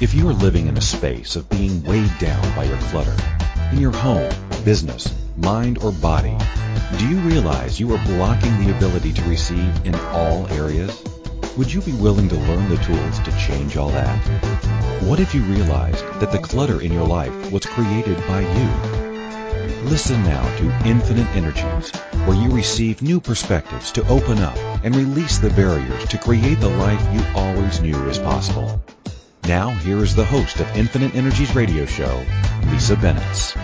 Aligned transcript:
If 0.00 0.12
you 0.12 0.28
are 0.28 0.34
living 0.34 0.66
in 0.66 0.76
a 0.76 0.80
space 0.80 1.36
of 1.36 1.48
being 1.48 1.84
weighed 1.84 2.18
down 2.18 2.56
by 2.56 2.64
your 2.64 2.78
clutter, 2.78 3.14
in 3.70 3.78
your 3.78 3.92
home, 3.92 4.34
business, 4.64 5.14
mind, 5.36 5.78
or 5.78 5.92
body, 5.92 6.36
do 6.98 7.08
you 7.08 7.18
realize 7.18 7.78
you 7.78 7.94
are 7.94 8.04
blocking 8.04 8.58
the 8.58 8.76
ability 8.76 9.12
to 9.12 9.22
receive 9.22 9.86
in 9.86 9.94
all 9.94 10.48
areas? 10.48 11.00
Would 11.56 11.72
you 11.72 11.80
be 11.80 11.92
willing 11.92 12.28
to 12.28 12.34
learn 12.34 12.68
the 12.68 12.76
tools 12.78 13.20
to 13.20 13.38
change 13.38 13.76
all 13.76 13.90
that? 13.90 14.18
What 15.04 15.20
if 15.20 15.32
you 15.32 15.42
realized 15.42 16.04
that 16.18 16.32
the 16.32 16.40
clutter 16.40 16.80
in 16.80 16.92
your 16.92 17.06
life 17.06 17.52
was 17.52 17.64
created 17.64 18.18
by 18.26 18.40
you? 18.40 19.88
Listen 19.88 20.20
now 20.24 20.42
to 20.56 20.88
Infinite 20.88 21.28
Energies, 21.36 21.92
where 22.26 22.36
you 22.36 22.50
receive 22.50 23.00
new 23.00 23.20
perspectives 23.20 23.92
to 23.92 24.08
open 24.08 24.38
up 24.38 24.56
and 24.82 24.96
release 24.96 25.38
the 25.38 25.50
barriers 25.50 26.04
to 26.06 26.18
create 26.18 26.58
the 26.58 26.68
life 26.68 27.14
you 27.14 27.24
always 27.36 27.80
knew 27.80 27.96
was 28.02 28.18
possible. 28.18 28.82
Now, 29.46 29.68
here 29.68 29.98
is 29.98 30.14
the 30.14 30.24
host 30.24 30.60
of 30.60 30.74
Infinite 30.74 31.14
Energies 31.14 31.54
radio 31.54 31.84
show, 31.84 32.24
Lisa 32.70 32.96
Bennett. 32.96 33.54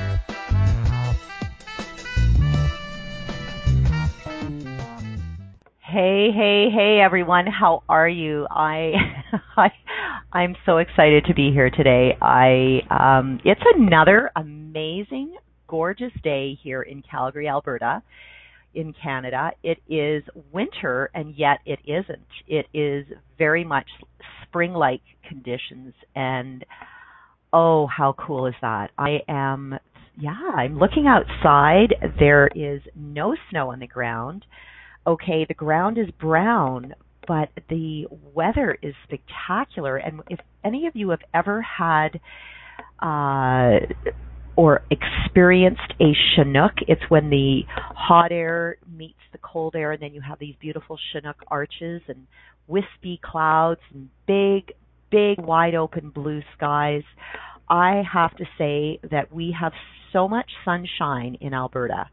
Hey, 5.80 6.30
hey, 6.32 6.68
hey 6.70 7.00
everyone. 7.02 7.46
How 7.46 7.82
are 7.88 8.08
you? 8.08 8.46
I 8.50 8.92
I 9.56 9.70
I'm 10.30 10.54
so 10.66 10.76
excited 10.76 11.24
to 11.24 11.34
be 11.34 11.50
here 11.50 11.70
today. 11.70 12.14
I 12.20 12.82
um 12.90 13.40
it's 13.42 13.62
another 13.74 14.30
amazing 14.36 15.34
gorgeous 15.66 16.12
day 16.22 16.58
here 16.62 16.82
in 16.82 17.02
Calgary, 17.02 17.48
Alberta 17.48 18.02
in 18.74 18.92
Canada. 18.92 19.52
It 19.62 19.78
is 19.88 20.22
winter 20.52 21.10
and 21.14 21.34
yet 21.34 21.60
it 21.64 21.78
isn't. 21.86 22.28
It 22.46 22.66
is 22.74 23.06
very 23.38 23.64
much 23.64 23.88
spring 24.50 24.72
like 24.72 25.02
conditions 25.28 25.94
and 26.14 26.64
oh 27.52 27.86
how 27.86 28.14
cool 28.18 28.46
is 28.46 28.54
that? 28.60 28.90
I 28.98 29.20
am 29.28 29.78
yeah, 30.18 30.36
I'm 30.54 30.78
looking 30.78 31.06
outside. 31.06 31.94
There 32.18 32.48
is 32.54 32.82
no 32.94 33.34
snow 33.50 33.70
on 33.72 33.80
the 33.80 33.86
ground. 33.86 34.44
Okay, 35.06 35.46
the 35.48 35.54
ground 35.54 35.96
is 35.96 36.08
brown, 36.20 36.94
but 37.26 37.48
the 37.70 38.06
weather 38.34 38.76
is 38.82 38.94
spectacular. 39.04 39.96
And 39.96 40.20
if 40.28 40.38
any 40.62 40.86
of 40.86 40.94
you 40.94 41.10
have 41.10 41.20
ever 41.32 41.62
had 41.62 42.20
uh, 43.00 43.86
or 44.60 44.82
experienced 44.90 45.94
a 46.02 46.12
Chinook, 46.34 46.72
it's 46.86 47.00
when 47.08 47.30
the 47.30 47.62
hot 47.96 48.30
air 48.30 48.76
meets 48.94 49.18
the 49.32 49.38
cold 49.38 49.74
air, 49.74 49.92
and 49.92 50.02
then 50.02 50.12
you 50.12 50.20
have 50.20 50.38
these 50.38 50.54
beautiful 50.60 50.98
Chinook 51.10 51.36
arches 51.48 52.02
and 52.08 52.26
wispy 52.68 53.18
clouds 53.24 53.80
and 53.94 54.10
big, 54.26 54.74
big, 55.10 55.40
wide 55.40 55.74
open 55.74 56.10
blue 56.10 56.42
skies. 56.54 57.04
I 57.70 58.02
have 58.12 58.36
to 58.36 58.44
say 58.58 59.00
that 59.10 59.32
we 59.32 59.56
have 59.58 59.72
so 60.12 60.28
much 60.28 60.50
sunshine 60.62 61.38
in 61.40 61.54
Alberta 61.54 62.10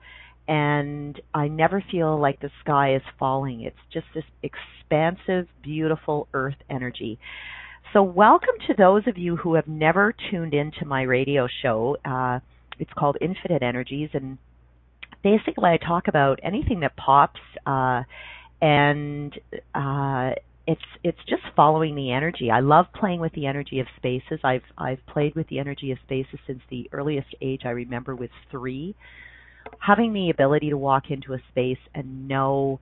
and 0.48 1.20
I 1.34 1.50
never 1.50 1.84
feel 1.92 2.18
like 2.18 2.40
the 2.40 2.50
sky 2.64 2.96
is 2.96 3.02
falling. 3.20 3.64
It's 3.64 3.76
just 3.92 4.06
this 4.16 4.24
expansive, 4.42 5.48
beautiful 5.62 6.30
earth 6.34 6.56
energy. 6.70 7.20
So, 7.94 8.04
welcome 8.04 8.56
to 8.68 8.74
those 8.74 9.04
of 9.08 9.18
you 9.18 9.38
who 9.38 9.56
have 9.56 9.68
never 9.68 10.14
tuned 10.30 10.54
into 10.54 10.86
my 10.86 11.04
radio 11.04 11.48
show. 11.62 11.96
Uh, 12.04 12.40
it's 12.80 12.92
called 12.98 13.18
Infinite 13.22 13.64
Energies, 13.64 14.10
and 14.14 14.38
basically, 15.24 15.70
I 15.70 15.78
talk 15.78 16.10
about 16.10 16.40
anything 16.44 16.82
that 16.82 16.98
pops, 16.98 17.40
uh, 17.66 18.04
and 18.62 19.34
uh, 19.74 20.32
it's 20.68 20.82
it's 21.04 21.18
just 21.30 21.44
following 21.56 21.96
the 21.96 22.12
energy. 22.12 22.52
I 22.52 22.60
love 22.60 22.88
playing 22.94 23.22
with 23.22 23.32
the 23.32 23.46
energy 23.46 23.80
of 23.80 23.88
spaces. 23.96 24.42
I've 24.44 24.64
I've 24.78 25.06
played 25.08 25.36
with 25.36 25.48
the 25.48 25.60
energy 25.60 25.92
of 25.92 25.98
spaces 26.04 26.40
since 26.46 26.60
the 26.70 26.90
earliest 26.92 27.34
age 27.42 27.62
I 27.64 27.70
remember 27.70 28.16
was 28.16 28.30
three 28.52 28.96
having 29.80 30.14
the 30.14 30.30
ability 30.30 30.70
to 30.70 30.78
walk 30.78 31.06
into 31.10 31.34
a 31.34 31.40
space 31.52 31.78
and 31.94 32.28
know 32.28 32.80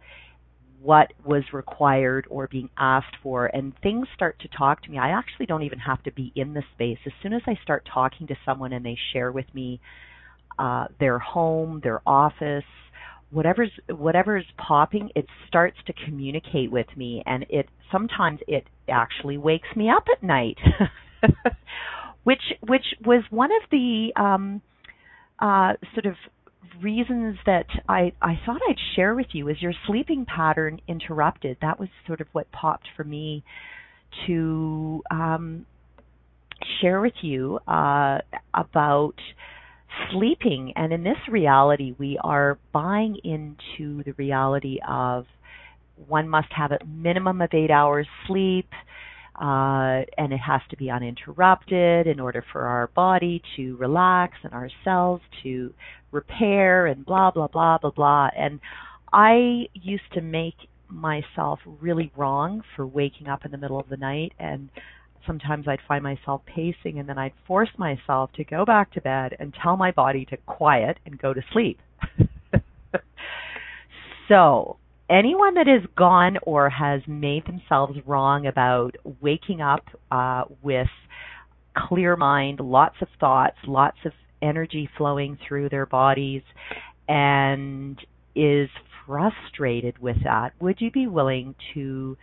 what 0.85 1.11
was 1.25 1.43
required 1.51 2.27
or 2.29 2.47
being 2.47 2.69
asked 2.77 3.15
for 3.23 3.47
and 3.47 3.73
things 3.81 4.07
start 4.13 4.39
to 4.39 4.47
talk 4.55 4.83
to 4.83 4.91
me. 4.91 4.99
I 4.99 5.09
actually 5.09 5.47
don't 5.47 5.63
even 5.63 5.79
have 5.79 6.03
to 6.03 6.11
be 6.11 6.31
in 6.35 6.53
the 6.53 6.61
space. 6.75 6.99
As 7.07 7.13
soon 7.23 7.33
as 7.33 7.41
i 7.47 7.55
start 7.63 7.87
talking 7.91 8.27
to 8.27 8.35
someone 8.45 8.71
and 8.71 8.85
they 8.85 8.97
share 9.11 9.31
with 9.31 9.47
me 9.53 9.81
uh, 10.59 10.85
their 10.99 11.19
home 11.19 11.81
their 11.83 12.01
office 12.07 12.63
whatever's 13.31 13.71
whatever's 13.89 14.45
popping 14.57 15.09
it 15.15 15.25
starts 15.47 15.77
to 15.87 15.93
communicate 16.05 16.71
with 16.71 16.85
me 16.95 17.23
and 17.25 17.45
it 17.49 17.67
sometimes 17.91 18.39
it 18.47 18.65
actually 18.87 19.37
wakes 19.37 19.67
me 19.75 19.89
up 19.89 20.05
at 20.15 20.23
night 20.23 20.57
which 22.23 22.41
which 22.67 22.85
was 23.05 23.23
one 23.31 23.49
of 23.51 23.69
the 23.71 24.13
um 24.15 24.61
uh 25.39 25.73
sort 25.93 26.05
of 26.05 26.15
reasons 26.81 27.37
that 27.45 27.65
I, 27.87 28.13
I 28.21 28.39
thought 28.45 28.61
I'd 28.67 28.79
share 28.95 29.15
with 29.15 29.27
you 29.33 29.49
is 29.49 29.61
your 29.61 29.73
sleeping 29.87 30.25
pattern 30.25 30.79
interrupted. 30.87 31.57
That 31.61 31.79
was 31.79 31.89
sort 32.07 32.21
of 32.21 32.27
what 32.31 32.51
popped 32.51 32.87
for 32.95 33.03
me 33.03 33.43
to 34.27 35.01
um, 35.11 35.65
share 36.81 37.01
with 37.01 37.13
you 37.21 37.59
uh, 37.67 38.19
about 38.53 39.15
sleeping. 40.11 40.73
And 40.75 40.93
in 40.93 41.03
this 41.03 41.17
reality, 41.29 41.95
we 41.97 42.19
are 42.23 42.57
buying 42.71 43.17
into 43.23 44.03
the 44.03 44.13
reality 44.17 44.79
of 44.87 45.25
one 46.07 46.27
must 46.27 46.51
have 46.51 46.71
a 46.71 46.79
minimum 46.85 47.41
of 47.41 47.49
eight 47.53 47.71
hours 47.71 48.07
sleep 48.27 48.67
uh, 49.39 50.05
and 50.17 50.31
it 50.31 50.39
has 50.39 50.61
to 50.69 50.77
be 50.77 50.89
uninterrupted 50.89 52.07
in 52.07 52.19
order 52.19 52.43
for 52.51 52.61
our 52.61 52.87
body 52.87 53.41
to 53.55 53.75
relax 53.77 54.35
and 54.43 54.53
our 54.53 54.69
cells 54.83 55.21
to 55.43 55.73
repair 56.11 56.87
and 56.87 57.05
blah 57.05 57.31
blah 57.31 57.47
blah 57.47 57.77
blah 57.77 57.91
blah 57.91 58.29
and 58.37 58.59
I 59.11 59.67
used 59.73 60.11
to 60.13 60.21
make 60.21 60.55
myself 60.89 61.59
really 61.65 62.11
wrong 62.15 62.61
for 62.75 62.85
waking 62.85 63.27
up 63.27 63.45
in 63.45 63.51
the 63.51 63.57
middle 63.57 63.79
of 63.79 63.89
the 63.89 63.97
night 63.97 64.33
and 64.39 64.69
sometimes 65.25 65.67
I'd 65.67 65.79
find 65.87 66.03
myself 66.03 66.41
pacing 66.45 66.99
and 66.99 67.09
then 67.09 67.17
I'd 67.17 67.33
force 67.47 67.69
myself 67.77 68.31
to 68.33 68.43
go 68.43 68.65
back 68.65 68.93
to 68.93 69.01
bed 69.01 69.35
and 69.39 69.53
tell 69.61 69.77
my 69.77 69.91
body 69.91 70.25
to 70.25 70.37
quiet 70.37 70.97
and 71.05 71.19
go 71.19 71.33
to 71.33 71.41
sleep. 71.51 71.79
so, 74.27 74.77
anyone 75.09 75.55
that 75.55 75.67
has 75.67 75.87
gone 75.95 76.37
or 76.43 76.69
has 76.69 77.01
made 77.07 77.45
themselves 77.45 77.97
wrong 78.05 78.47
about 78.47 78.95
waking 79.21 79.61
up 79.61 79.85
uh, 80.11 80.43
with 80.61 80.87
clear 81.75 82.15
mind, 82.15 82.59
lots 82.59 82.95
of 83.01 83.07
thoughts, 83.19 83.57
lots 83.67 83.97
of 84.05 84.11
energy 84.41 84.89
flowing 84.97 85.37
through 85.47 85.69
their 85.69 85.85
bodies, 85.85 86.41
and 87.07 87.99
is 88.35 88.69
frustrated 89.05 89.97
with 89.99 90.17
that, 90.23 90.53
would 90.59 90.77
you 90.79 90.91
be 90.91 91.07
willing 91.07 91.55
to 91.73 92.17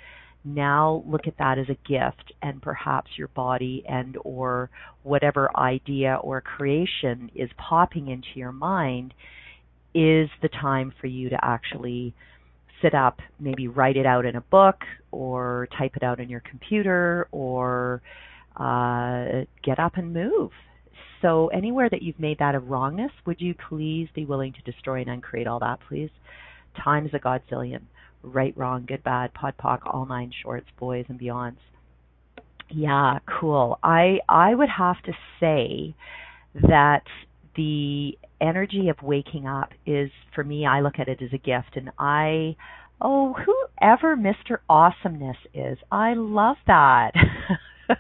now 0.45 1.05
look 1.07 1.29
at 1.29 1.39
that 1.39 1.59
as 1.59 1.69
a 1.69 1.89
gift 1.89 2.33
and 2.43 2.61
perhaps 2.61 3.11
your 3.17 3.29
body 3.29 3.85
and 3.89 4.17
or 4.25 4.69
whatever 5.05 5.49
idea 5.57 6.19
or 6.21 6.41
creation 6.41 7.31
is 7.35 7.49
popping 7.57 8.09
into 8.09 8.29
your 8.35 8.53
mind? 8.53 9.15
Is 9.95 10.31
the 10.41 10.49
time 10.49 10.93
for 11.01 11.07
you 11.07 11.29
to 11.29 11.39
actually 11.43 12.15
sit 12.83 12.95
up, 12.95 13.21
maybe 13.41 13.69
write 13.69 13.97
it 13.97 14.07
out 14.07 14.27
in 14.27 14.37
a 14.37 14.41
book 14.41 14.77
or 15.11 15.69
type 15.79 15.97
it 15.97 16.03
out 16.03 16.21
in 16.21 16.29
your 16.29 16.43
computer 16.49 17.29
or 17.31 18.03
uh, 18.57 19.45
get 19.65 19.79
up 19.79 19.97
and 19.97 20.13
move. 20.13 20.51
So, 21.23 21.47
anywhere 21.49 21.89
that 21.89 22.03
you've 22.03 22.19
made 22.19 22.39
that 22.41 22.57
a 22.57 22.59
wrongness, 22.59 23.13
would 23.27 23.41
you 23.41 23.55
please 23.69 24.09
be 24.15 24.25
willing 24.25 24.53
to 24.55 24.71
destroy 24.71 25.01
and 25.01 25.11
uncreate 25.11 25.47
all 25.47 25.61
that, 25.61 25.79
please? 25.89 26.11
Times 26.83 27.11
a 27.15 27.19
godzillion. 27.19 27.83
Right, 28.25 28.57
wrong, 28.57 28.85
good, 28.87 29.05
bad, 29.05 29.33
pod, 29.33 29.55
poc, 29.63 29.81
all 29.85 30.07
nine 30.07 30.33
shorts, 30.43 30.67
boys 30.79 31.05
and 31.09 31.21
beyonds. 31.21 31.57
Yeah, 32.69 33.19
cool. 33.41 33.79
I 33.83 34.19
I 34.29 34.55
would 34.55 34.69
have 34.69 35.01
to 35.03 35.13
say 35.39 35.95
that 36.55 37.03
the 37.57 38.17
energy 38.43 38.89
of 38.89 38.97
waking 39.03 39.47
up 39.47 39.71
is 39.87 40.11
for 40.35 40.43
me 40.43 40.67
I 40.67 40.81
look 40.81 40.95
at 40.99 41.09
it 41.09 41.23
as 41.23 41.31
a 41.33 41.39
gift 41.39 41.77
and 41.77 41.91
I 41.99 42.57
oh 43.01 43.35
whoever 43.35 44.17
Mr. 44.17 44.59
Awesomeness 44.69 45.37
is 45.55 45.79
I 45.91 46.15
love 46.15 46.57
that 46.67 47.13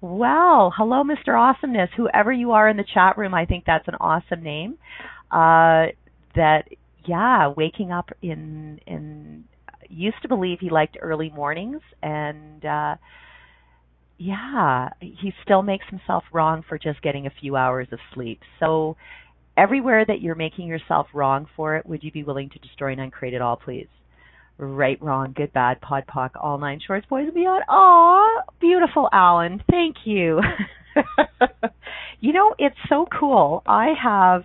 well 0.00 0.72
hello 0.76 1.02
Mr. 1.04 1.38
Awesomeness 1.38 1.90
whoever 1.96 2.32
you 2.32 2.52
are 2.52 2.68
in 2.68 2.76
the 2.78 2.84
chat 2.94 3.18
room 3.18 3.34
I 3.34 3.44
think 3.44 3.64
that's 3.66 3.88
an 3.88 3.96
awesome 4.00 4.42
name 4.42 4.78
uh 5.30 5.92
that 6.34 6.64
yeah 7.06 7.52
waking 7.54 7.92
up 7.92 8.10
in 8.22 8.80
in 8.86 9.44
used 9.88 10.20
to 10.22 10.28
believe 10.28 10.58
he 10.60 10.70
liked 10.70 10.96
early 11.00 11.30
mornings 11.30 11.82
and 12.02 12.64
uh 12.64 12.96
yeah, 14.18 14.90
he 15.00 15.32
still 15.42 15.62
makes 15.62 15.84
himself 15.88 16.24
wrong 16.32 16.64
for 16.68 16.78
just 16.78 17.02
getting 17.02 17.26
a 17.26 17.32
few 17.40 17.56
hours 17.56 17.88
of 17.92 17.98
sleep. 18.14 18.40
So 18.60 18.96
everywhere 19.56 20.04
that 20.06 20.20
you're 20.20 20.34
making 20.34 20.68
yourself 20.68 21.08
wrong 21.12 21.46
for 21.56 21.76
it, 21.76 21.86
would 21.86 22.02
you 22.02 22.12
be 22.12 22.22
willing 22.22 22.50
to 22.50 22.58
destroy 22.60 22.92
and 22.92 23.00
uncreate 23.00 23.34
it 23.34 23.42
all, 23.42 23.56
please? 23.56 23.88
Right, 24.56 25.02
wrong, 25.02 25.32
good, 25.34 25.52
bad, 25.52 25.80
pod, 25.80 26.04
poc, 26.06 26.30
all 26.40 26.58
nine 26.58 26.80
shorts, 26.86 27.06
boys 27.08 27.24
and 27.24 27.34
beyond. 27.34 27.64
Aw, 27.68 28.42
beautiful, 28.60 29.08
Alan. 29.12 29.60
Thank 29.68 29.96
you. 30.04 30.40
you 32.20 32.32
know, 32.32 32.54
it's 32.58 32.76
so 32.88 33.06
cool. 33.18 33.62
I 33.66 33.94
have 34.00 34.44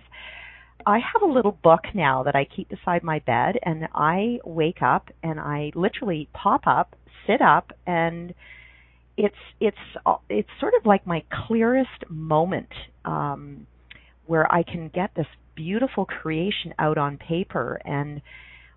I 0.86 0.98
have 0.98 1.22
a 1.22 1.32
little 1.32 1.56
book 1.62 1.82
now 1.94 2.24
that 2.24 2.34
I 2.34 2.44
keep 2.44 2.70
beside 2.70 3.04
my 3.04 3.20
bed 3.20 3.56
and 3.62 3.86
I 3.94 4.38
wake 4.44 4.82
up 4.82 5.10
and 5.22 5.38
I 5.38 5.70
literally 5.74 6.28
pop 6.32 6.62
up, 6.66 6.96
sit 7.26 7.40
up 7.40 7.72
and 7.86 8.34
it's 9.24 9.34
it's 9.60 9.76
it's 10.28 10.48
sort 10.58 10.74
of 10.78 10.86
like 10.86 11.06
my 11.06 11.22
clearest 11.46 12.08
moment 12.08 12.72
um 13.04 13.66
where 14.26 14.52
I 14.52 14.62
can 14.62 14.88
get 14.88 15.10
this 15.14 15.26
beautiful 15.54 16.06
creation 16.06 16.72
out 16.78 16.96
on 16.96 17.18
paper 17.18 17.80
and 17.84 18.22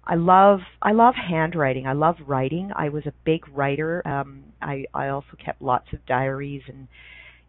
I 0.06 0.16
love 0.16 0.60
I 0.81 0.92
love 0.92 1.13
handwriting. 1.16 1.88
I 1.88 1.94
love 1.94 2.16
writing. 2.28 2.72
I 2.75 2.90
was 2.90 3.06
a 3.06 3.13
big 3.24 3.48
writer. 3.50 4.06
Um 4.06 4.44
I 4.62 4.86
I 4.94 5.10
also 5.10 5.38
kept 5.44 5.62
lots 5.62 5.88
of 5.94 6.06
diaries 6.06 6.63
and 6.68 6.88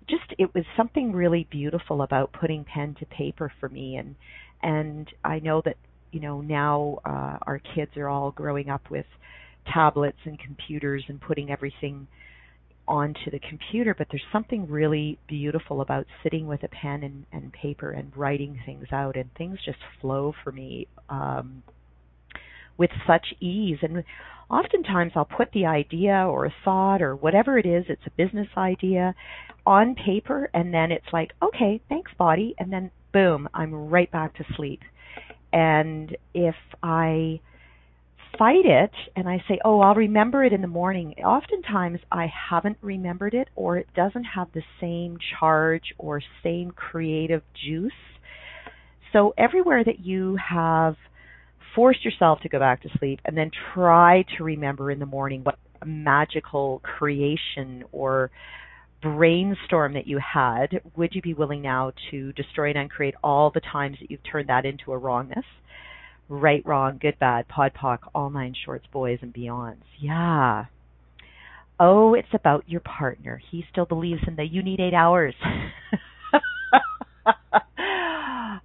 just 0.09 0.35
it 0.39 0.55
was 0.55 0.65
something 0.77 1.13
really 1.13 1.49
beautiful 1.51 2.03
about 2.03 2.33
putting 2.33 2.65
pen 2.65 2.95
to 3.01 3.07
paper 3.07 3.51
for 3.59 3.69
me 3.69 3.97
and 3.97 4.15
and 4.63 5.09
I 5.25 5.41
know 5.41 5.63
that 5.65 5.77
you 6.13 6.21
know 6.21 6.41
now 6.41 6.99
uh 7.05 7.39
our 7.43 7.61
kids 7.75 7.97
are 7.97 8.09
all 8.09 8.31
growing 8.31 8.69
up 8.69 8.89
with 8.91 9.07
tablets 9.73 10.19
and 10.25 10.39
computers 10.39 11.03
and 11.09 11.21
putting 11.21 11.51
everything 11.51 12.07
onto 12.87 13.31
the 13.31 13.39
computer 13.39 13.95
but 13.95 14.07
there's 14.11 14.23
something 14.33 14.69
really 14.69 15.19
beautiful 15.27 15.81
about 15.81 16.07
sitting 16.23 16.47
with 16.47 16.63
a 16.63 16.69
pen 16.69 17.03
and, 17.03 17.25
and 17.33 17.53
paper 17.53 17.91
and 17.91 18.15
writing 18.17 18.61
things 18.67 18.87
out 18.93 19.17
and 19.17 19.33
things 19.35 19.59
just 19.65 19.79
flow 20.01 20.35
for 20.43 20.53
me 20.53 20.87
um 21.09 21.63
with 22.77 22.91
such 23.07 23.27
ease 23.41 23.79
and 23.83 24.05
oftentimes 24.51 25.13
I'll 25.15 25.25
put 25.25 25.51
the 25.53 25.67
idea 25.67 26.13
or 26.13 26.47
a 26.47 26.55
thought 26.65 27.03
or 27.03 27.17
whatever 27.17 27.59
it 27.59 27.67
is, 27.67 27.85
it's 27.89 28.07
a 28.07 28.11
business 28.11 28.49
idea 28.57 29.15
on 29.67 29.95
paper 29.95 30.51
and 30.53 30.73
then 30.73 30.93
it's 30.93 31.07
like, 31.13 31.33
okay, 31.43 31.81
thanks 31.89 32.13
body 32.19 32.55
and 32.59 32.73
then 32.73 32.91
boom, 33.13 33.49
I'm 33.55 33.75
right 33.75 34.11
back 34.11 34.37
to 34.37 34.45
sleep. 34.57 34.81
And 35.53 36.17
if 36.35 36.57
I 36.83 37.41
fight 38.39 38.65
it 38.65 38.91
and 39.17 39.29
I 39.29 39.43
say, 39.49 39.59
oh, 39.65 39.81
I'll 39.81 39.95
remember 39.95 40.45
it 40.45 40.53
in 40.53 40.61
the 40.61 40.67
morning, 40.67 41.15
oftentimes 41.25 42.01
I 42.11 42.27
haven't 42.51 42.79
remembered 42.81 43.35
it 43.35 43.49
or 43.57 43.79
it 43.79 43.89
doesn't 43.95 44.25
have 44.25 44.49
the 44.53 44.63
same 44.81 45.19
charge 45.39 45.95
or 45.99 46.21
same 46.43 46.71
creative 46.71 47.43
juice. 47.65 47.93
So 49.13 49.35
everywhere 49.39 49.85
that 49.85 50.01
you 50.01 50.37
have 50.37 50.97
forced 51.75 52.05
yourself 52.05 52.41
to 52.41 52.49
go 52.49 52.59
back 52.59 52.83
to 52.83 52.89
sleep 52.99 53.21
and 53.25 53.37
then 53.37 53.51
try 53.75 54.25
to 54.37 54.45
remember 54.45 54.91
in 54.91 54.99
the 54.99 55.07
morning 55.07 55.43
what 55.43 55.59
magical 55.85 56.81
creation 56.83 57.85
or 57.93 58.31
brainstorm 59.03 59.95
that 59.95 60.07
you 60.07 60.19
had, 60.19 60.81
would 60.97 61.15
you 61.15 61.21
be 61.21 61.35
willing 61.35 61.61
now 61.63 61.93
to 62.11 62.33
destroy 62.33 62.71
and 62.71 62.79
uncreate 62.79 63.15
all 63.23 63.51
the 63.51 63.61
times 63.61 63.99
that 64.01 64.11
you've 64.11 64.25
turned 64.31 64.49
that 64.49 64.65
into 64.65 64.93
a 64.93 64.99
wrongness? 64.99 65.45
Right, 66.29 66.63
wrong, 66.65 66.99
good, 67.01 67.19
bad, 67.19 67.49
pod, 67.49 67.73
poc, 67.75 67.99
all 68.15 68.31
nine 68.31 68.55
shorts, 68.65 68.87
boys, 68.93 69.19
and 69.21 69.33
beyonds. 69.33 69.83
Yeah. 70.01 70.67
Oh, 71.79 72.15
it's 72.15 72.29
about 72.33 72.69
your 72.69 72.81
partner. 72.81 73.41
He 73.51 73.65
still 73.71 73.85
believes 73.85 74.23
in 74.27 74.37
the 74.37 74.45
you 74.45 74.63
need 74.63 74.81
eight 74.81 74.95
hours. 74.95 75.35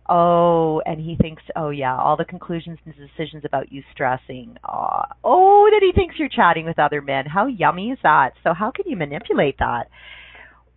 oh, 0.10 0.82
and 0.86 1.02
he 1.02 1.18
thinks, 1.20 1.44
oh 1.56 1.70
yeah, 1.70 1.98
all 1.98 2.16
the 2.16 2.26
conclusions 2.26 2.78
and 2.86 2.94
decisions 2.96 3.44
about 3.46 3.72
you 3.72 3.84
stressing. 3.92 4.56
Oh, 4.68 5.02
oh, 5.24 5.70
that 5.72 5.82
he 5.82 5.92
thinks 5.94 6.16
you're 6.18 6.30
chatting 6.30 6.66
with 6.66 6.80
other 6.80 7.02
men. 7.02 7.26
How 7.26 7.48
yummy 7.48 7.90
is 7.90 8.00
that? 8.04 8.32
So 8.44 8.54
how 8.54 8.72
can 8.72 8.86
you 8.88 8.96
manipulate 8.96 9.58
that? 9.60 9.90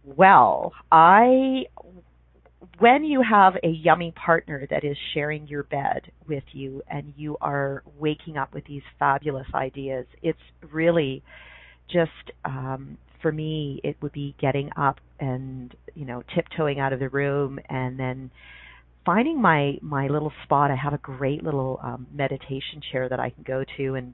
Well, 0.05 0.73
I 0.91 1.67
when 2.83 3.05
you 3.05 3.23
have 3.23 3.55
a 3.63 3.69
yummy 3.69 4.11
partner 4.11 4.67
that 4.69 4.83
is 4.83 4.97
sharing 5.15 5.47
your 5.47 5.63
bed 5.63 6.11
with 6.27 6.43
you 6.51 6.83
and 6.91 7.15
you 7.17 7.37
are 7.41 7.85
waking 7.97 8.37
up 8.37 8.53
with 8.53 8.65
these 8.67 8.83
fabulous 8.99 9.47
ideas, 9.55 10.05
it's 10.21 10.41
really 10.73 11.23
just 11.89 12.11
um 12.45 12.99
for 13.21 13.31
me 13.31 13.81
it 13.85 13.97
would 14.03 14.11
be 14.11 14.35
getting 14.41 14.69
up 14.77 14.97
and 15.21 15.77
you 15.95 16.05
know 16.05 16.25
tiptoeing 16.35 16.81
out 16.81 16.93
of 16.93 16.99
the 16.99 17.09
room 17.09 17.61
and 17.69 18.01
then 18.01 18.33
finding 19.07 19.41
my 19.41 19.79
my 19.81 20.09
little 20.09 20.33
spot. 20.43 20.73
I 20.73 20.75
have 20.75 20.93
a 20.93 20.99
great 20.99 21.45
little 21.45 21.79
um 21.85 22.09
meditation 22.13 22.83
chair 22.91 23.09
that 23.09 23.21
i 23.21 23.31
can 23.31 23.45
go 23.45 23.65
to 23.77 23.95
and 23.95 24.13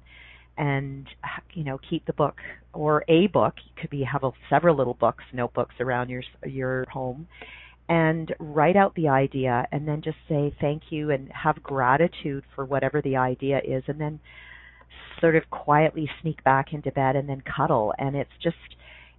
and 0.58 1.06
you 1.54 1.64
know 1.64 1.78
keep 1.88 2.04
the 2.04 2.12
book 2.12 2.36
or 2.74 3.02
a 3.08 3.28
book. 3.28 3.54
It 3.56 3.80
could 3.80 3.90
be 3.90 4.02
have 4.02 4.24
a, 4.24 4.32
several 4.50 4.76
little 4.76 4.92
books 4.92 5.24
notebooks 5.32 5.76
around 5.80 6.10
your 6.10 6.22
your 6.44 6.84
home 6.90 7.28
and 7.88 8.34
write 8.38 8.76
out 8.76 8.94
the 8.94 9.08
idea 9.08 9.66
and 9.72 9.88
then 9.88 10.02
just 10.02 10.18
say 10.28 10.54
thank 10.60 10.82
you 10.90 11.10
and 11.10 11.30
have 11.32 11.62
gratitude 11.62 12.44
for 12.54 12.64
whatever 12.64 13.00
the 13.02 13.16
idea 13.16 13.60
is 13.64 13.82
and 13.88 14.00
then 14.00 14.20
sort 15.20 15.34
of 15.36 15.48
quietly 15.50 16.08
sneak 16.20 16.44
back 16.44 16.72
into 16.72 16.92
bed 16.92 17.16
and 17.16 17.28
then 17.28 17.42
cuddle. 17.42 17.94
And 17.98 18.14
it's 18.14 18.30
just 18.42 18.56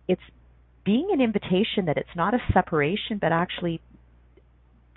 it's 0.08 0.22
being 0.86 1.10
an 1.12 1.20
invitation 1.20 1.86
that 1.88 1.98
it's 1.98 2.16
not 2.16 2.34
a 2.34 2.40
separation 2.54 3.18
but 3.20 3.32
actually 3.32 3.82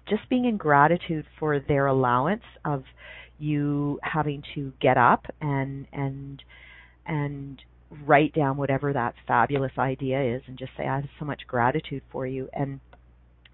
just 0.08 0.28
being 0.28 0.44
in 0.44 0.56
gratitude 0.56 1.24
for 1.38 1.58
their 1.60 1.86
allowance 1.86 2.42
of 2.64 2.84
you 3.38 3.98
having 4.02 4.42
to 4.54 4.72
get 4.80 4.98
up 4.98 5.26
and 5.40 5.86
and 5.92 6.42
and 7.06 7.62
write 8.06 8.34
down 8.34 8.56
whatever 8.56 8.92
that 8.92 9.14
fabulous 9.26 9.72
idea 9.78 10.36
is 10.36 10.42
and 10.46 10.58
just 10.58 10.72
say 10.76 10.86
I 10.86 10.96
have 10.96 11.04
so 11.18 11.24
much 11.24 11.42
gratitude 11.46 12.02
for 12.10 12.26
you. 12.26 12.48
And 12.52 12.80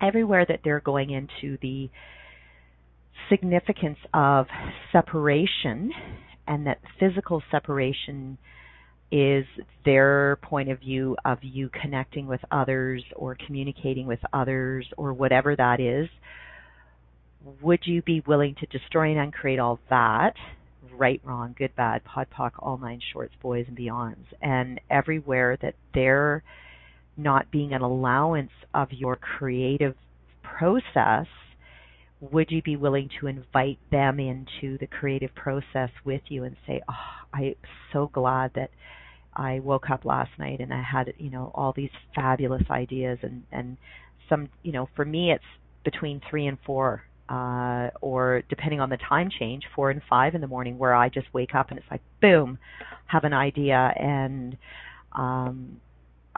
everywhere 0.00 0.44
that 0.48 0.60
they're 0.64 0.80
going 0.80 1.10
into 1.10 1.58
the 1.62 1.90
significance 3.28 3.98
of 4.14 4.46
separation 4.92 5.92
and 6.46 6.66
that 6.66 6.78
physical 6.98 7.42
separation 7.50 8.38
is 9.10 9.44
their 9.84 10.36
point 10.42 10.70
of 10.70 10.80
view 10.80 11.16
of 11.24 11.38
you 11.42 11.70
connecting 11.82 12.26
with 12.26 12.40
others 12.50 13.02
or 13.16 13.36
communicating 13.46 14.06
with 14.06 14.20
others 14.32 14.86
or 14.96 15.12
whatever 15.12 15.56
that 15.56 15.80
is 15.80 16.08
would 17.62 17.80
you 17.84 18.02
be 18.02 18.22
willing 18.26 18.54
to 18.60 18.66
destroy 18.66 19.10
and 19.10 19.18
uncreate 19.18 19.58
all 19.58 19.78
that? 19.90 20.34
Right, 20.96 21.20
wrong, 21.24 21.54
good, 21.56 21.74
bad, 21.76 22.04
pod, 22.04 22.28
poc, 22.36 22.52
all 22.58 22.78
nine 22.78 23.00
shorts, 23.12 23.34
boys 23.40 23.66
and 23.68 23.76
beyonds, 23.76 24.24
and 24.42 24.80
everywhere 24.90 25.56
that 25.62 25.74
they're 25.94 26.42
not 27.18 27.50
being 27.50 27.72
an 27.74 27.82
allowance 27.82 28.52
of 28.72 28.92
your 28.92 29.16
creative 29.16 29.94
process, 30.42 31.26
would 32.20 32.50
you 32.50 32.62
be 32.62 32.76
willing 32.76 33.10
to 33.20 33.26
invite 33.26 33.78
them 33.90 34.18
into 34.18 34.78
the 34.78 34.86
creative 34.86 35.34
process 35.34 35.90
with 36.04 36.22
you 36.28 36.44
and 36.44 36.56
say, 36.66 36.80
"Oh, 36.88 36.94
I'm 37.34 37.54
so 37.92 38.08
glad 38.12 38.52
that 38.54 38.70
I 39.34 39.60
woke 39.60 39.90
up 39.90 40.04
last 40.04 40.30
night 40.38 40.60
and 40.60 40.72
I 40.72 40.82
had, 40.82 41.12
you 41.18 41.30
know, 41.30 41.52
all 41.54 41.72
these 41.72 41.90
fabulous 42.14 42.64
ideas. 42.70 43.18
And 43.22 43.44
and 43.52 43.76
some, 44.28 44.48
you 44.62 44.72
know, 44.72 44.88
for 44.96 45.04
me 45.04 45.32
it's 45.32 45.44
between 45.84 46.20
3 46.28 46.46
and 46.46 46.58
4 46.66 47.02
uh, 47.28 47.90
or 48.00 48.42
depending 48.48 48.80
on 48.80 48.88
the 48.88 48.96
time 49.08 49.28
change, 49.38 49.64
four 49.74 49.90
and 49.90 50.00
five 50.08 50.34
in 50.34 50.40
the 50.40 50.46
morning, 50.46 50.78
where 50.78 50.94
I 50.94 51.08
just 51.08 51.26
wake 51.34 51.54
up 51.54 51.70
and 51.70 51.78
it's 51.78 51.88
like, 51.90 52.00
boom, 52.22 52.58
have 53.06 53.24
an 53.24 53.34
idea. 53.34 53.92
And 53.96 54.56
um, 55.12 55.80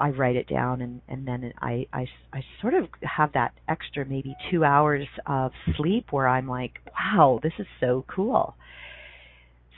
I 0.00 0.10
write 0.10 0.36
it 0.36 0.48
down 0.48 0.80
and, 0.80 1.02
and 1.08 1.28
then 1.28 1.52
I, 1.60 1.86
I, 1.92 2.06
I 2.32 2.42
sort 2.62 2.72
of 2.72 2.88
have 3.02 3.34
that 3.34 3.52
extra 3.68 4.06
maybe 4.06 4.34
two 4.50 4.64
hours 4.64 5.06
of 5.26 5.52
sleep 5.76 6.06
where 6.10 6.26
I'm 6.26 6.48
like, 6.48 6.80
wow, 6.98 7.38
this 7.42 7.52
is 7.58 7.66
so 7.80 8.04
cool. 8.08 8.54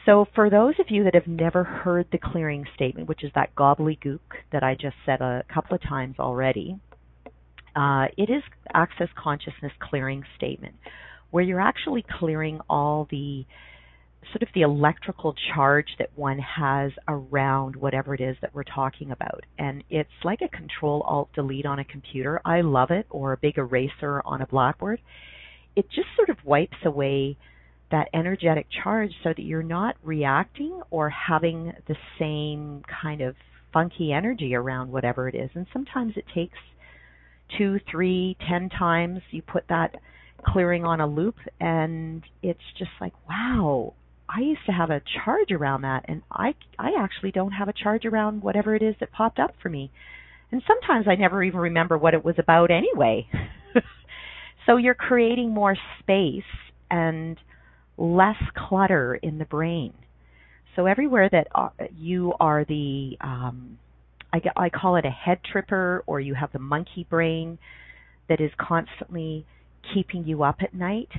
So, 0.07 0.27
for 0.35 0.51
those 0.51 0.75
of 0.81 0.87
you 0.89 1.05
that 1.05 1.15
have 1.15 1.29
never 1.29 1.63
heard 1.63 2.07
the 2.11 2.19
clearing 2.19 2.65
statement, 2.75 3.09
which 3.09 3.23
is 3.23 3.31
that 3.37 3.55
gobbledygook 3.55 4.19
that 4.51 4.65
I 4.65 4.75
just 4.75 4.97
said 5.07 5.21
a 5.21 5.45
couple 5.53 5.77
of 5.77 5.83
times 5.83 6.17
already, 6.19 6.77
uh, 7.77 8.07
it 8.17 8.29
is 8.29 8.43
Access 8.75 9.09
Consciousness 9.17 9.73
Clearing 9.81 10.25
Statement, 10.37 10.75
where 11.31 11.45
you're 11.45 11.61
actually 11.61 12.05
clearing 12.19 12.61
all 12.69 13.07
the 13.11 13.47
sort 14.31 14.43
of 14.43 14.49
the 14.55 14.63
electrical 14.63 15.35
charge 15.55 15.89
that 15.99 16.11
one 16.15 16.39
has 16.39 16.93
around 17.09 17.77
whatever 17.77 18.15
it 18.15 18.21
is 18.21 18.37
that 18.41 18.55
we're 18.55 18.63
talking 18.63 19.11
about. 19.11 19.45
And 19.59 19.83
it's 19.91 20.11
like 20.25 20.41
a 20.43 20.49
control 20.49 21.03
alt 21.03 21.31
delete 21.35 21.67
on 21.67 21.79
a 21.79 21.85
computer. 21.85 22.41
I 22.45 22.61
love 22.61 22.91
it, 22.91 23.07
or 23.11 23.33
a 23.33 23.37
big 23.37 23.59
eraser 23.59 24.23
on 24.25 24.41
a 24.41 24.47
blackboard. 24.47 25.01
It 25.75 25.87
just 25.91 26.09
sort 26.17 26.31
of 26.31 26.37
wipes 26.45 26.77
away 26.85 27.37
that 27.91 28.09
energetic 28.15 28.67
charge 28.83 29.11
so 29.23 29.31
that 29.31 29.43
you're 29.43 29.63
not 29.63 29.97
reacting 30.03 30.81
or 30.91 31.11
having 31.11 31.73
the 31.89 31.97
same 32.19 32.83
kind 33.03 33.21
of 33.21 33.35
funky 33.73 34.13
energy 34.13 34.55
around 34.55 34.91
whatever 34.91 35.29
it 35.29 35.35
is. 35.35 35.51
And 35.55 35.67
sometimes 35.73 36.15
it 36.17 36.25
takes 36.35 36.59
two, 37.59 37.81
three, 37.91 38.37
ten 38.49 38.69
times. 38.71 39.21
You 39.31 39.43
put 39.43 39.65
that 39.69 39.97
clearing 40.47 40.85
on 40.85 41.01
a 41.01 41.07
loop, 41.07 41.37
and 41.61 42.23
it's 42.43 42.61
just 42.79 42.91
like, 43.01 43.13
wow, 43.29 43.95
I 44.35 44.41
used 44.41 44.65
to 44.67 44.73
have 44.73 44.91
a 44.91 45.03
charge 45.25 45.51
around 45.51 45.83
that 45.83 46.05
and 46.07 46.23
I 46.31 46.55
I 46.79 46.93
actually 46.99 47.33
don't 47.33 47.53
have 47.53 47.69
a 47.69 47.73
charge 47.73 48.05
around 48.05 48.43
whatever 48.43 48.75
it 48.75 48.83
is 48.83 48.95
that 49.01 49.13
popped 49.13 49.39
up 49.39 49.55
for 49.63 49.69
me. 49.69 49.91
And 50.51 50.63
sometimes 50.67 51.07
I 51.09 51.17
never 51.17 51.43
even 51.43 51.61
remember 51.61 51.99
what 51.99 52.15
it 52.15 52.25
was 52.25 52.37
about 52.39 52.71
anyway. 52.71 53.27
so 54.67 54.77
you're 54.77 54.95
creating 54.95 55.51
more 55.51 55.77
space 56.01 56.43
and 56.91 57.39
less 57.97 58.37
clutter 58.57 59.15
in 59.15 59.39
the 59.39 59.45
brain. 59.45 59.93
So 60.77 60.87
everywhere 60.87 61.29
that 61.31 61.49
uh, 61.55 61.69
you 61.97 62.33
are 62.41 62.65
the 62.65 63.17
um 63.21 63.79
I, 64.33 64.41
I 64.57 64.69
call 64.71 64.97
it 64.97 65.05
a 65.05 65.11
head 65.11 65.41
tripper 65.51 66.03
or 66.07 66.21
you 66.21 66.35
have 66.35 66.53
the 66.53 66.59
monkey 66.59 67.07
brain 67.09 67.59
that 68.29 68.41
is 68.41 68.51
constantly 68.59 69.45
keeping 69.93 70.25
you 70.25 70.43
up 70.43 70.57
at 70.63 70.73
night, 70.73 71.11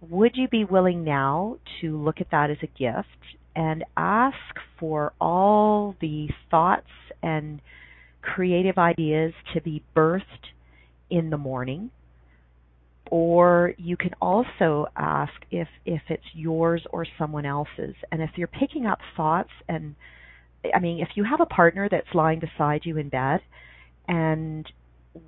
would 0.00 0.32
you 0.34 0.48
be 0.48 0.64
willing 0.64 1.04
now 1.04 1.58
to 1.80 1.96
look 1.96 2.20
at 2.20 2.30
that 2.30 2.50
as 2.50 2.58
a 2.62 2.66
gift 2.66 3.08
and 3.56 3.84
ask 3.96 4.36
for 4.78 5.12
all 5.20 5.96
the 6.00 6.28
thoughts 6.50 6.86
and 7.22 7.60
creative 8.22 8.78
ideas 8.78 9.32
to 9.54 9.60
be 9.60 9.82
birthed 9.96 10.52
in 11.10 11.30
the 11.30 11.38
morning? 11.38 11.90
Or 13.10 13.74
you 13.78 13.96
can 13.96 14.12
also 14.20 14.86
ask 14.94 15.32
if 15.50 15.68
if 15.86 16.02
it's 16.10 16.22
yours 16.34 16.82
or 16.90 17.06
someone 17.18 17.46
else's. 17.46 17.94
And 18.12 18.22
if 18.22 18.30
you're 18.36 18.48
picking 18.48 18.86
up 18.86 18.98
thoughts 19.16 19.50
and 19.68 19.94
I 20.74 20.80
mean, 20.80 21.00
if 21.00 21.08
you 21.14 21.24
have 21.24 21.40
a 21.40 21.46
partner 21.46 21.88
that's 21.90 22.14
lying 22.14 22.40
beside 22.40 22.82
you 22.84 22.98
in 22.98 23.08
bed, 23.08 23.40
and 24.06 24.70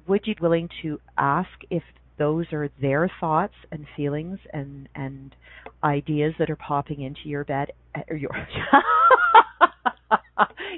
would 0.06 0.26
you 0.26 0.34
be 0.34 0.42
willing 0.42 0.68
to 0.82 1.00
ask 1.16 1.48
if 1.70 1.82
those 2.20 2.44
are 2.52 2.68
their 2.80 3.10
thoughts 3.18 3.54
and 3.72 3.86
feelings 3.96 4.38
and 4.52 4.88
and 4.94 5.34
ideas 5.82 6.34
that 6.38 6.50
are 6.50 6.56
popping 6.56 7.00
into 7.00 7.20
your 7.24 7.44
bed 7.44 7.72
eh, 7.96 8.02
or 8.08 8.16
your 8.16 8.30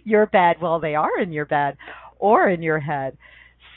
your 0.04 0.26
bed 0.26 0.56
while 0.60 0.80
they 0.80 0.94
are 0.94 1.20
in 1.20 1.32
your 1.32 1.44
bed 1.44 1.76
or 2.18 2.48
in 2.48 2.62
your 2.62 2.78
head. 2.78 3.18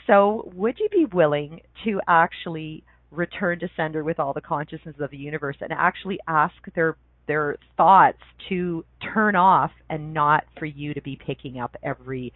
So, 0.06 0.48
would 0.54 0.78
you 0.78 0.88
be 0.88 1.06
willing 1.12 1.60
to 1.84 2.00
actually 2.06 2.84
return 3.10 3.58
to 3.58 3.68
sender 3.76 4.04
with 4.04 4.20
all 4.20 4.32
the 4.32 4.40
consciousness 4.40 4.94
of 5.00 5.10
the 5.10 5.16
universe 5.16 5.56
and 5.60 5.72
actually 5.72 6.20
ask 6.28 6.54
their 6.76 6.96
their 7.26 7.56
thoughts 7.76 8.20
to 8.48 8.84
turn 9.12 9.34
off 9.34 9.72
and 9.90 10.14
not 10.14 10.44
for 10.56 10.66
you 10.66 10.94
to 10.94 11.02
be 11.02 11.18
picking 11.26 11.58
up 11.58 11.74
every 11.82 12.32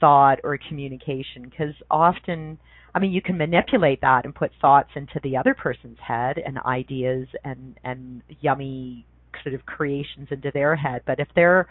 thought 0.00 0.38
or 0.42 0.58
communication 0.68 1.42
because 1.42 1.74
often 1.90 2.58
I 2.96 2.98
mean, 2.98 3.12
you 3.12 3.20
can 3.20 3.36
manipulate 3.36 4.00
that 4.00 4.24
and 4.24 4.34
put 4.34 4.50
thoughts 4.58 4.88
into 4.96 5.20
the 5.22 5.36
other 5.36 5.52
person's 5.52 5.98
head 5.98 6.38
and 6.38 6.58
ideas 6.60 7.28
and 7.44 7.78
and 7.84 8.22
yummy 8.40 9.04
sort 9.42 9.54
of 9.54 9.66
creations 9.66 10.28
into 10.30 10.50
their 10.54 10.74
head. 10.74 11.02
But 11.06 11.20
if 11.20 11.28
they're 11.36 11.68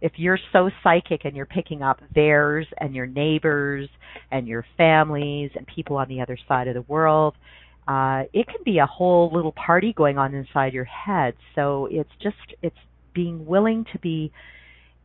if 0.00 0.12
you're 0.14 0.38
so 0.52 0.70
psychic 0.84 1.24
and 1.24 1.34
you're 1.34 1.46
picking 1.46 1.82
up 1.82 2.00
theirs 2.14 2.64
and 2.78 2.94
your 2.94 3.06
neighbors 3.06 3.88
and 4.30 4.46
your 4.46 4.64
families 4.76 5.50
and 5.56 5.66
people 5.66 5.96
on 5.96 6.08
the 6.08 6.20
other 6.20 6.38
side 6.46 6.68
of 6.68 6.74
the 6.74 6.82
world, 6.82 7.34
uh, 7.88 8.22
it 8.32 8.46
can 8.46 8.62
be 8.64 8.78
a 8.78 8.86
whole 8.86 9.32
little 9.34 9.54
party 9.66 9.92
going 9.92 10.16
on 10.16 10.32
inside 10.32 10.72
your 10.72 10.84
head. 10.84 11.34
So 11.56 11.88
it's 11.90 12.12
just 12.22 12.36
it's 12.62 12.76
being 13.14 13.44
willing 13.44 13.84
to 13.92 13.98
be 13.98 14.30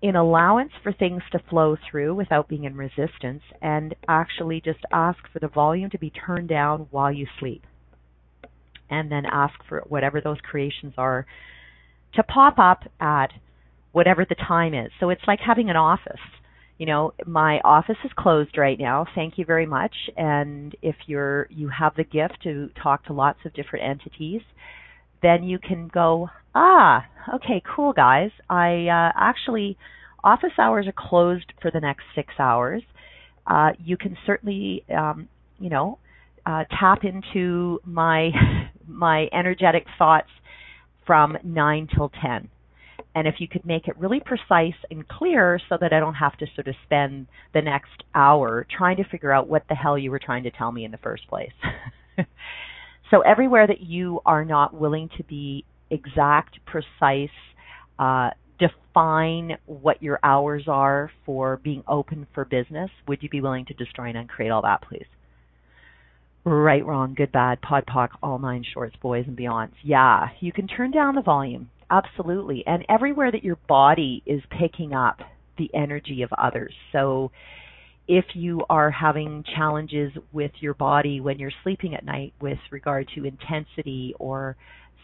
in 0.04 0.18
allowance 0.18 0.74
for 0.84 0.92
things 0.92 1.24
to 1.32 1.40
flow 1.50 1.78
through 1.90 2.14
without 2.14 2.50
being 2.50 2.66
in 2.66 2.76
resistance 2.76 3.42
and 3.62 3.96
actually 4.10 4.60
just 4.60 4.82
ask 4.92 5.18
for 5.32 5.40
the 5.40 5.48
volume 5.48 5.90
to 5.90 5.98
be 5.98 6.10
turned 6.10 6.50
down 6.50 6.86
while 6.92 7.12
you 7.12 7.26
sleep. 7.40 7.64
And 8.90 9.10
then 9.10 9.24
ask 9.26 9.54
for 9.70 9.82
whatever 9.88 10.20
those 10.20 10.38
creations 10.44 10.94
are 10.98 11.26
to 12.16 12.24
pop 12.24 12.60
up 12.60 12.82
at 13.00 13.28
whatever 13.94 14.26
the 14.28 14.36
time 14.36 14.74
is. 14.74 14.92
So 15.00 15.10
it's 15.10 15.22
like 15.26 15.40
having 15.40 15.70
an 15.70 15.78
office. 15.78 16.20
You 16.78 16.86
know, 16.86 17.14
my 17.26 17.62
office 17.64 17.96
is 18.04 18.12
closed 18.18 18.58
right 18.58 18.78
now. 18.78 19.06
Thank 19.16 19.38
you 19.38 19.46
very 19.46 19.66
much. 19.66 19.96
And 20.18 20.76
if 20.82 20.96
you're 21.08 21.48
you 21.50 21.70
have 21.70 21.96
the 21.96 22.04
gift 22.04 22.40
to 22.44 22.70
talk 22.82 23.06
to 23.06 23.14
lots 23.14 23.40
of 23.46 23.54
different 23.54 23.86
entities, 23.86 24.42
then 25.24 25.44
you 25.44 25.58
can 25.58 25.88
go, 25.88 26.30
ah, 26.54 27.06
okay, 27.36 27.62
cool, 27.76 27.94
guys. 27.94 28.32
I 28.50 28.88
uh, 28.88 29.12
actually, 29.20 29.78
office 30.24 30.52
hours 30.60 30.88
are 30.88 30.94
closed 30.96 31.52
for 31.62 31.72
the 31.72 31.80
next 31.80 32.04
six 32.14 32.34
hours. 32.40 32.84
Uh, 33.48 33.72
you 33.84 33.98
can 33.98 34.18
certainly, 34.26 34.86
um, 34.96 35.28
you 35.60 35.70
know, 35.70 35.98
uh, 36.46 36.64
tap 36.80 37.04
into 37.04 37.80
my 37.86 38.30
my 38.88 39.28
energetic 39.32 39.86
thoughts 39.98 40.30
from 41.06 41.38
nine 41.44 41.88
till 41.94 42.12
ten. 42.22 42.50
And 43.16 43.28
if 43.28 43.36
you 43.40 43.48
could 43.48 43.66
make 43.66 43.88
it 43.88 43.98
really 43.98 44.20
precise 44.20 44.74
and 44.90 45.08
clear 45.08 45.60
so 45.70 45.78
that 45.80 45.94
I 45.94 46.00
don't 46.00 46.16
have 46.16 46.36
to 46.38 46.48
sort 46.56 46.68
of 46.68 46.76
spend 46.84 47.28
the 47.54 47.62
next 47.62 48.04
hour 48.16 48.66
trying 48.76 48.98
to 48.98 49.04
figure 49.04 49.32
out 49.32 49.48
what 49.48 49.64
the 49.70 49.76
hell 49.76 49.98
you 49.98 50.10
were 50.10 50.20
trying 50.20 50.44
to 50.44 50.52
tell 50.52 50.72
me 50.72 50.84
in 50.84 50.92
the 50.92 50.98
first 50.98 51.28
place. 51.28 51.52
So 53.14 53.22
everywhere 53.22 53.68
that 53.68 53.82
you 53.82 54.22
are 54.26 54.44
not 54.44 54.74
willing 54.74 55.08
to 55.18 55.24
be 55.24 55.66
exact, 55.92 56.58
precise, 56.66 57.30
uh, 58.00 58.32
define 58.58 59.58
what 59.68 60.02
your 60.02 60.20
hours 60.24 60.64
are 60.68 61.12
for 61.24 61.58
being 61.64 61.84
open 61.88 62.26
for 62.34 62.44
business, 62.44 62.90
would 63.08 63.22
you 63.22 63.30
be 63.30 63.40
willing 63.40 63.66
to 63.66 63.74
destroy 63.76 64.08
and 64.08 64.18
uncreate 64.18 64.52
all 64.52 64.64
that, 64.64 64.82
please? 64.82 65.06
Right, 66.44 66.84
wrong, 66.84 67.14
good, 67.14 67.32
bad, 67.32 67.62
pod, 67.62 67.86
poc, 67.86 68.10
all 68.24 68.40
nine 68.40 68.66
shorts, 68.74 68.96
boys 69.00 69.26
and 69.28 69.38
beyonds. 69.38 69.74
Yeah, 69.84 70.30
you 70.40 70.52
can 70.52 70.68
turn 70.68 70.90
down 70.90 71.14
the 71.14 71.22
volume, 71.22 71.70
absolutely. 71.92 72.64
And 72.66 72.84
everywhere 72.90 73.32
that 73.32 73.44
your 73.44 73.60
body 73.68 74.24
is 74.26 74.42
picking 74.60 74.94
up 74.94 75.20
the 75.60 75.70
energy 75.76 76.24
of 76.24 76.34
others. 76.36 76.74
So 76.92 77.30
if 78.08 78.26
you 78.34 78.62
are 78.70 78.92
having 78.92 79.44
challenges 79.56 80.12
with 80.32 80.52
your 80.60 80.74
body 80.74 81.22
when 81.22 81.40
you're 81.40 81.52
sleeping 81.64 81.96
at 81.96 82.04
night 82.04 82.34
with 82.42 82.58
regard 82.72 83.10
to 83.16 83.26
intensity 83.26 84.14
or 84.20 84.56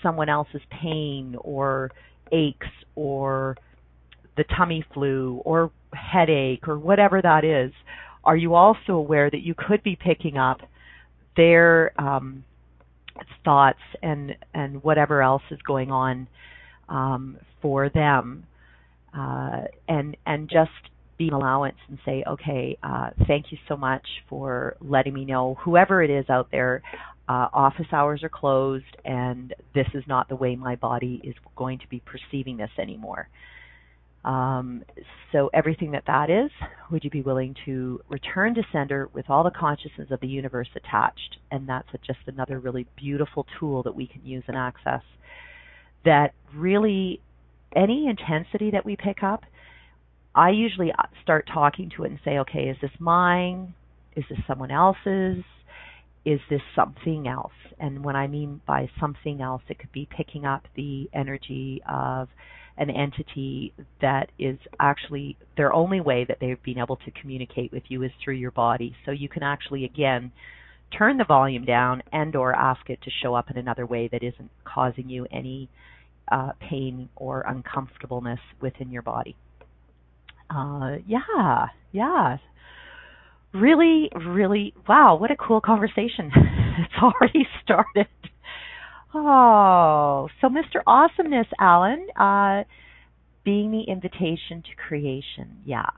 someone 0.03 0.29
else's 0.29 0.62
pain 0.82 1.36
or 1.39 1.91
aches 2.32 2.68
or 2.96 3.58
the 4.38 4.44
tummy 4.58 4.86
flu 4.94 5.41
or 5.46 5.72
headache 5.94 6.68
or 6.68 6.77
whatever 6.77 7.22
that 7.22 7.44
is, 7.44 7.72
are 8.24 8.38
you 8.38 8.53
also 8.53 8.94
aware 8.94 9.29
that 9.29 9.41
you 9.41 9.53
could 9.56 9.82
be 9.84 9.96
picking 9.96 10.38
up 10.38 10.60
their 11.36 11.91
um, 12.01 12.44
thoughts 13.44 13.79
and 14.01 14.36
and 14.53 14.84
whatever 14.84 15.22
else 15.22 15.41
is 15.51 15.60
going 15.65 15.91
on 15.91 16.27
um, 16.89 17.38
for 17.62 17.89
them, 17.89 18.46
uh, 19.18 19.62
and 19.88 20.18
and 20.25 20.50
just 20.50 20.72
be 21.19 21.27
an 21.27 21.33
allowance 21.33 21.75
and 21.88 21.99
say, 22.03 22.23
okay, 22.27 22.75
uh, 22.81 23.11
thank 23.27 23.51
you 23.51 23.59
so 23.67 23.77
much 23.77 24.07
for 24.27 24.75
letting 24.81 25.13
me 25.13 25.25
know, 25.25 25.55
whoever 25.63 26.01
it 26.01 26.09
is 26.09 26.25
out 26.29 26.47
there, 26.51 26.81
uh, 27.27 27.47
office 27.53 27.85
hours 27.91 28.23
are 28.23 28.29
closed 28.29 28.85
and 29.05 29.53
this 29.75 29.85
is 29.93 30.03
not 30.07 30.27
the 30.29 30.35
way 30.35 30.55
my 30.55 30.75
body 30.75 31.21
is 31.23 31.35
going 31.55 31.77
to 31.77 31.88
be 31.89 32.01
perceiving 32.03 32.57
this 32.57 32.71
anymore. 32.79 33.29
Um, 34.25 34.83
so 35.31 35.49
everything 35.53 35.91
that 35.91 36.03
that 36.07 36.29
is, 36.29 36.49
would 36.91 37.03
you 37.03 37.09
be 37.09 37.21
willing 37.21 37.55
to 37.65 38.01
return 38.09 38.55
to 38.55 38.63
sender 38.71 39.09
with 39.13 39.29
all 39.29 39.43
the 39.43 39.51
consciousness 39.51 40.07
of 40.11 40.19
the 40.21 40.27
universe 40.27 40.67
attached? 40.75 41.38
And 41.51 41.69
that's 41.69 41.88
a, 41.93 41.97
just 41.99 42.19
another 42.27 42.59
really 42.59 42.88
beautiful 42.97 43.45
tool 43.59 43.83
that 43.83 43.95
we 43.95 44.07
can 44.07 44.25
use 44.25 44.43
and 44.47 44.57
access. 44.57 45.03
That 46.05 46.33
really, 46.55 47.21
any 47.75 48.07
intensity 48.07 48.71
that 48.71 48.85
we 48.85 48.95
pick 48.95 49.21
up, 49.23 49.43
I 50.39 50.51
usually 50.51 50.93
uh, 50.98 51.03
start 51.22 51.50
talking 51.53 51.91
to 51.98 52.05
it 52.05 52.12
and 52.12 52.19
say, 52.24 52.38
okay, 52.39 52.69
is 52.69 52.77
this 52.81 52.91
mine? 52.98 53.74
Is 54.15 54.24
this 54.29 54.39
someone 54.48 54.72
else's? 54.72 55.43
Is 56.24 56.39
this 56.50 56.62
something 56.74 57.27
else? 57.27 57.51
And 57.77 58.05
when 58.05 58.15
I 58.15 58.27
mean 58.27 58.62
by 58.65 58.89
something 59.01 59.41
else, 59.41 59.62
it 59.67 59.79
could 59.79 59.91
be 59.91 60.08
picking 60.15 60.46
up 60.46 60.63
the 60.77 61.10
energy 61.13 61.81
of 61.89 62.29
an 62.77 62.89
entity 62.89 63.74
that 64.01 64.31
is 64.39 64.58
actually 64.79 65.36
their 65.58 65.74
only 65.74 66.00
way 66.00 66.24
that 66.29 66.38
they've 66.39 66.63
been 66.63 66.79
able 66.79 66.96
to 66.96 67.12
communicate 67.12 67.74
with 67.74 67.84
you 67.89 68.03
is 68.03 68.12
through 68.24 68.36
your 68.36 68.51
body. 68.51 68.96
So 69.03 69.12
you 69.12 69.27
can 69.27 69.43
actually 69.43 69.84
again 69.84 70.31
turn 70.98 71.17
the 71.17 71.25
volume 71.25 71.65
down 71.65 72.01
and 72.13 72.34
or 72.38 72.55
ask 72.55 72.89
it 72.89 73.01
to 73.01 73.12
show 73.22 73.36
up 73.36 73.51
in 73.51 73.58
another 73.58 73.86
way 73.86 74.08
that 74.08 74.24
isn't 74.24 74.51
causing 74.63 75.10
you 75.10 75.27
any 75.34 75.67
uh, 76.31 76.53
pain 76.62 77.10
or 77.17 77.43
uncomfortableness 77.46 78.39
within 78.62 78.89
your 78.89 79.01
body 79.01 79.36
uh, 80.50 80.98
yeah, 81.08 81.68
yeah. 81.91 82.38
Really, 83.53 84.10
really, 84.15 84.74
wow, 84.88 85.15
what 85.15 85.32
a 85.32 85.36
cool 85.36 85.60
conversation. 85.62 86.32
it's 86.36 86.94
already 87.01 87.48
started. 87.63 88.08
Oh, 89.13 90.29
so 90.39 90.50
Mr. 90.50 90.82
Awesomeness, 90.86 91.48
Alan, 91.60 92.08
uh, 92.15 92.63
being 93.44 93.72
the 93.72 93.84
invitation 93.84 94.62
to 94.63 94.70
creation. 94.88 95.58
Yeah. 95.65 95.89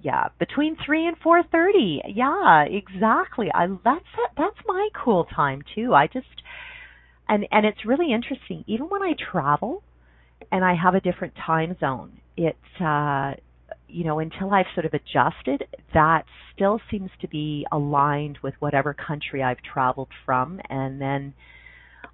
Yeah, 0.00 0.28
between 0.38 0.76
3 0.84 1.06
and 1.08 1.16
4:30. 1.18 2.00
Yeah, 2.06 2.62
exactly. 2.62 3.48
I 3.54 3.66
that's 3.84 4.04
that's 4.36 4.58
my 4.66 4.88
cool 4.94 5.24
time 5.24 5.62
too. 5.74 5.94
I 5.94 6.06
just 6.06 6.42
and 7.28 7.46
and 7.50 7.66
it's 7.66 7.84
really 7.84 8.12
interesting 8.12 8.64
even 8.66 8.86
when 8.88 9.02
I 9.02 9.14
travel 9.14 9.82
and 10.52 10.64
I 10.64 10.74
have 10.74 10.94
a 10.94 11.00
different 11.00 11.34
time 11.36 11.76
zone. 11.80 12.20
It 12.36 12.56
uh 12.80 13.34
you 13.88 14.04
know, 14.04 14.18
until 14.18 14.52
I've 14.52 14.66
sort 14.74 14.86
of 14.86 14.94
adjusted, 14.94 15.64
that 15.94 16.24
still 16.54 16.80
seems 16.90 17.10
to 17.20 17.28
be 17.28 17.66
aligned 17.72 18.38
with 18.42 18.54
whatever 18.58 18.94
country 18.94 19.42
I've 19.42 19.62
traveled 19.62 20.08
from 20.24 20.60
and 20.68 21.00
then 21.00 21.34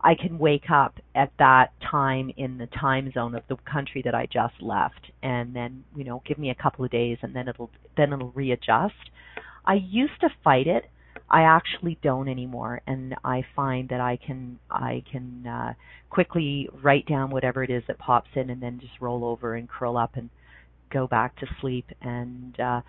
I 0.00 0.14
can 0.14 0.38
wake 0.38 0.70
up 0.70 0.98
at 1.14 1.32
that 1.38 1.72
time 1.90 2.30
in 2.36 2.58
the 2.58 2.66
time 2.66 3.10
zone 3.12 3.34
of 3.34 3.42
the 3.48 3.56
country 3.70 4.02
that 4.04 4.14
I 4.14 4.26
just 4.26 4.54
left 4.60 5.10
and 5.22 5.56
then, 5.56 5.84
you 5.96 6.04
know, 6.04 6.22
give 6.26 6.38
me 6.38 6.50
a 6.50 6.54
couple 6.54 6.84
of 6.84 6.90
days 6.90 7.18
and 7.22 7.34
then 7.34 7.48
it'll 7.48 7.70
then 7.96 8.12
it'll 8.12 8.30
readjust. 8.32 9.10
I 9.64 9.74
used 9.74 10.20
to 10.20 10.28
fight 10.42 10.66
it. 10.66 10.84
I 11.30 11.42
actually 11.42 11.98
don't 12.02 12.28
anymore 12.28 12.82
and 12.86 13.14
I 13.24 13.44
find 13.56 13.88
that 13.88 14.00
I 14.00 14.18
can 14.24 14.58
I 14.70 15.02
can 15.10 15.46
uh 15.46 15.72
quickly 16.10 16.68
write 16.82 17.06
down 17.06 17.30
whatever 17.30 17.64
it 17.64 17.70
is 17.70 17.82
that 17.88 17.98
pops 17.98 18.30
in 18.34 18.50
and 18.50 18.62
then 18.62 18.80
just 18.80 19.00
roll 19.00 19.24
over 19.24 19.54
and 19.54 19.68
curl 19.68 19.96
up 19.96 20.16
and 20.16 20.28
go 20.94 21.06
back 21.06 21.36
to 21.40 21.46
sleep. 21.60 21.86
And 22.00 22.58
uh 22.58 22.80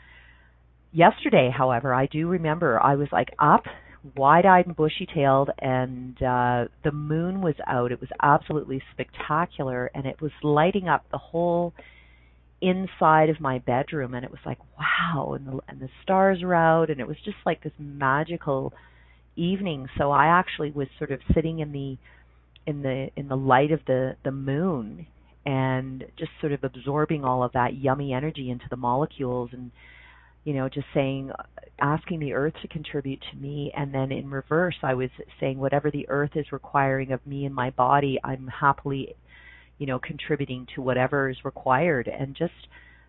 yesterday 0.93 1.51
however 1.55 1.93
I 1.93 2.05
do 2.05 2.27
remember 2.29 2.79
I 2.81 2.95
was 2.95 3.09
like 3.11 3.31
up 3.37 3.65
wide-eyed 4.15 4.67
and 4.67 4.75
bushy-tailed 4.75 5.49
and 5.59 6.15
uh 6.21 6.65
the 6.83 6.91
moon 6.93 7.41
was 7.41 7.55
out. 7.67 7.91
It 7.91 7.99
was 7.99 8.09
absolutely 8.21 8.81
spectacular 8.93 9.91
and 9.95 10.05
it 10.05 10.21
was 10.21 10.31
lighting 10.43 10.87
up 10.87 11.03
the 11.11 11.17
whole 11.17 11.73
inside 12.61 13.29
of 13.29 13.41
my 13.41 13.59
bedroom 13.59 14.13
and 14.13 14.23
it 14.23 14.31
was 14.31 14.39
like 14.45 14.59
wow 14.79 15.33
and 15.33 15.45
the 15.47 15.59
and 15.67 15.79
the 15.81 15.89
stars 16.03 16.41
were 16.41 16.55
out 16.55 16.89
and 16.89 16.99
it 16.99 17.07
was 17.07 17.17
just 17.25 17.37
like 17.45 17.63
this 17.63 17.73
magical 17.79 18.73
evening. 19.35 19.87
So 19.97 20.11
I 20.11 20.27
actually 20.27 20.71
was 20.71 20.87
sort 20.97 21.11
of 21.11 21.19
sitting 21.33 21.59
in 21.59 21.71
the 21.71 21.97
in 22.65 22.81
the 22.81 23.09
in 23.15 23.27
the 23.27 23.35
light 23.35 23.71
of 23.71 23.81
the 23.85 24.15
the 24.23 24.31
moon 24.31 25.07
and 25.45 26.03
just 26.17 26.31
sort 26.41 26.51
of 26.51 26.63
absorbing 26.63 27.23
all 27.23 27.43
of 27.43 27.53
that 27.53 27.75
yummy 27.75 28.13
energy 28.13 28.49
into 28.49 28.65
the 28.69 28.75
molecules 28.75 29.49
and 29.53 29.71
you 30.43 30.53
know 30.53 30.67
just 30.67 30.87
saying 30.93 31.31
asking 31.79 32.19
the 32.19 32.33
earth 32.33 32.53
to 32.61 32.67
contribute 32.67 33.19
to 33.31 33.37
me. 33.37 33.71
And 33.75 33.93
then 33.93 34.11
in 34.11 34.29
reverse 34.29 34.75
I 34.81 34.93
was 34.93 35.09
saying 35.39 35.59
whatever 35.59 35.91
the 35.91 36.07
earth 36.09 36.31
is 36.35 36.51
requiring 36.51 37.11
of 37.11 37.25
me 37.25 37.45
and 37.45 37.53
my 37.53 37.69
body 37.71 38.19
I'm 38.23 38.47
happily 38.47 39.15
you 39.77 39.85
know 39.85 39.99
contributing 39.99 40.67
to 40.75 40.81
whatever 40.81 41.29
is 41.29 41.37
required. 41.43 42.07
And 42.07 42.35
just 42.35 42.53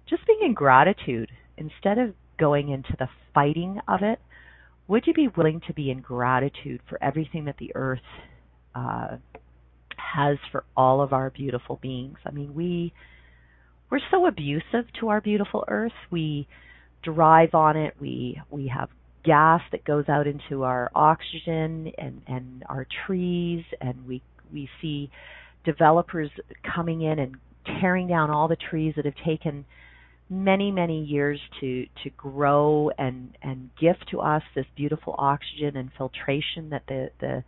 just 0.08 0.26
being 0.26 0.40
in 0.42 0.54
gratitude 0.54 1.30
instead 1.56 1.98
of 1.98 2.14
going 2.38 2.68
into 2.68 2.94
the 2.98 3.08
fighting 3.32 3.80
of 3.88 4.02
it 4.02 4.20
would 4.88 5.06
you 5.06 5.12
be 5.12 5.28
willing 5.36 5.60
to 5.66 5.74
be 5.74 5.90
in 5.90 6.00
gratitude 6.00 6.80
for 6.88 7.02
everything 7.02 7.46
that 7.46 7.56
the 7.58 7.72
earth 7.74 7.98
uh, 8.74 9.16
has 9.96 10.38
for 10.52 10.64
all 10.76 11.00
of 11.00 11.12
our 11.12 11.30
beautiful 11.30 11.78
beings. 11.82 12.18
I 12.24 12.30
mean 12.30 12.54
we 12.54 12.92
we're 13.90 14.00
so 14.10 14.26
abusive 14.26 14.92
to 15.00 15.08
our 15.08 15.20
beautiful 15.20 15.64
earth. 15.68 15.92
We 16.10 16.48
drive 17.02 17.54
on 17.54 17.76
it. 17.76 17.94
We 18.00 18.40
we 18.50 18.68
have 18.68 18.88
gas 19.24 19.60
that 19.72 19.84
goes 19.84 20.08
out 20.08 20.26
into 20.26 20.64
our 20.64 20.90
oxygen 20.94 21.92
and 21.98 22.22
and 22.26 22.64
our 22.68 22.86
trees, 23.06 23.64
and 23.80 24.06
we 24.06 24.22
we 24.52 24.68
see 24.80 25.10
developers 25.64 26.30
coming 26.74 27.02
in 27.02 27.18
and 27.18 27.36
tearing 27.80 28.06
down 28.06 28.30
all 28.30 28.48
the 28.48 28.56
trees 28.56 28.94
that 28.96 29.04
have 29.04 29.14
taken 29.24 29.64
many 30.28 30.72
many 30.72 31.04
years 31.04 31.38
to 31.60 31.86
to 32.02 32.10
grow 32.16 32.90
and 32.98 33.36
and 33.42 33.70
gift 33.80 34.04
to 34.10 34.20
us 34.20 34.42
this 34.54 34.66
beautiful 34.76 35.14
oxygen 35.18 35.76
and 35.76 35.90
filtration 35.96 36.70
that 36.70 36.82
the 36.88 37.10
the 37.20 37.44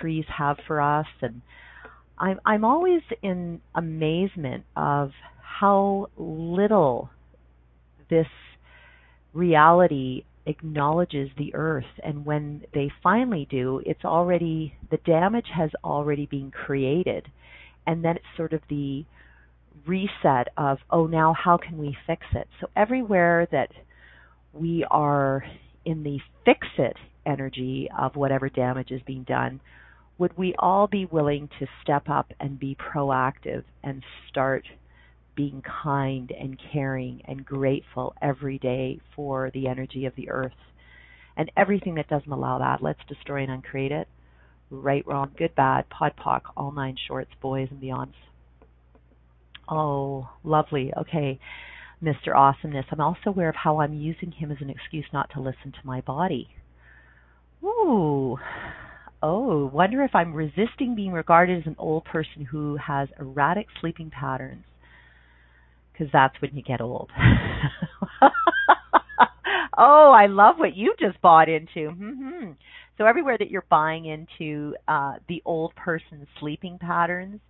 trees 0.00 0.24
have 0.36 0.58
for 0.66 0.80
us. 0.80 1.06
And 1.22 1.40
I'm 2.18 2.40
I'm 2.44 2.64
always 2.64 3.02
in 3.22 3.60
amazement 3.74 4.64
of 4.76 5.12
how 5.40 6.08
little 6.16 7.10
this 8.10 8.26
reality 9.32 10.24
acknowledges 10.46 11.30
the 11.36 11.54
earth. 11.54 11.84
And 12.02 12.24
when 12.24 12.62
they 12.74 12.90
finally 13.02 13.46
do 13.50 13.82
it's 13.84 14.04
already 14.04 14.74
the 14.90 14.98
damage 14.98 15.48
has 15.54 15.70
already 15.84 16.26
been 16.26 16.50
created. 16.50 17.26
And 17.86 18.04
then 18.04 18.16
it's 18.16 18.36
sort 18.36 18.52
of 18.52 18.60
the 18.68 19.04
reset 19.86 20.48
of 20.56 20.78
oh 20.90 21.06
now 21.06 21.32
how 21.32 21.56
can 21.56 21.78
we 21.78 21.96
fix 22.06 22.26
it? 22.34 22.48
So 22.60 22.68
everywhere 22.76 23.46
that 23.52 23.70
we 24.52 24.84
are 24.90 25.44
in 25.84 26.02
the 26.02 26.18
fix 26.44 26.66
it 26.78 26.96
energy 27.24 27.88
of 27.96 28.16
whatever 28.16 28.48
damage 28.48 28.90
is 28.90 29.02
being 29.06 29.22
done 29.24 29.60
would 30.18 30.36
we 30.36 30.54
all 30.58 30.86
be 30.86 31.06
willing 31.06 31.48
to 31.58 31.66
step 31.82 32.08
up 32.08 32.32
and 32.40 32.58
be 32.58 32.76
proactive 32.76 33.64
and 33.82 34.02
start 34.28 34.64
being 35.38 35.62
kind 35.82 36.32
and 36.32 36.60
caring 36.72 37.22
and 37.24 37.46
grateful 37.46 38.12
every 38.20 38.58
day 38.58 39.00
for 39.14 39.52
the 39.54 39.68
energy 39.68 40.04
of 40.04 40.12
the 40.16 40.28
earth. 40.28 40.50
And 41.36 41.52
everything 41.56 41.94
that 41.94 42.08
doesn't 42.08 42.32
allow 42.32 42.58
that, 42.58 42.82
let's 42.82 42.98
destroy 43.08 43.42
and 43.44 43.52
uncreate 43.52 43.92
it. 43.92 44.08
Right, 44.68 45.06
wrong, 45.06 45.30
good, 45.38 45.54
bad, 45.54 45.88
pod, 45.88 46.14
poc, 46.18 46.40
all 46.56 46.72
nine 46.72 46.96
shorts, 47.06 47.30
boys 47.40 47.68
and 47.70 47.80
beyonds. 47.80 48.14
Oh, 49.68 50.28
lovely. 50.42 50.92
Okay, 50.98 51.38
Mr. 52.02 52.34
Awesomeness. 52.34 52.86
I'm 52.90 53.00
also 53.00 53.30
aware 53.30 53.48
of 53.48 53.54
how 53.54 53.80
I'm 53.80 53.94
using 53.94 54.32
him 54.32 54.50
as 54.50 54.58
an 54.60 54.70
excuse 54.70 55.06
not 55.12 55.30
to 55.34 55.40
listen 55.40 55.70
to 55.70 55.86
my 55.86 56.00
body. 56.00 56.48
Ooh. 57.62 58.38
Oh, 59.22 59.66
wonder 59.66 60.04
if 60.04 60.14
I'm 60.14 60.32
resisting 60.32 60.94
being 60.94 61.12
regarded 61.12 61.58
as 61.60 61.66
an 61.66 61.76
old 61.78 62.04
person 62.04 62.44
who 62.44 62.76
has 62.76 63.08
erratic 63.18 63.66
sleeping 63.80 64.10
patterns 64.10 64.64
because 65.92 66.12
that's 66.12 66.40
when 66.40 66.54
you 66.54 66.62
get 66.62 66.80
old. 66.80 67.10
oh, 69.76 70.12
I 70.12 70.26
love 70.26 70.56
what 70.58 70.76
you 70.76 70.94
just 71.00 71.20
bought 71.20 71.48
into. 71.48 71.90
Mm-hmm. 71.90 72.52
So 72.96 73.06
everywhere 73.06 73.36
that 73.38 73.50
you're 73.50 73.64
buying 73.68 74.06
into 74.06 74.76
uh, 74.86 75.14
the 75.28 75.42
old 75.44 75.74
person's 75.74 76.28
sleeping 76.38 76.78
patterns 76.78 77.40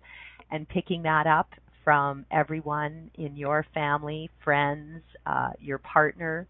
and 0.49 0.67
picking 0.67 1.03
that 1.03 1.27
up 1.27 1.49
from 1.83 2.25
everyone 2.31 3.11
in 3.15 3.35
your 3.35 3.65
family, 3.73 4.29
friends, 4.43 5.01
uh, 5.25 5.51
your 5.59 5.77
partner, 5.77 6.47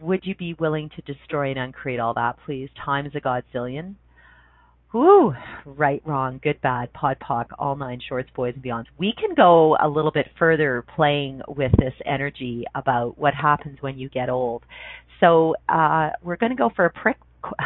would 0.00 0.20
you 0.24 0.34
be 0.34 0.54
willing 0.54 0.90
to 0.96 1.02
destroy 1.02 1.50
and 1.50 1.58
uncreate 1.58 2.00
all 2.00 2.14
that, 2.14 2.36
please? 2.44 2.68
Time 2.84 3.06
is 3.06 3.12
a 3.14 3.20
godzillion. 3.20 3.94
Woo, 4.94 5.34
right, 5.66 6.00
wrong, 6.06 6.38
good, 6.40 6.60
bad, 6.60 6.92
pod, 6.92 7.16
poc, 7.18 7.46
all 7.58 7.74
nine 7.74 8.00
shorts, 8.08 8.30
boys 8.36 8.54
and 8.54 8.62
beyonds. 8.62 8.84
We 8.96 9.12
can 9.18 9.34
go 9.34 9.76
a 9.82 9.88
little 9.88 10.12
bit 10.12 10.28
further 10.38 10.84
playing 10.94 11.42
with 11.48 11.72
this 11.80 11.94
energy 12.06 12.62
about 12.76 13.18
what 13.18 13.34
happens 13.34 13.78
when 13.80 13.98
you 13.98 14.08
get 14.08 14.30
old. 14.30 14.62
So 15.18 15.56
uh, 15.68 16.10
we're 16.22 16.36
going 16.36 16.50
to 16.50 16.56
go 16.56 16.70
for 16.76 16.84
a 16.84 16.90
prick, 16.90 17.16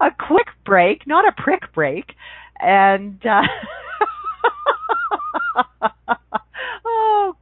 a 0.00 0.10
quick 0.26 0.48
break, 0.66 1.06
not 1.06 1.24
a 1.24 1.40
prick 1.40 1.72
break, 1.72 2.06
and. 2.58 3.24
Uh, 3.24 3.42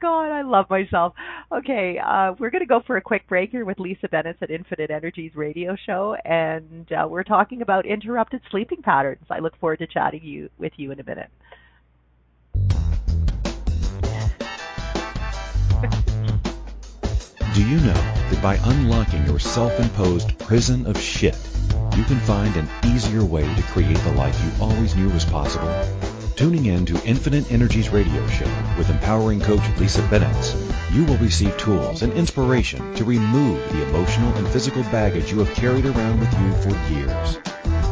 God, 0.01 0.31
I 0.31 0.43
love 0.43 0.69
myself. 0.69 1.15
Okay, 1.51 1.99
uh, 1.99 2.35
we're 2.39 2.51
going 2.51 2.63
to 2.63 2.67
go 2.67 2.83
for 2.87 2.97
a 2.97 3.01
quick 3.01 3.27
break 3.29 3.51
here 3.51 3.65
with 3.65 3.79
Lisa 3.79 4.09
Bennett 4.09 4.37
at 4.43 4.51
Infinite 4.51 4.91
Energies 4.91 5.35
radio 5.35 5.75
show, 5.87 6.15
and 6.25 6.91
uh, 6.93 7.07
we're 7.09 7.25
talking 7.25 7.63
about 7.63 7.87
interrupted 7.87 8.43
sleeping 8.51 8.83
patterns. 8.83 9.25
I 9.31 9.39
look 9.39 9.59
forward 9.59 9.79
to 9.79 9.87
chatting 9.87 10.23
you 10.23 10.51
with 10.59 10.73
you 10.77 10.91
in 10.93 11.01
a 11.01 11.05
minute. 11.05 11.31
Do 17.55 17.67
you 17.67 17.77
know 17.79 17.95
that 18.31 18.41
by 18.43 18.57
unlocking 18.65 19.25
your 19.25 19.39
self-imposed 19.39 20.39
prison 20.41 20.87
of 20.87 21.01
shit, 21.01 21.39
you 21.97 22.05
can 22.05 22.19
find 22.21 22.55
an 22.57 22.69
easier 22.85 23.25
way 23.25 23.43
to 23.55 23.63
create 23.63 23.97
the 23.97 24.13
life 24.13 24.39
you 24.45 24.63
always 24.63 24.95
knew 24.95 25.09
was 25.09 25.25
possible? 25.25 25.75
Tuning 26.37 26.66
in 26.66 26.85
to 26.85 27.03
Infinite 27.07 27.51
Energies 27.51 27.88
radio 27.88 28.27
show 28.29 28.44
with 28.77 28.90
empowering 28.90 29.40
coach 29.40 29.62
Lisa 29.79 30.03
Bennett, 30.11 30.55
you 30.92 31.03
will 31.07 31.16
receive 31.16 31.57
tools 31.57 32.03
and 32.03 32.12
inspiration 32.12 32.94
to 32.94 33.07
remove 33.07 33.59
the 33.72 33.83
emotional 33.85 34.35
and 34.35 34.46
physical 34.49 34.83
baggage 34.85 35.33
you 35.33 35.38
have 35.38 35.55
carried 35.55 35.87
around 35.87 36.20
with 36.20 36.31
you 36.38 36.53
for 36.61 36.92
years. 36.92 37.38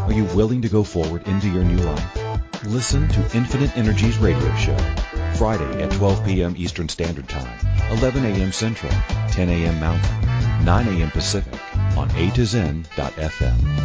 Are 0.03 0.13
you 0.13 0.25
willing 0.37 0.61
to 0.61 0.69
go 0.69 0.85
forward 0.85 1.27
into 1.27 1.49
your 1.49 1.65
new 1.65 1.79
life? 1.79 2.65
Listen 2.65 3.09
to 3.09 3.35
Infinite 3.35 3.75
Energies 3.79 4.19
radio 4.19 4.55
show 4.57 4.77
Friday 5.39 5.83
at 5.83 5.91
12 5.93 6.27
p.m. 6.27 6.55
Eastern 6.59 6.91
Standard 6.91 7.27
Time, 7.31 7.59
11 7.93 8.27
a.m. 8.27 8.53
Central, 8.53 8.93
10 9.31 9.49
a.m. 9.49 9.81
Mountain, 9.81 10.65
9 10.67 10.89
a.m. 10.89 11.11
Pacific 11.13 11.59
on 11.97 12.11
A 12.11 12.31
to 12.33 12.45
Zen.fm. 12.45 13.85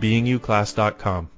beingyouclass.com. 0.00 1.30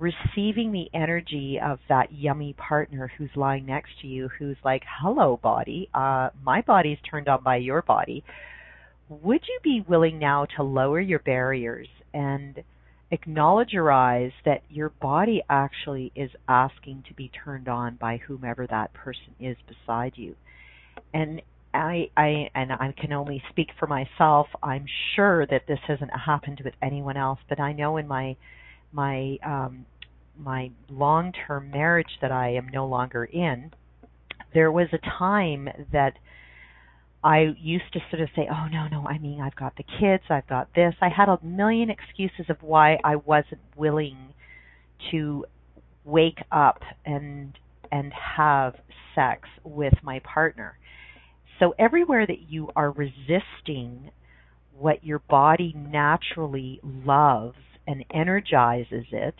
receiving 0.00 0.72
the 0.72 0.88
energy 0.94 1.60
of 1.62 1.78
that 1.88 2.10
yummy 2.12 2.54
partner 2.54 3.12
who's 3.16 3.30
lying 3.36 3.66
next 3.66 3.90
to 4.00 4.08
you, 4.08 4.30
who's 4.38 4.56
like, 4.64 4.82
hello, 5.00 5.38
body, 5.42 5.90
uh, 5.94 6.30
my 6.42 6.62
body's 6.62 6.98
turned 7.08 7.28
on 7.28 7.42
by 7.42 7.56
your 7.56 7.82
body, 7.82 8.24
would 9.08 9.42
you 9.46 9.60
be 9.62 9.84
willing 9.86 10.18
now 10.18 10.46
to 10.56 10.62
lower 10.62 11.00
your 11.00 11.18
barriers 11.18 11.88
and 12.14 12.62
acknowledge 13.10 13.72
your 13.72 13.92
eyes 13.92 14.32
that 14.44 14.62
your 14.70 14.88
body 14.88 15.42
actually 15.50 16.12
is 16.14 16.30
asking 16.48 17.04
to 17.06 17.14
be 17.14 17.30
turned 17.44 17.68
on 17.68 17.96
by 17.96 18.16
whomever 18.26 18.66
that 18.66 18.94
person 18.94 19.34
is 19.38 19.56
beside 19.68 20.12
you? 20.16 20.34
And 21.12 21.42
I, 21.74 22.08
I 22.16 22.50
and 22.54 22.72
I 22.72 22.94
can 23.00 23.12
only 23.12 23.42
speak 23.50 23.68
for 23.78 23.86
myself. 23.86 24.48
I'm 24.62 24.86
sure 25.14 25.46
that 25.46 25.62
this 25.68 25.78
hasn't 25.86 26.10
happened 26.26 26.62
with 26.64 26.74
anyone 26.82 27.16
else, 27.16 27.38
but 27.48 27.60
I 27.60 27.72
know 27.72 27.96
in 27.96 28.08
my 28.08 28.36
my 28.92 29.38
um, 29.44 29.86
my 30.42 30.70
long 30.88 31.32
term 31.46 31.70
marriage 31.70 32.18
that 32.20 32.32
I 32.32 32.54
am 32.54 32.68
no 32.68 32.86
longer 32.86 33.24
in, 33.24 33.72
there 34.54 34.72
was 34.72 34.88
a 34.92 34.98
time 35.18 35.68
that 35.92 36.14
I 37.22 37.54
used 37.60 37.92
to 37.92 38.00
sort 38.10 38.22
of 38.22 38.28
say, 38.34 38.48
"Oh 38.50 38.66
no, 38.68 38.88
no, 38.88 39.06
I 39.06 39.18
mean 39.18 39.40
I've 39.40 39.56
got 39.56 39.76
the 39.76 39.84
kids, 40.00 40.24
I've 40.30 40.46
got 40.46 40.72
this." 40.74 40.94
I 41.00 41.08
had 41.08 41.28
a 41.28 41.38
million 41.42 41.90
excuses 41.90 42.48
of 42.48 42.62
why 42.62 42.98
I 43.04 43.16
wasn't 43.16 43.60
willing 43.76 44.34
to 45.10 45.44
wake 46.04 46.42
up 46.50 46.82
and 47.04 47.58
and 47.92 48.12
have 48.12 48.74
sex 49.14 49.48
with 49.64 49.94
my 50.02 50.20
partner. 50.20 50.78
So 51.58 51.74
everywhere 51.78 52.26
that 52.26 52.48
you 52.48 52.70
are 52.74 52.90
resisting 52.90 54.10
what 54.78 55.04
your 55.04 55.18
body 55.18 55.74
naturally 55.76 56.80
loves 56.82 57.58
and 57.86 58.04
energizes 58.14 59.06
it, 59.12 59.34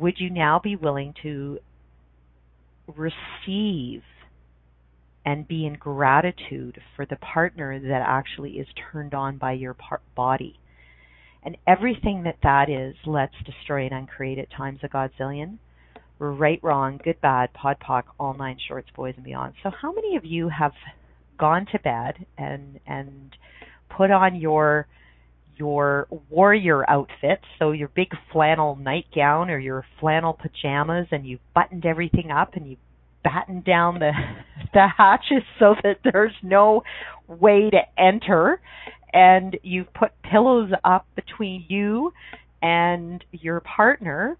would 0.00 0.14
you 0.18 0.30
now 0.30 0.58
be 0.62 0.76
willing 0.76 1.14
to 1.22 1.58
receive 2.96 4.02
and 5.24 5.46
be 5.46 5.66
in 5.66 5.74
gratitude 5.74 6.80
for 6.96 7.04
the 7.04 7.16
partner 7.16 7.78
that 7.78 8.02
actually 8.06 8.52
is 8.52 8.66
turned 8.90 9.12
on 9.14 9.36
by 9.36 9.52
your 9.52 9.74
par- 9.74 10.00
body? 10.16 10.58
And 11.42 11.56
everything 11.66 12.24
that 12.24 12.38
that 12.42 12.68
is, 12.68 12.94
let's 13.06 13.34
destroy 13.44 13.86
and 13.86 13.92
uncreate 13.94 14.38
at 14.38 14.50
times 14.50 14.80
a 14.82 14.88
godzillion. 14.88 15.58
Right, 16.18 16.60
wrong, 16.62 17.00
good, 17.02 17.20
bad, 17.22 17.52
pod, 17.54 17.76
poc, 17.80 18.02
all 18.18 18.34
nine 18.34 18.58
shorts, 18.68 18.88
boys 18.94 19.14
and 19.16 19.24
beyond. 19.24 19.54
So, 19.62 19.70
how 19.70 19.92
many 19.92 20.16
of 20.16 20.24
you 20.24 20.50
have 20.50 20.72
gone 21.38 21.66
to 21.72 21.78
bed 21.78 22.26
and 22.36 22.78
and 22.86 23.34
put 23.88 24.10
on 24.10 24.36
your 24.36 24.86
your 25.60 26.08
warrior 26.30 26.88
outfit, 26.88 27.40
so 27.58 27.72
your 27.72 27.88
big 27.88 28.08
flannel 28.32 28.76
nightgown 28.76 29.50
or 29.50 29.58
your 29.58 29.84
flannel 30.00 30.32
pajamas, 30.32 31.06
and 31.12 31.26
you've 31.26 31.40
buttoned 31.54 31.84
everything 31.84 32.30
up 32.30 32.54
and 32.54 32.66
you've 32.68 32.78
battened 33.22 33.64
down 33.64 33.98
the 33.98 34.12
the 34.72 34.86
hatches 34.96 35.42
so 35.58 35.74
that 35.82 35.98
there's 36.02 36.32
no 36.42 36.82
way 37.28 37.68
to 37.70 38.02
enter, 38.02 38.58
and 39.12 39.58
you've 39.62 39.92
put 39.92 40.10
pillows 40.22 40.70
up 40.82 41.06
between 41.14 41.66
you 41.68 42.12
and 42.62 43.22
your 43.30 43.60
partner, 43.60 44.38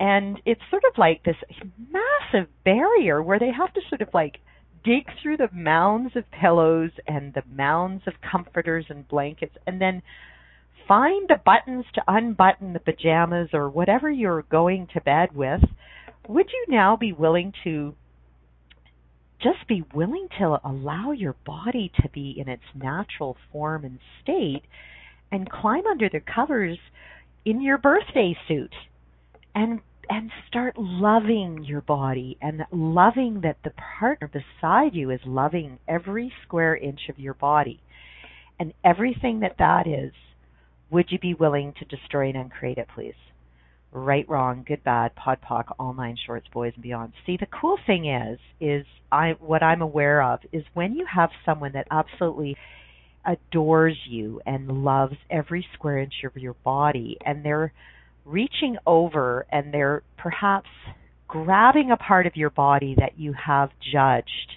and 0.00 0.40
it's 0.46 0.62
sort 0.70 0.84
of 0.90 0.96
like 0.96 1.22
this 1.22 1.36
massive 1.90 2.48
barrier 2.64 3.22
where 3.22 3.38
they 3.38 3.50
have 3.56 3.72
to 3.74 3.80
sort 3.90 4.00
of 4.00 4.08
like 4.14 4.38
dig 4.84 5.04
through 5.22 5.36
the 5.36 5.50
mounds 5.52 6.16
of 6.16 6.24
pillows 6.30 6.90
and 7.06 7.34
the 7.34 7.42
mounds 7.54 8.02
of 8.06 8.14
comforters 8.28 8.86
and 8.88 9.06
blankets 9.06 9.54
and 9.66 9.80
then 9.80 10.02
find 10.86 11.28
the 11.28 11.40
buttons 11.44 11.84
to 11.94 12.02
unbutton 12.06 12.72
the 12.72 12.80
pajamas 12.80 13.50
or 13.52 13.68
whatever 13.68 14.10
you're 14.10 14.42
going 14.42 14.88
to 14.94 15.00
bed 15.00 15.34
with, 15.34 15.60
would 16.28 16.46
you 16.50 16.66
now 16.68 16.96
be 16.96 17.12
willing 17.12 17.52
to 17.64 17.94
just 19.42 19.66
be 19.68 19.82
willing 19.92 20.28
to 20.38 20.56
allow 20.64 21.10
your 21.10 21.34
body 21.44 21.90
to 22.00 22.08
be 22.10 22.34
in 22.38 22.48
its 22.48 22.62
natural 22.74 23.36
form 23.50 23.84
and 23.84 23.98
state 24.22 24.62
and 25.32 25.50
climb 25.50 25.86
under 25.86 26.08
the 26.08 26.20
covers 26.20 26.78
in 27.44 27.60
your 27.60 27.78
birthday 27.78 28.36
suit 28.46 28.72
and 29.54 29.80
and 30.08 30.30
start 30.48 30.74
loving 30.76 31.64
your 31.64 31.80
body 31.80 32.36
and 32.42 32.62
loving 32.72 33.40
that 33.42 33.56
the 33.64 33.72
partner 33.98 34.28
beside 34.28 34.94
you 34.94 35.10
is 35.10 35.20
loving 35.24 35.78
every 35.88 36.32
square 36.44 36.76
inch 36.76 37.00
of 37.08 37.18
your 37.18 37.34
body 37.34 37.80
and 38.58 38.74
everything 38.84 39.40
that 39.40 39.56
that 39.58 39.86
is 39.86 40.12
would 40.92 41.06
you 41.10 41.18
be 41.18 41.34
willing 41.34 41.74
to 41.78 41.84
destroy 41.84 42.28
and 42.28 42.36
uncreate 42.36 42.78
it 42.78 42.88
please? 42.94 43.14
Right 43.90 44.28
wrong 44.28 44.64
good 44.66 44.84
bad 44.84 45.14
pod 45.16 45.38
poc 45.48 45.64
all 45.78 45.92
nine 45.92 46.16
shorts 46.26 46.46
boys 46.52 46.72
and 46.74 46.82
beyond. 46.82 47.12
See 47.26 47.36
the 47.38 47.46
cool 47.46 47.78
thing 47.86 48.06
is 48.06 48.38
is 48.60 48.86
i 49.10 49.32
what 49.40 49.62
i'm 49.62 49.82
aware 49.82 50.22
of 50.22 50.40
is 50.52 50.64
when 50.74 50.94
you 50.94 51.06
have 51.12 51.30
someone 51.44 51.72
that 51.72 51.88
absolutely 51.90 52.56
adores 53.24 53.96
you 54.08 54.40
and 54.46 54.84
loves 54.84 55.16
every 55.30 55.66
square 55.74 55.98
inch 55.98 56.14
of 56.24 56.36
your 56.36 56.54
body 56.64 57.16
and 57.24 57.44
they're 57.44 57.72
reaching 58.24 58.76
over 58.86 59.46
and 59.50 59.72
they're 59.72 60.02
perhaps 60.16 60.68
grabbing 61.28 61.90
a 61.90 61.96
part 61.96 62.26
of 62.26 62.36
your 62.36 62.50
body 62.50 62.94
that 62.98 63.18
you 63.18 63.32
have 63.32 63.70
judged 63.92 64.52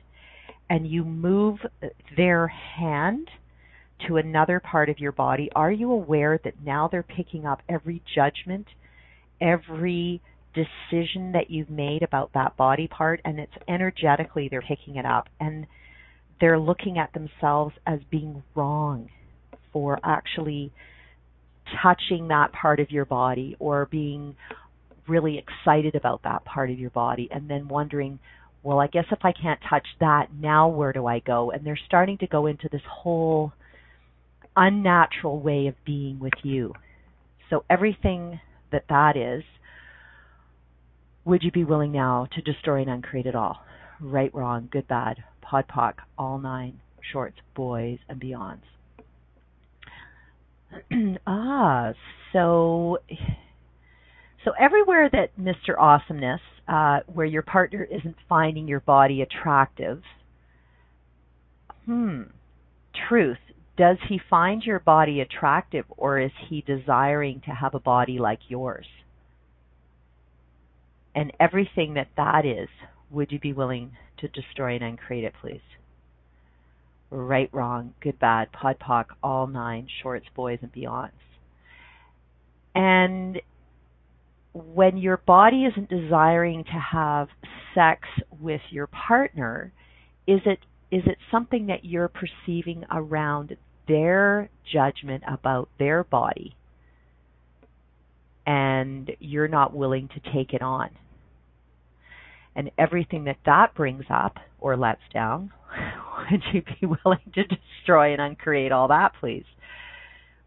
and 0.70 0.88
you 0.88 1.04
move 1.04 1.60
their 2.18 2.48
hand 2.48 3.30
to 4.08 4.18
another 4.18 4.60
part 4.60 4.90
of 4.90 5.00
your 5.00 5.12
body, 5.12 5.50
are 5.56 5.72
you 5.72 5.92
aware 5.92 6.40
that 6.44 6.64
now 6.64 6.88
they're 6.92 7.04
picking 7.04 7.46
up 7.46 7.62
every 7.70 8.02
judgment, 8.16 8.68
every 9.42 10.22
decision 10.54 11.34
that 11.34 11.50
you've 11.50 11.70
made 11.70 12.02
about 12.02 12.32
that 12.34 12.56
body 12.56 12.88
part 12.88 13.20
and 13.26 13.40
it's 13.40 13.52
energetically 13.68 14.48
they're 14.50 14.62
picking 14.62 14.96
it 14.96 15.06
up 15.06 15.28
and 15.40 15.68
they're 16.40 16.60
looking 16.60 16.98
at 16.98 17.14
themselves 17.14 17.76
as 17.86 18.00
being 18.10 18.42
wrong 18.56 19.10
for 19.74 20.00
actually 20.04 20.72
touching 21.84 22.30
that 22.30 22.54
part 22.54 22.80
of 22.80 22.90
your 22.90 23.06
body 23.06 23.56
or 23.60 23.86
being 23.88 24.36
really 25.08 25.38
excited 25.38 25.96
about 25.96 26.24
that 26.24 26.44
part 26.46 26.70
of 26.70 26.80
your 26.80 26.90
body 26.90 27.28
and 27.32 27.50
then 27.50 27.68
wondering, 27.68 28.18
well, 28.64 28.80
I 28.80 28.88
guess 28.88 29.06
if 29.12 29.20
I 29.24 29.32
can't 29.32 29.60
touch 29.70 29.86
that, 30.00 30.28
now 30.34 30.70
where 30.70 30.94
do 30.94 31.06
I 31.06 31.20
go? 31.20 31.52
And 31.52 31.66
they're 31.66 31.80
starting 31.86 32.18
to 32.20 32.28
go 32.28 32.48
into 32.48 32.70
this 32.72 32.82
whole 32.90 33.54
unnatural 34.56 35.40
way 35.40 35.68
of 35.68 35.76
being 35.86 36.20
with 36.20 36.34
you. 36.44 36.74
So 37.50 37.64
everything 37.70 38.40
that 38.72 38.86
that 38.90 39.16
is, 39.16 39.44
would 41.24 41.44
you 41.44 41.52
be 41.52 41.64
willing 41.64 41.92
now 41.92 42.28
to 42.36 42.42
destroy 42.42 42.82
and 42.82 42.90
uncreate 42.90 43.26
it 43.26 43.36
all? 43.36 43.60
Right, 44.00 44.34
wrong, 44.34 44.70
good, 44.72 44.88
bad, 44.88 45.24
POD 45.42 45.66
POC, 45.68 45.94
all 46.18 46.38
nine, 46.38 46.80
shorts, 47.12 47.38
boys, 47.56 48.00
and 48.10 48.22
beyonds. 48.22 48.62
ah, 51.28 51.94
so 52.34 52.98
so 54.44 54.52
everywhere 54.60 55.10
that 55.12 55.38
Mr. 55.40 55.78
Awesomeness, 55.80 56.42
uh, 56.68 57.00
where 57.08 57.26
your 57.26 57.42
partner 57.42 57.84
isn't 57.84 58.16
finding 58.30 58.68
your 58.68 58.80
body 58.82 59.22
attractive, 59.22 60.02
hmm, 61.86 62.24
truth, 63.08 63.38
does 63.78 63.98
he 64.08 64.20
find 64.30 64.64
your 64.64 64.80
body 64.80 65.20
attractive 65.20 65.86
or 65.98 66.20
is 66.20 66.32
he 66.50 66.62
desiring 66.62 67.42
to 67.46 67.52
have 67.52 67.76
a 67.76 67.80
body 67.80 68.18
like 68.20 68.40
yours? 68.48 68.86
And 71.14 71.32
everything 71.40 71.94
that 71.96 72.10
that 72.18 72.46
is, 72.46 72.70
would 73.12 73.32
you 73.32 73.40
be 73.40 73.54
willing 73.54 73.92
to 74.20 74.28
destroy 74.28 74.76
and 74.76 74.84
uncreate 74.84 75.24
it, 75.24 75.34
please? 75.42 75.62
Right, 77.10 77.50
wrong, 77.54 77.94
good, 78.02 78.20
bad, 78.20 78.52
POD 78.52 78.80
POC, 78.80 79.06
all 79.24 79.48
nine, 79.48 79.88
shorts, 80.02 80.26
boys, 80.36 80.60
and 80.62 80.74
beyonds. 80.74 81.12
And 82.74 83.40
when 84.54 84.98
your 84.98 85.18
body 85.18 85.66
isn't 85.66 85.90
desiring 85.90 86.64
to 86.66 86.80
have 86.92 87.28
sex 87.74 88.08
with 88.40 88.62
your 88.70 88.88
partner, 88.88 89.72
is 90.28 90.42
it 90.46 90.60
is 90.92 91.04
it 91.06 91.18
something 91.32 91.68
that 91.68 91.84
you're 91.84 92.10
perceiving 92.10 92.84
around 92.92 93.58
their 93.88 94.50
judgment 94.72 95.24
about 95.28 95.70
their 95.80 96.04
body 96.04 96.56
and 98.46 99.12
you're 99.20 99.48
not 99.48 99.76
willing 99.76 100.10
to 100.10 100.32
take 100.34 100.54
it 100.54 100.62
on? 100.62 100.90
And 102.56 102.72
everything 102.78 103.26
that 103.26 103.38
that 103.46 103.76
brings 103.76 104.06
up 104.10 104.38
or 104.60 104.78
lets 104.78 105.02
down, 105.14 105.52
would 106.32 106.42
you 106.54 106.62
be 106.62 106.86
willing 106.86 107.32
to 107.34 107.44
destroy 107.44 108.14
and 108.14 108.22
uncreate 108.22 108.72
all 108.72 108.88
that, 108.88 109.14
please? 109.20 109.46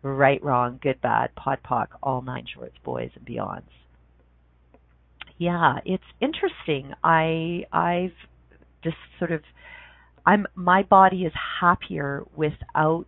Right, 0.03 0.43
wrong, 0.43 0.79
good, 0.81 1.01
bad, 1.01 1.35
POD 1.35 1.59
POC, 1.65 1.87
all 2.03 2.23
nine 2.23 2.47
shorts, 2.55 2.77
boys, 2.85 3.11
and 3.17 3.27
beyonds. 3.27 3.63
Yeah, 5.37 5.79
it's 5.85 6.05
interesting. 6.21 6.93
I 7.03 7.65
I've 7.73 8.13
just 8.83 8.97
sort 9.19 9.33
of 9.33 9.43
I'm 10.29 10.47
my 10.55 10.83
body 10.83 11.25
is 11.25 11.33
happier 11.59 12.23
without 12.37 13.07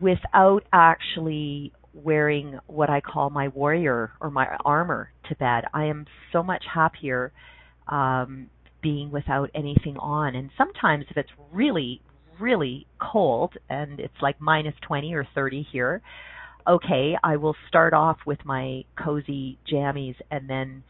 without 0.00 0.64
actually 0.72 1.72
wearing 1.94 2.58
what 2.66 2.90
I 2.90 3.00
call 3.00 3.30
my 3.30 3.46
warrior 3.46 4.10
or 4.20 4.28
my 4.28 4.48
armor 4.64 5.12
to 5.28 5.36
bed. 5.36 5.66
I 5.72 5.84
am 5.84 6.06
so 6.32 6.42
much 6.42 6.64
happier 6.74 7.30
um, 7.86 8.50
being 8.82 9.12
without 9.12 9.50
anything 9.54 9.98
on. 9.98 10.34
And 10.34 10.50
sometimes 10.58 11.04
if 11.10 11.16
it's 11.16 11.30
really, 11.52 12.00
really 12.40 12.88
cold 13.00 13.52
and 13.70 14.00
it's 14.00 14.20
like 14.20 14.40
minus 14.40 14.74
20 14.88 15.14
or 15.14 15.28
30 15.32 15.64
here, 15.70 16.02
okay, 16.66 17.14
I 17.22 17.36
will 17.36 17.54
start 17.68 17.94
off 17.94 18.16
with 18.26 18.44
my 18.44 18.82
cozy 18.98 19.58
jammies 19.70 20.16
and 20.28 20.50
then 20.50 20.82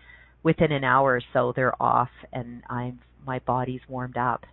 within 0.43 0.73
an 0.73 0.85
hour 0.85 1.17
or 1.17 1.23
so 1.35 1.53
they're 1.55 1.83
off 1.83 2.11
and 2.33 2.63
I'm 2.71 3.01
my 3.27 3.39
body's 3.41 3.81
warmed 3.89 4.17
up. 4.17 4.47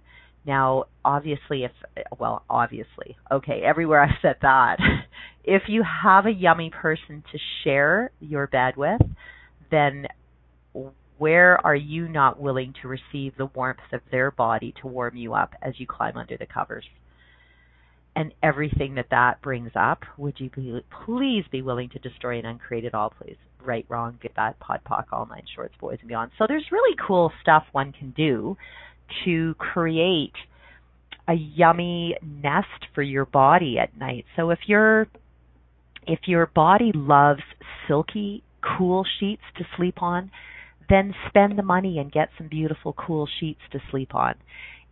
Now, 0.46 0.86
obviously, 1.04 1.64
if, 1.64 1.72
well, 2.18 2.44
obviously, 2.50 3.18
okay, 3.32 3.62
everywhere 3.64 4.02
I've 4.02 4.18
said 4.22 4.38
that, 4.42 4.78
if 5.44 5.64
you 5.68 5.84
have 6.04 6.26
a 6.26 6.32
yummy 6.32 6.70
person 6.70 7.24
to 7.32 7.38
share 7.64 8.12
your 8.20 8.48
bed 8.48 8.76
with, 8.78 9.02
then 9.70 10.08
where 11.18 11.64
are 11.66 11.76
you 11.76 12.08
not 12.08 12.40
willing 12.40 12.74
to 12.82 12.88
receive 12.88 13.36
the 13.38 13.48
warmth 13.48 13.80
of 13.92 14.02
their 14.10 14.32
body 14.32 14.74
to 14.82 14.88
warm 14.88 15.18
you 15.18 15.34
up 15.34 15.54
as 15.62 15.74
you 15.78 15.86
climb 15.86 16.18
under 16.18 16.38
the 16.38 16.46
covers? 16.46 16.86
And 18.16 18.34
everything 18.42 18.96
that 18.96 19.08
that 19.12 19.42
brings 19.42 19.72
up, 19.76 20.04
would 20.18 20.40
you 20.40 20.50
be, 20.50 20.82
please 21.06 21.44
be 21.52 21.62
willing 21.62 21.90
to 21.90 22.00
destroy 22.00 22.38
and 22.38 22.48
uncreate 22.48 22.86
it 22.86 22.94
all, 22.94 23.12
please? 23.22 23.38
Right, 23.64 23.86
wrong, 23.90 24.18
good, 24.22 24.34
bad, 24.34 24.58
POD 24.60 24.80
POC, 24.86 25.06
all 25.12 25.26
nine 25.26 25.44
shorts, 25.54 25.76
boys 25.80 25.98
and 26.00 26.08
beyond. 26.08 26.32
So 26.38 26.46
there's 26.48 26.66
really 26.72 26.96
cool 27.06 27.32
stuff 27.42 27.66
one 27.74 27.92
can 27.92 28.12
do 28.12 28.58
to 29.26 29.56
create 29.56 30.34
a 31.28 31.34
yummy 31.34 32.16
nest 32.24 32.88
for 32.96 33.04
your 33.04 33.26
body 33.26 33.78
at 33.78 33.96
night. 33.98 34.26
So 34.36 34.50
if 34.50 34.60
your 34.68 35.08
if 36.08 36.20
your 36.26 36.48
body 36.48 36.92
loves 36.94 37.44
silky 37.88 38.44
cool 38.62 39.06
sheets 39.20 39.44
to 39.58 39.66
sleep 39.78 40.02
on, 40.02 40.32
then 40.90 41.14
spend 41.28 41.58
the 41.58 41.64
money 41.64 42.00
and 42.00 42.12
get 42.12 42.30
some 42.38 42.48
beautiful 42.48 42.94
cool 42.94 43.28
sheets 43.40 43.60
to 43.72 43.80
sleep 43.92 44.16
on. 44.16 44.36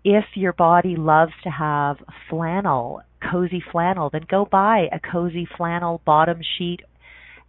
If 0.04 0.26
your 0.36 0.54
body 0.54 0.96
loves 0.96 1.34
to 1.44 1.50
have 1.50 1.98
flannel, 2.30 3.02
cozy 3.32 3.64
flannel, 3.72 4.10
then 4.12 4.26
go 4.30 4.46
buy 4.46 4.88
a 4.92 5.00
cozy 5.00 5.48
flannel 5.58 6.02
bottom 6.06 6.42
sheet 6.58 6.82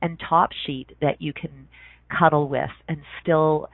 and 0.01 0.19
top 0.19 0.51
sheet 0.67 0.97
that 1.01 1.21
you 1.21 1.33
can 1.33 1.69
cuddle 2.09 2.49
with 2.49 2.71
and 2.89 2.99
still 3.23 3.69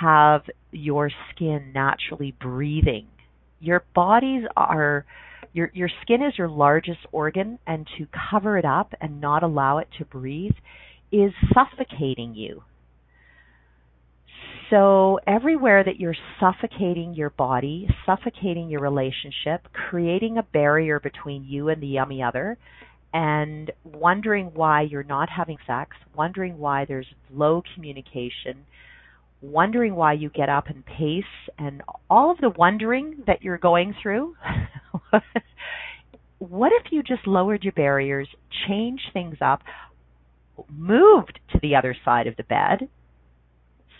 have 0.00 0.42
your 0.70 1.10
skin 1.30 1.72
naturally 1.74 2.34
breathing. 2.40 3.06
Your 3.60 3.84
bodies 3.94 4.44
are 4.56 5.04
your 5.52 5.70
your 5.74 5.90
skin 6.02 6.22
is 6.22 6.38
your 6.38 6.48
largest 6.48 7.00
organ 7.12 7.58
and 7.66 7.86
to 7.98 8.06
cover 8.30 8.56
it 8.58 8.64
up 8.64 8.92
and 9.00 9.20
not 9.20 9.42
allow 9.42 9.78
it 9.78 9.88
to 9.98 10.04
breathe 10.04 10.56
is 11.10 11.32
suffocating 11.52 12.34
you. 12.34 12.62
So 14.70 15.20
everywhere 15.26 15.84
that 15.84 16.00
you're 16.00 16.16
suffocating 16.40 17.14
your 17.14 17.28
body, 17.28 17.86
suffocating 18.06 18.70
your 18.70 18.80
relationship, 18.80 19.68
creating 19.72 20.38
a 20.38 20.42
barrier 20.42 20.98
between 20.98 21.44
you 21.44 21.68
and 21.68 21.82
the 21.82 21.88
yummy 21.88 22.22
other, 22.22 22.56
and 23.12 23.70
wondering 23.84 24.52
why 24.54 24.82
you're 24.82 25.02
not 25.02 25.28
having 25.28 25.58
sex, 25.66 25.96
wondering 26.16 26.56
why 26.56 26.86
there's 26.86 27.06
low 27.30 27.62
communication, 27.74 28.64
wondering 29.42 29.94
why 29.96 30.12
you 30.12 30.30
get 30.30 30.48
up 30.48 30.68
and 30.68 30.86
pace 30.86 31.24
and 31.58 31.82
all 32.08 32.30
of 32.30 32.38
the 32.38 32.50
wondering 32.50 33.24
that 33.26 33.42
you're 33.42 33.58
going 33.58 33.94
through, 34.00 34.36
what 36.38 36.72
if 36.72 36.92
you 36.92 37.02
just 37.02 37.26
lowered 37.26 37.64
your 37.64 37.72
barriers, 37.72 38.28
changed 38.68 39.10
things 39.12 39.36
up, 39.40 39.60
moved 40.70 41.40
to 41.52 41.58
the 41.60 41.74
other 41.74 41.96
side 42.04 42.26
of 42.26 42.36
the 42.36 42.44
bed? 42.44 42.88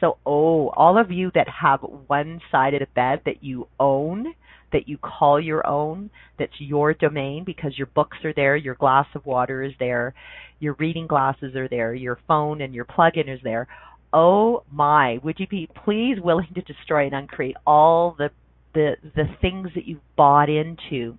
So, 0.00 0.18
oh, 0.26 0.68
all 0.70 0.98
of 0.98 1.10
you 1.10 1.30
that 1.34 1.48
have 1.48 1.80
one 1.80 2.40
side 2.50 2.74
of 2.74 2.80
the 2.80 2.86
bed 2.94 3.20
that 3.24 3.42
you 3.42 3.68
own, 3.78 4.34
that 4.72 4.88
you 4.88 4.98
call 4.98 5.40
your 5.40 5.64
own, 5.66 6.10
that's 6.38 6.52
your 6.58 6.94
domain 6.94 7.44
because 7.44 7.76
your 7.76 7.86
books 7.88 8.18
are 8.24 8.32
there, 8.34 8.56
your 8.56 8.74
glass 8.74 9.06
of 9.14 9.26
water 9.26 9.62
is 9.62 9.72
there, 9.78 10.14
your 10.58 10.74
reading 10.74 11.06
glasses 11.06 11.54
are 11.54 11.68
there, 11.68 11.94
your 11.94 12.18
phone 12.26 12.60
and 12.60 12.74
your 12.74 12.84
plug-in 12.84 13.28
is 13.28 13.40
there 13.44 13.68
oh 14.12 14.64
my, 14.70 15.18
would 15.22 15.38
you 15.38 15.46
be 15.46 15.68
please 15.84 16.16
willing 16.20 16.48
to 16.54 16.62
destroy 16.62 17.06
and 17.06 17.14
uncreate 17.14 17.56
all 17.66 18.14
the 18.16 18.30
the 18.74 18.96
the 19.14 19.24
things 19.40 19.68
that 19.74 19.86
you've 19.86 20.00
bought 20.16 20.48
into, 20.48 21.16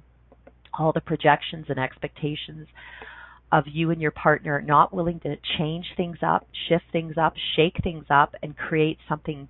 all 0.77 0.91
the 0.91 1.01
projections 1.01 1.65
and 1.69 1.79
expectations 1.79 2.67
of 3.51 3.65
you 3.67 3.91
and 3.91 4.01
your 4.01 4.11
partner 4.11 4.61
not 4.61 4.93
willing 4.93 5.19
to 5.19 5.35
change 5.57 5.85
things 5.95 6.17
up, 6.25 6.47
shift 6.67 6.85
things 6.91 7.15
up, 7.21 7.33
shake 7.55 7.75
things 7.83 8.05
up 8.09 8.33
and 8.41 8.57
create 8.57 8.97
something 9.07 9.47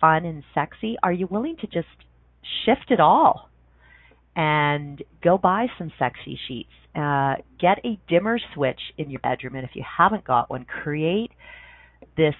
fun 0.00 0.24
and 0.24 0.42
sexy? 0.54 0.96
Are 1.02 1.12
you 1.12 1.26
willing 1.26 1.56
to 1.60 1.66
just 1.66 1.86
shift 2.64 2.90
it 2.90 3.00
all 3.00 3.50
and 4.34 5.02
go 5.22 5.36
buy 5.36 5.66
some 5.78 5.92
sexy 5.98 6.38
sheets? 6.48 6.70
Uh, 6.94 7.34
get 7.60 7.78
a 7.84 7.98
dimmer 8.08 8.38
switch 8.54 8.80
in 8.96 9.10
your 9.10 9.20
bedroom, 9.20 9.56
and 9.56 9.64
if 9.64 9.74
you 9.74 9.84
haven't 9.98 10.24
got 10.24 10.48
one, 10.48 10.64
create 10.64 11.30
this 12.16 12.34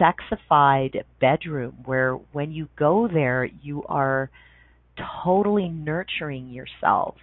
sexified 0.00 1.02
bedroom 1.20 1.78
where 1.84 2.14
when 2.32 2.52
you 2.52 2.68
go 2.78 3.08
there, 3.12 3.44
you 3.62 3.84
are 3.84 4.30
totally 5.24 5.68
nurturing 5.68 6.50
yourselves 6.50 7.20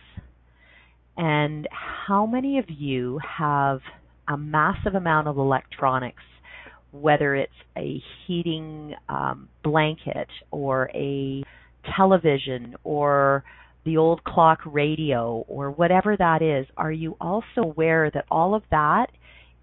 And 1.17 1.67
how 2.07 2.25
many 2.25 2.59
of 2.59 2.65
you 2.69 3.19
have 3.37 3.81
a 4.27 4.37
massive 4.37 4.95
amount 4.95 5.27
of 5.27 5.37
electronics, 5.37 6.23
whether 6.91 7.35
it's 7.35 7.51
a 7.77 8.01
heating 8.25 8.95
um, 9.09 9.49
blanket 9.63 10.29
or 10.51 10.89
a 10.93 11.43
television 11.97 12.75
or 12.83 13.43
the 13.85 13.97
old 13.97 14.23
clock 14.23 14.59
radio 14.65 15.43
or 15.47 15.71
whatever 15.71 16.15
that 16.17 16.41
is, 16.41 16.67
are 16.77 16.91
you 16.91 17.17
also 17.19 17.61
aware 17.61 18.09
that 18.13 18.25
all 18.31 18.55
of 18.55 18.63
that 18.71 19.07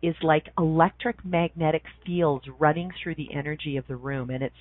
is 0.02 0.14
like 0.22 0.46
electric 0.58 1.24
magnetic 1.24 1.82
fields 2.04 2.44
running 2.58 2.90
through 3.02 3.14
the 3.14 3.28
energy 3.34 3.76
of 3.76 3.86
the 3.88 3.96
room 3.96 4.30
and 4.30 4.42
it's 4.42 4.54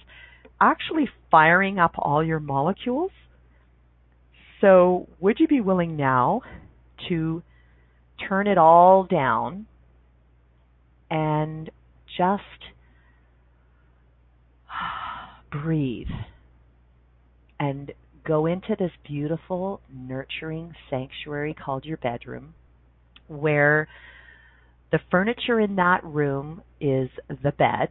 actually 0.59 1.07
firing 1.29 1.79
up 1.79 1.93
all 1.97 2.23
your 2.23 2.39
molecules? 2.39 3.11
So, 4.61 5.07
would 5.19 5.39
you 5.39 5.47
be 5.47 5.61
willing 5.61 5.97
now 5.97 6.41
to 7.09 7.43
turn 8.27 8.47
it 8.47 8.57
all 8.57 9.03
down 9.03 9.67
and 11.11 11.69
just 12.17 12.41
breathe 15.51 16.07
and 17.59 17.91
go 18.25 18.45
into 18.45 18.75
this 18.77 18.91
beautiful, 19.07 19.81
nurturing 19.93 20.73
sanctuary 20.89 21.53
called 21.53 21.85
your 21.85 21.97
bedroom, 21.97 22.53
where 23.27 23.87
the 24.91 24.99
furniture 25.11 25.59
in 25.59 25.75
that 25.75 26.03
room 26.03 26.61
is 26.79 27.09
the 27.29 27.51
bed, 27.51 27.89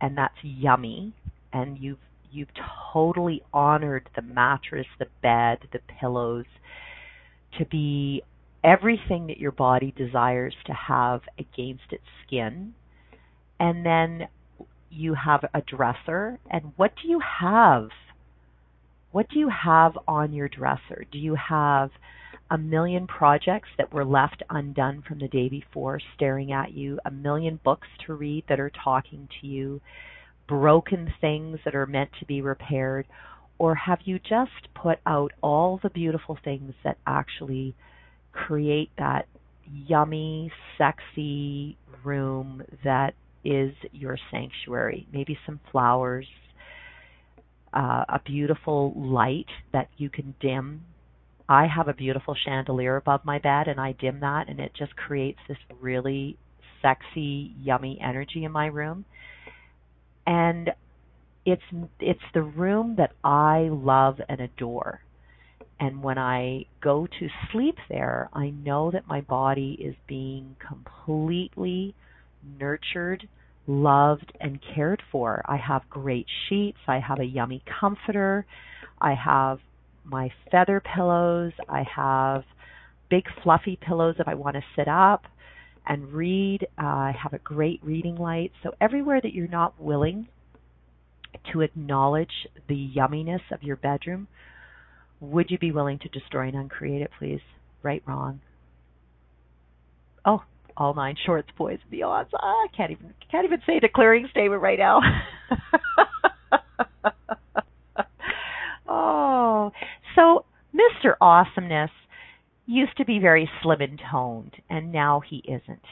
and 0.00 0.16
that's 0.16 0.34
yummy, 0.42 1.12
and 1.52 1.78
you've 1.78 1.98
you've 2.30 2.48
totally 2.92 3.42
honored 3.52 4.08
the 4.16 4.22
mattress, 4.22 4.86
the 4.98 5.06
bed, 5.22 5.58
the 5.72 5.78
pillows 6.00 6.46
to 7.58 7.64
be 7.66 8.22
everything 8.64 9.28
that 9.28 9.38
your 9.38 9.52
body 9.52 9.94
desires 9.96 10.54
to 10.66 10.72
have 10.72 11.20
against 11.38 11.84
its 11.92 12.04
skin. 12.26 12.74
And 13.60 13.86
then 13.86 14.28
you 14.90 15.14
have 15.14 15.44
a 15.54 15.60
dresser. 15.60 16.38
And 16.50 16.72
what 16.76 16.92
do 17.00 17.08
you 17.08 17.20
have 17.40 17.88
what 19.14 19.28
do 19.28 19.38
you 19.38 19.48
have 19.48 19.96
on 20.08 20.32
your 20.32 20.48
dresser? 20.48 21.04
Do 21.12 21.18
you 21.18 21.36
have 21.36 21.90
a 22.50 22.58
million 22.58 23.06
projects 23.06 23.68
that 23.78 23.92
were 23.92 24.04
left 24.04 24.42
undone 24.50 25.04
from 25.06 25.20
the 25.20 25.28
day 25.28 25.48
before 25.48 26.00
staring 26.16 26.50
at 26.50 26.72
you, 26.72 26.98
a 27.04 27.12
million 27.12 27.60
books 27.62 27.86
to 28.04 28.14
read 28.14 28.42
that 28.48 28.58
are 28.58 28.72
talking 28.82 29.28
to 29.40 29.46
you, 29.46 29.80
broken 30.48 31.14
things 31.20 31.60
that 31.64 31.76
are 31.76 31.86
meant 31.86 32.10
to 32.18 32.26
be 32.26 32.42
repaired? 32.42 33.06
Or 33.56 33.76
have 33.76 34.00
you 34.04 34.18
just 34.18 34.74
put 34.74 34.98
out 35.06 35.30
all 35.44 35.78
the 35.80 35.90
beautiful 35.90 36.36
things 36.42 36.74
that 36.82 36.98
actually 37.06 37.76
create 38.32 38.90
that 38.98 39.28
yummy, 39.64 40.50
sexy 40.76 41.76
room 42.02 42.64
that 42.82 43.14
is 43.44 43.74
your 43.92 44.18
sanctuary? 44.32 45.06
Maybe 45.12 45.38
some 45.46 45.60
flowers, 45.70 46.26
uh, 47.74 48.04
a 48.08 48.20
beautiful 48.24 48.92
light 48.96 49.46
that 49.72 49.88
you 49.96 50.08
can 50.08 50.34
dim. 50.40 50.82
I 51.48 51.66
have 51.66 51.88
a 51.88 51.94
beautiful 51.94 52.34
chandelier 52.34 52.96
above 52.96 53.24
my 53.24 53.38
bed, 53.38 53.68
and 53.68 53.80
I 53.80 53.92
dim 53.92 54.20
that, 54.20 54.48
and 54.48 54.60
it 54.60 54.72
just 54.78 54.96
creates 54.96 55.40
this 55.48 55.58
really 55.80 56.38
sexy, 56.80 57.52
yummy 57.60 57.98
energy 58.02 58.44
in 58.44 58.52
my 58.52 58.66
room. 58.66 59.04
And 60.26 60.70
it's 61.44 61.62
it's 62.00 62.20
the 62.32 62.42
room 62.42 62.94
that 62.96 63.12
I 63.22 63.68
love 63.70 64.20
and 64.28 64.40
adore. 64.40 65.00
And 65.80 66.02
when 66.02 66.18
I 66.18 66.66
go 66.80 67.06
to 67.06 67.28
sleep 67.52 67.76
there, 67.88 68.30
I 68.32 68.50
know 68.50 68.90
that 68.92 69.08
my 69.08 69.20
body 69.20 69.76
is 69.80 69.94
being 70.06 70.56
completely 70.66 71.94
nurtured 72.58 73.28
loved 73.66 74.32
and 74.40 74.60
cared 74.74 75.02
for. 75.10 75.42
I 75.46 75.56
have 75.56 75.82
great 75.88 76.26
sheets. 76.48 76.78
I 76.86 77.00
have 77.00 77.20
a 77.20 77.24
yummy 77.24 77.62
comforter. 77.80 78.46
I 79.00 79.14
have 79.14 79.58
my 80.04 80.30
feather 80.50 80.80
pillows. 80.94 81.52
I 81.68 81.84
have 81.94 82.44
big 83.10 83.24
fluffy 83.42 83.78
pillows 83.80 84.16
if 84.18 84.28
I 84.28 84.34
want 84.34 84.56
to 84.56 84.62
sit 84.76 84.88
up 84.88 85.24
and 85.86 86.12
read. 86.12 86.66
Uh, 86.78 86.84
I 86.84 87.16
have 87.22 87.32
a 87.32 87.38
great 87.38 87.80
reading 87.82 88.16
light. 88.16 88.52
So 88.62 88.72
everywhere 88.80 89.20
that 89.22 89.32
you're 89.32 89.48
not 89.48 89.80
willing 89.80 90.28
to 91.52 91.60
acknowledge 91.62 92.48
the 92.68 92.90
yumminess 92.96 93.40
of 93.52 93.62
your 93.62 93.76
bedroom, 93.76 94.28
would 95.20 95.50
you 95.50 95.58
be 95.58 95.72
willing 95.72 95.98
to 96.00 96.08
destroy 96.08 96.48
and 96.48 96.56
uncreate 96.56 97.02
it, 97.02 97.10
please? 97.18 97.40
Right, 97.82 98.02
wrong. 98.06 98.40
Oh, 100.24 100.42
all 100.76 100.94
nine 100.94 101.16
shorts, 101.24 101.48
boys 101.56 101.78
and 101.82 102.00
beyonds. 102.00 102.28
Ah, 102.34 102.46
I 102.46 102.66
can't 102.76 102.90
even 102.90 103.14
can't 103.30 103.44
even 103.44 103.60
say 103.66 103.76
a 103.76 103.80
declaring 103.80 104.26
statement 104.30 104.62
right 104.62 104.78
now. 104.78 105.00
oh, 108.88 109.72
so 110.14 110.44
Mr. 110.74 111.14
Awesomeness 111.20 111.90
used 112.66 112.96
to 112.96 113.04
be 113.04 113.18
very 113.18 113.48
slim 113.62 113.80
and 113.80 114.00
toned, 114.10 114.56
and 114.70 114.92
now 114.92 115.20
he 115.20 115.42
isn't. 115.46 115.84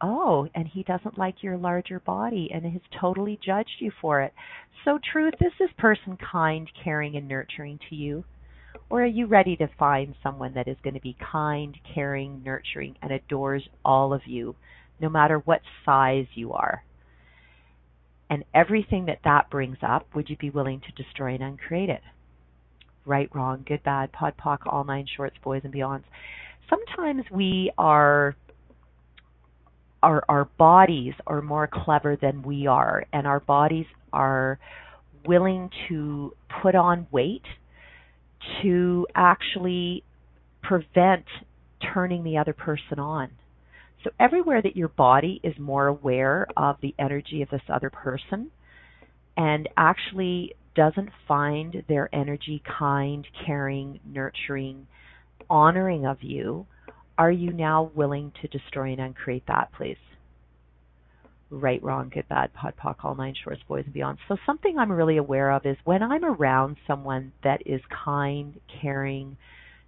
Oh, 0.00 0.48
and 0.54 0.68
he 0.68 0.82
doesn't 0.82 1.18
like 1.18 1.42
your 1.42 1.56
larger 1.56 2.00
body 2.00 2.50
and 2.52 2.64
has 2.64 2.82
totally 3.00 3.38
judged 3.44 3.76
you 3.80 3.90
for 4.00 4.20
it. 4.20 4.34
So, 4.84 4.98
truth, 5.12 5.34
is 5.40 5.52
this 5.58 5.70
person 5.78 6.18
kind, 6.18 6.70
caring, 6.84 7.16
and 7.16 7.26
nurturing 7.26 7.80
to 7.88 7.96
you? 7.96 8.24
Or 8.88 9.02
are 9.02 9.06
you 9.06 9.26
ready 9.26 9.56
to 9.56 9.68
find 9.78 10.14
someone 10.22 10.54
that 10.54 10.68
is 10.68 10.76
going 10.82 10.94
to 10.94 11.00
be 11.00 11.16
kind, 11.32 11.76
caring, 11.94 12.42
nurturing, 12.44 12.96
and 13.02 13.10
adores 13.10 13.68
all 13.84 14.12
of 14.12 14.22
you, 14.26 14.54
no 15.00 15.08
matter 15.08 15.38
what 15.38 15.60
size 15.84 16.26
you 16.34 16.52
are? 16.52 16.84
And 18.30 18.44
everything 18.54 19.06
that 19.06 19.20
that 19.24 19.50
brings 19.50 19.78
up, 19.82 20.06
would 20.14 20.28
you 20.28 20.36
be 20.36 20.50
willing 20.50 20.80
to 20.80 21.02
destroy 21.02 21.34
and 21.34 21.42
uncreate 21.42 21.90
it? 21.90 22.02
Right, 23.04 23.28
wrong, 23.34 23.64
good, 23.66 23.82
bad, 23.84 24.12
POD, 24.12 24.34
POC, 24.36 24.58
all 24.66 24.84
nine 24.84 25.06
shorts, 25.16 25.36
boys 25.42 25.62
and 25.64 25.72
beyonds. 25.72 26.04
Sometimes 26.68 27.24
we 27.30 27.72
are 27.78 28.34
our 30.02 30.24
our 30.28 30.44
bodies 30.58 31.14
are 31.26 31.40
more 31.40 31.68
clever 31.72 32.16
than 32.16 32.42
we 32.42 32.66
are 32.66 33.04
and 33.12 33.26
our 33.26 33.40
bodies 33.40 33.86
are 34.12 34.58
willing 35.26 35.70
to 35.88 36.32
put 36.62 36.74
on 36.74 37.06
weight 37.10 37.42
to 38.62 39.06
actually 39.14 40.04
prevent 40.62 41.24
turning 41.92 42.24
the 42.24 42.38
other 42.38 42.52
person 42.52 42.98
on. 42.98 43.30
So, 44.04 44.10
everywhere 44.20 44.62
that 44.62 44.76
your 44.76 44.88
body 44.88 45.40
is 45.42 45.54
more 45.58 45.86
aware 45.86 46.46
of 46.56 46.76
the 46.80 46.94
energy 46.98 47.42
of 47.42 47.50
this 47.50 47.62
other 47.68 47.90
person 47.90 48.50
and 49.36 49.68
actually 49.76 50.54
doesn't 50.74 51.10
find 51.26 51.82
their 51.88 52.14
energy 52.14 52.62
kind, 52.78 53.26
caring, 53.44 53.98
nurturing, 54.04 54.86
honoring 55.48 56.06
of 56.06 56.18
you, 56.22 56.66
are 57.18 57.30
you 57.30 57.52
now 57.52 57.90
willing 57.94 58.32
to 58.42 58.48
destroy 58.48 58.92
and 58.92 59.00
uncreate 59.00 59.46
that, 59.48 59.70
please? 59.76 59.96
Right, 61.50 61.82
wrong, 61.82 62.10
good, 62.12 62.28
bad, 62.28 62.52
POD, 62.54 62.74
POC, 62.76 63.04
all 63.04 63.14
nine 63.14 63.34
shorts, 63.42 63.60
boys 63.68 63.84
and 63.84 63.94
beyond. 63.94 64.18
So 64.28 64.36
something 64.44 64.78
I'm 64.78 64.90
really 64.90 65.16
aware 65.16 65.50
of 65.50 65.64
is 65.64 65.76
when 65.84 66.02
I'm 66.02 66.24
around 66.24 66.76
someone 66.86 67.32
that 67.44 67.62
is 67.66 67.80
kind, 68.04 68.60
caring, 68.80 69.36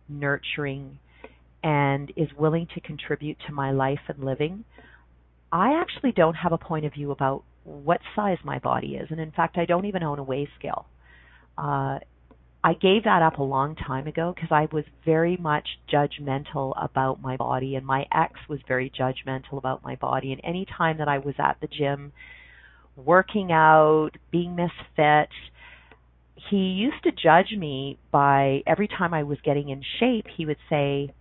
nurturing, 0.09 0.99
and 1.63 2.13
is 2.17 2.29
willing 2.39 2.69
to 2.75 2.81
contribute 2.81 3.37
to 3.47 3.53
my 3.53 3.73
life 3.73 4.01
and 4.09 4.25
living, 4.25 4.65
I 5.51 5.81
actually 5.81 6.13
don't 6.13 6.35
have 6.35 6.53
a 6.53 6.59
point 6.59 6.85
of 6.85 6.93
view 6.93 7.11
about 7.11 7.43
what 7.65 8.01
size 8.15 8.39
my 8.45 8.59
body 8.59 8.95
is. 8.95 9.09
And 9.11 9.21
in 9.21 9.33
fact, 9.33 9.59
I 9.59 9.65
don't 9.65 9.87
even 9.87 10.03
own 10.03 10.19
a 10.19 10.23
weigh 10.23 10.49
scale. 10.59 10.87
Uh, 11.57 11.99
I 12.63 12.75
gave 12.75 13.05
that 13.05 13.23
up 13.23 13.39
a 13.39 13.43
long 13.43 13.77
time 13.77 14.09
ago 14.09 14.33
because 14.35 14.51
I 14.51 14.69
was 14.73 14.85
very 15.05 15.37
much 15.37 15.67
judgmental 15.93 16.73
about 16.77 17.23
my 17.23 17.37
body, 17.37 17.77
and 17.77 17.87
my 17.87 18.07
ex 18.13 18.35
was 18.49 18.59
very 18.67 18.91
judgmental 18.91 19.59
about 19.59 19.85
my 19.85 19.95
body. 19.95 20.33
And 20.33 20.41
any 20.43 20.67
time 20.77 20.99
that 20.99 21.09
I 21.09 21.19
was 21.19 21.35
at 21.39 21.59
the 21.61 21.69
gym, 21.69 22.13
working 22.97 23.53
out, 23.53 24.11
being 24.33 24.57
misfit, 24.57 25.29
he 26.51 26.57
used 26.57 27.03
to 27.05 27.13
judge 27.13 27.57
me 27.57 27.99
by 28.11 28.63
every 28.67 28.89
time 28.89 29.15
I 29.15 29.23
was 29.23 29.39
getting 29.45 29.69
in 29.69 29.83
shape, 30.01 30.27
he 30.37 30.45
would 30.45 30.59
say, 30.69 31.13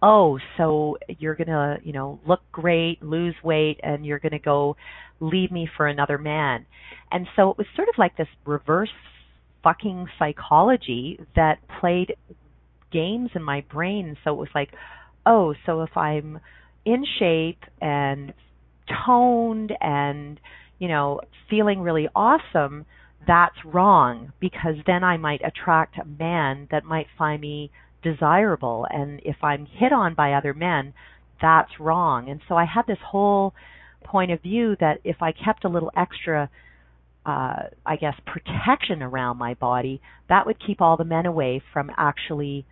"Oh, 0.00 0.38
so 0.56 0.96
you're 1.18 1.34
going 1.34 1.48
to, 1.48 1.78
you 1.82 1.92
know, 1.92 2.18
look 2.26 2.40
great, 2.50 3.02
lose 3.02 3.34
weight 3.42 3.78
and 3.82 4.06
you're 4.06 4.18
going 4.18 4.32
to 4.32 4.38
go 4.38 4.76
leave 5.20 5.50
me 5.50 5.66
for 5.76 5.86
another 5.86 6.16
man." 6.16 6.64
And 7.10 7.28
so 7.36 7.50
it 7.50 7.58
was 7.58 7.66
sort 7.76 7.88
of 7.88 7.98
like 7.98 8.16
this 8.16 8.28
reverse 8.46 8.90
fucking 9.64 10.06
psychology 10.18 11.18
that 11.34 11.58
played 11.80 12.14
games 12.92 13.30
in 13.34 13.42
my 13.42 13.64
brain. 13.72 14.16
So 14.22 14.30
it 14.30 14.38
was 14.38 14.48
like, 14.54 14.70
oh, 15.26 15.54
so 15.66 15.82
if 15.82 15.96
I'm 15.96 16.38
in 16.84 17.04
shape 17.18 17.64
and 17.80 18.32
toned 19.06 19.72
and, 19.80 20.38
you 20.78 20.86
know, 20.86 21.20
feeling 21.50 21.80
really 21.80 22.08
awesome, 22.14 22.84
that's 23.26 23.56
wrong 23.64 24.32
because 24.38 24.76
then 24.86 25.02
I 25.02 25.16
might 25.16 25.40
attract 25.44 25.98
a 25.98 26.04
man 26.04 26.68
that 26.70 26.84
might 26.84 27.06
find 27.18 27.40
me 27.40 27.70
desirable 28.02 28.86
and 28.90 29.20
if 29.24 29.36
I'm 29.42 29.66
hit 29.66 29.92
on 29.92 30.14
by 30.14 30.34
other 30.34 30.52
men, 30.52 30.92
that's 31.40 31.80
wrong. 31.80 32.28
And 32.28 32.40
so 32.48 32.54
I 32.54 32.66
had 32.66 32.86
this 32.86 32.98
whole 33.04 33.54
point 34.04 34.30
of 34.30 34.42
view 34.42 34.76
that 34.80 35.00
if 35.04 35.16
I 35.22 35.32
kept 35.32 35.64
a 35.64 35.68
little 35.68 35.90
extra 35.96 36.50
uh 37.26 37.68
I 37.86 37.96
guess 37.96 38.14
protection 38.26 39.02
around 39.02 39.38
my 39.38 39.54
body, 39.54 40.00
that 40.28 40.46
would 40.46 40.56
keep 40.64 40.80
all 40.80 40.96
the 40.96 41.04
men 41.04 41.26
away 41.26 41.62
from 41.72 41.90
actually 41.96 42.66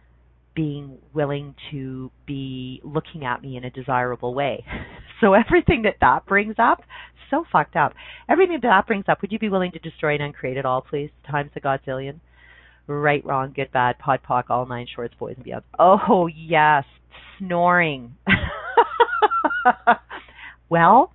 being 0.54 0.98
willing 1.14 1.54
to 1.70 2.10
be 2.26 2.80
looking 2.84 3.24
at 3.24 3.40
me 3.42 3.56
in 3.56 3.64
a 3.64 3.70
desirable 3.70 4.34
way. 4.34 4.64
So 5.20 5.34
everything 5.34 5.82
that 5.82 5.94
that 6.00 6.26
brings 6.26 6.56
up, 6.58 6.80
so 7.30 7.44
fucked 7.52 7.76
up. 7.76 7.92
Everything 8.28 8.58
that 8.60 8.66
that 8.68 8.86
brings 8.88 9.04
up, 9.06 9.22
would 9.22 9.30
you 9.30 9.38
be 9.38 9.48
willing 9.48 9.70
to 9.70 9.78
destroy 9.78 10.14
and 10.14 10.22
uncreate 10.22 10.56
it 10.56 10.66
all, 10.66 10.80
please? 10.82 11.10
Times 11.30 11.52
a 11.54 11.60
godzillion. 11.60 12.18
Right, 12.88 13.24
wrong, 13.24 13.52
good, 13.54 13.70
bad, 13.70 13.98
pod, 14.00 14.20
poc, 14.28 14.50
all 14.50 14.66
nine 14.66 14.86
shorts, 14.92 15.14
boys 15.18 15.34
and 15.36 15.44
beyond. 15.44 15.62
Oh 15.78 16.26
yes, 16.26 16.82
snoring. 17.38 18.16
well, 20.68 21.12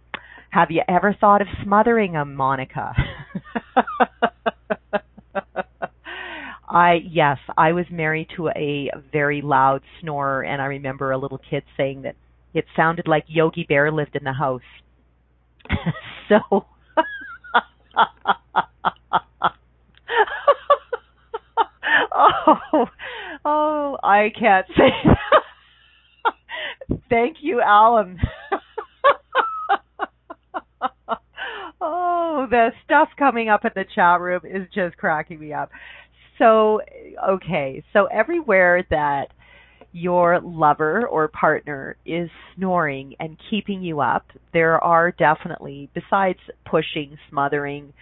have 0.51 0.71
you 0.71 0.81
ever 0.87 1.13
thought 1.19 1.41
of 1.41 1.47
smothering 1.63 2.15
a 2.15 2.23
Monica? 2.23 2.93
I 6.69 6.95
yes, 7.09 7.37
I 7.57 7.71
was 7.71 7.85
married 7.89 8.27
to 8.35 8.49
a 8.49 8.91
very 9.11 9.41
loud 9.41 9.81
snorer 10.01 10.43
and 10.43 10.61
I 10.61 10.65
remember 10.65 11.11
a 11.11 11.17
little 11.17 11.39
kid 11.49 11.63
saying 11.77 12.01
that 12.03 12.15
it 12.53 12.65
sounded 12.75 13.07
like 13.07 13.23
Yogi 13.27 13.65
Bear 13.67 13.91
lived 13.91 14.15
in 14.15 14.23
the 14.23 14.33
house. 14.33 14.61
so 16.29 16.65
Oh, 22.15 22.85
oh, 23.45 23.97
I 24.03 24.31
can't 24.37 24.65
say. 24.77 24.89
Thank 27.09 27.37
you, 27.41 27.61
Alan. 27.61 28.19
The 32.45 32.69
stuff 32.85 33.09
coming 33.17 33.49
up 33.49 33.65
in 33.65 33.71
the 33.73 33.85
chat 33.95 34.19
room 34.19 34.41
is 34.43 34.67
just 34.73 34.97
cracking 34.97 35.39
me 35.39 35.53
up 35.53 35.71
so 36.37 36.81
okay, 37.27 37.83
so 37.93 38.05
everywhere 38.05 38.85
that 38.89 39.27
your 39.91 40.39
lover 40.41 41.07
or 41.07 41.27
partner 41.27 41.95
is 42.05 42.29
snoring 42.55 43.15
and 43.19 43.37
keeping 43.49 43.81
you 43.81 44.01
up, 44.01 44.25
there 44.53 44.79
are 44.83 45.11
definitely, 45.11 45.89
besides 45.93 46.39
pushing, 46.69 47.17
smothering, 47.29 47.93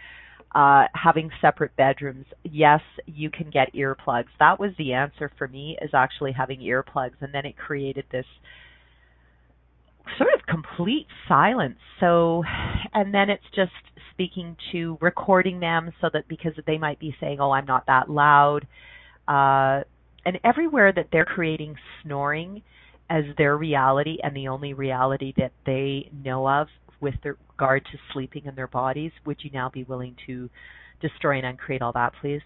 uh, 0.54 0.86
having 0.94 1.30
separate 1.42 1.76
bedrooms, 1.76 2.26
yes, 2.44 2.82
you 3.06 3.30
can 3.30 3.50
get 3.50 3.74
earplugs. 3.74 4.28
That 4.40 4.60
was 4.60 4.72
the 4.78 4.94
answer 4.94 5.32
for 5.38 5.48
me, 5.48 5.78
is 5.82 5.92
actually 5.94 6.32
having 6.32 6.60
earplugs. 6.60 7.16
And 7.22 7.34
then 7.34 7.46
it 7.46 7.58
created 7.58 8.06
this 8.12 8.26
sort 10.18 10.34
of 10.34 10.46
complete 10.48 11.08
silence. 11.28 11.78
So, 12.00 12.44
and 12.94 13.14
then 13.14 13.30
it's 13.30 13.44
just 13.54 13.72
speaking 14.16 14.56
to 14.72 14.98
recording 15.02 15.60
them 15.60 15.92
so 16.02 16.10
that 16.12 16.28
because 16.28 16.54
they 16.66 16.78
might 16.78 17.00
be 17.00 17.16
saying, 17.20 17.40
"Oh, 17.40 17.52
I'm 17.52 17.66
not 17.66 17.86
that 17.88 18.10
loud," 18.10 18.66
uh, 19.28 19.82
and 20.26 20.40
everywhere 20.44 20.92
that 20.92 21.10
they're 21.12 21.26
creating 21.26 21.76
snoring 22.02 22.62
as 23.10 23.24
their 23.38 23.58
reality 23.58 24.18
and 24.24 24.36
the 24.36 24.48
only 24.48 24.74
reality 24.74 25.34
that 25.38 25.52
they 25.66 26.10
know 26.24 26.48
of 26.48 26.68
with 27.02 27.14
regard 27.24 27.86
to 27.86 27.98
sleeping 28.14 28.46
in 28.46 28.56
their 28.56 28.68
bodies, 28.68 29.12
would 29.26 29.38
you 29.44 29.52
now 29.52 29.70
be 29.70 29.84
willing 29.84 30.16
to 30.26 30.50
destroy 31.02 31.38
and 31.38 31.46
uncreate 31.46 31.82
all 31.82 31.92
that, 31.94 32.14
please? 32.22 32.42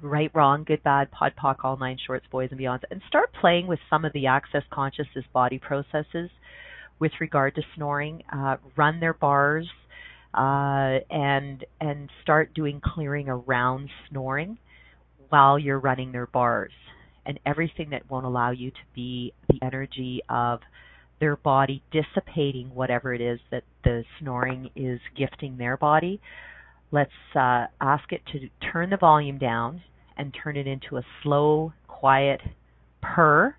Right, 0.00 0.30
wrong, 0.34 0.64
good, 0.64 0.82
bad, 0.82 1.10
pod, 1.12 1.34
poc, 1.40 1.56
all 1.62 1.76
nine 1.76 1.98
shorts, 2.04 2.26
boys 2.32 2.48
and 2.50 2.58
beyonds, 2.58 2.82
and 2.90 3.00
start 3.06 3.30
playing 3.40 3.66
with 3.66 3.78
some 3.90 4.04
of 4.04 4.12
the 4.14 4.26
access 4.26 4.62
consciousness 4.72 5.26
body 5.32 5.58
processes 5.58 6.30
with 6.98 7.12
regard 7.20 7.54
to 7.54 7.62
snoring. 7.76 8.22
Uh, 8.32 8.56
run 8.74 9.00
their 9.00 9.14
bars 9.14 9.68
uh, 10.34 10.98
and 11.10 11.64
and 11.80 12.08
start 12.22 12.54
doing 12.54 12.80
clearing 12.82 13.28
around 13.28 13.88
snoring 14.08 14.58
while 15.28 15.58
you're 15.58 15.78
running 15.78 16.12
their 16.12 16.26
bars 16.26 16.72
and 17.26 17.38
everything 17.46 17.90
that 17.90 18.10
won't 18.10 18.26
allow 18.26 18.50
you 18.50 18.70
to 18.70 18.80
be 18.94 19.32
the 19.48 19.58
energy 19.62 20.20
of 20.28 20.60
their 21.20 21.36
body 21.36 21.82
dissipating 21.92 22.74
whatever 22.74 23.14
it 23.14 23.20
is 23.20 23.38
that 23.50 23.62
the 23.84 24.04
snoring 24.18 24.68
is 24.74 24.98
gifting 25.16 25.56
their 25.56 25.76
body. 25.76 26.20
Let's 26.90 27.10
uh, 27.34 27.66
ask 27.80 28.10
it 28.10 28.22
to 28.32 28.48
turn 28.72 28.90
the 28.90 28.96
volume 28.96 29.38
down 29.38 29.82
and 30.16 30.34
turn 30.42 30.56
it 30.56 30.66
into 30.66 30.96
a 30.96 31.02
slow, 31.22 31.72
quiet 31.86 32.40
purr 33.00 33.56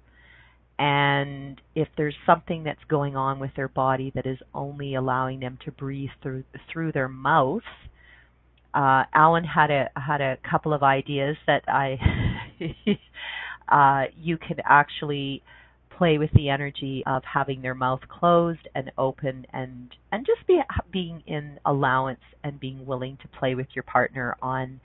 and 0.80 1.62
if 1.76 1.88
there's 1.98 2.16
something 2.26 2.64
that's 2.64 2.84
going 2.90 3.16
on 3.16 3.40
with 3.40 3.52
their 3.56 3.68
body 3.68 4.12
that 4.16 4.26
is 4.26 4.38
only 4.54 4.96
allowing 4.96 5.40
them 5.40 5.58
to 5.66 5.72
breathe 5.72 6.10
through 6.22 6.44
through 6.72 6.92
their 6.92 7.08
mouth 7.08 7.62
uh 8.74 9.04
Alan 9.14 9.44
had 9.44 9.70
a 9.70 9.90
had 9.96 10.22
a 10.22 10.38
couple 10.50 10.74
of 10.74 10.82
ideas 10.84 11.38
that 11.48 11.64
I 11.68 11.98
uh 13.72 14.06
you 14.18 14.38
could 14.38 14.62
actually 14.66 15.44
play 15.98 16.18
with 16.18 16.32
the 16.34 16.50
energy 16.50 17.04
of 17.06 17.24
having 17.24 17.62
their 17.62 17.76
mouth 17.76 18.02
closed 18.10 18.68
and 18.76 18.92
open 18.98 19.46
and 19.54 19.90
and 20.12 20.26
just 20.26 20.46
be 20.48 20.60
being 20.92 21.22
in 21.28 21.60
allowance 21.66 22.20
and 22.44 22.60
being 22.60 22.86
willing 22.86 23.18
to 23.22 23.28
play 23.40 23.56
with 23.56 23.68
your 23.76 23.84
partner 23.84 24.36
on 24.42 24.80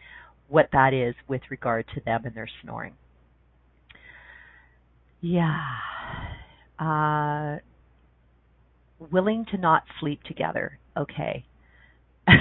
what 0.49 0.69
that 0.73 0.93
is 0.95 1.15
with 1.29 1.43
regard 1.51 1.87
to 1.95 2.01
them 2.05 2.23
and 2.25 2.35
their 2.35 2.49
snoring. 2.63 2.95
Yeah. 5.21 5.63
Uh, 6.79 7.59
willing 8.99 9.47
to 9.51 9.59
not 9.59 9.83
sleep 10.01 10.23
together. 10.25 10.79
Okay. 10.97 11.45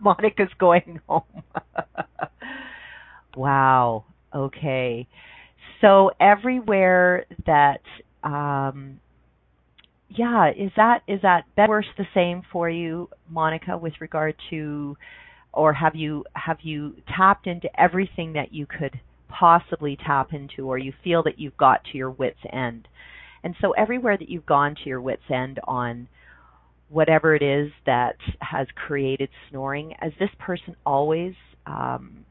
Monica's 0.00 0.52
going 0.58 1.00
home. 1.08 1.22
wow. 3.36 4.04
Okay. 4.34 5.06
So 5.80 6.10
everywhere 6.20 7.26
that 7.46 7.80
um 8.22 9.00
yeah, 10.08 10.50
is 10.50 10.70
that 10.76 11.02
is 11.08 11.20
that 11.22 11.44
better 11.56 11.70
worse 11.70 11.86
the 11.98 12.06
same 12.14 12.42
for 12.52 12.70
you, 12.70 13.08
Monica, 13.28 13.76
with 13.76 13.94
regard 14.00 14.34
to 14.50 14.96
or 15.52 15.72
have 15.72 15.94
you 15.96 16.24
have 16.34 16.58
you 16.62 16.96
tapped 17.16 17.46
into 17.46 17.68
everything 17.80 18.34
that 18.34 18.52
you 18.52 18.66
could 18.66 19.00
possibly 19.38 19.96
tap 20.06 20.32
into 20.32 20.68
or 20.68 20.78
you 20.78 20.92
feel 21.02 21.22
that 21.24 21.38
you've 21.38 21.56
got 21.56 21.82
to 21.84 21.98
your 21.98 22.10
wits 22.10 22.38
end. 22.52 22.86
And 23.42 23.54
so 23.60 23.72
everywhere 23.72 24.16
that 24.16 24.28
you've 24.28 24.46
gone 24.46 24.74
to 24.76 24.88
your 24.88 25.00
wits 25.00 25.22
end 25.30 25.60
on 25.64 26.08
whatever 26.88 27.34
it 27.34 27.42
is 27.42 27.72
that 27.86 28.16
has 28.40 28.66
created 28.86 29.28
snoring, 29.50 29.94
has 29.98 30.12
this 30.18 30.30
person 30.38 30.76
always 30.86 31.34
um, 31.66 32.24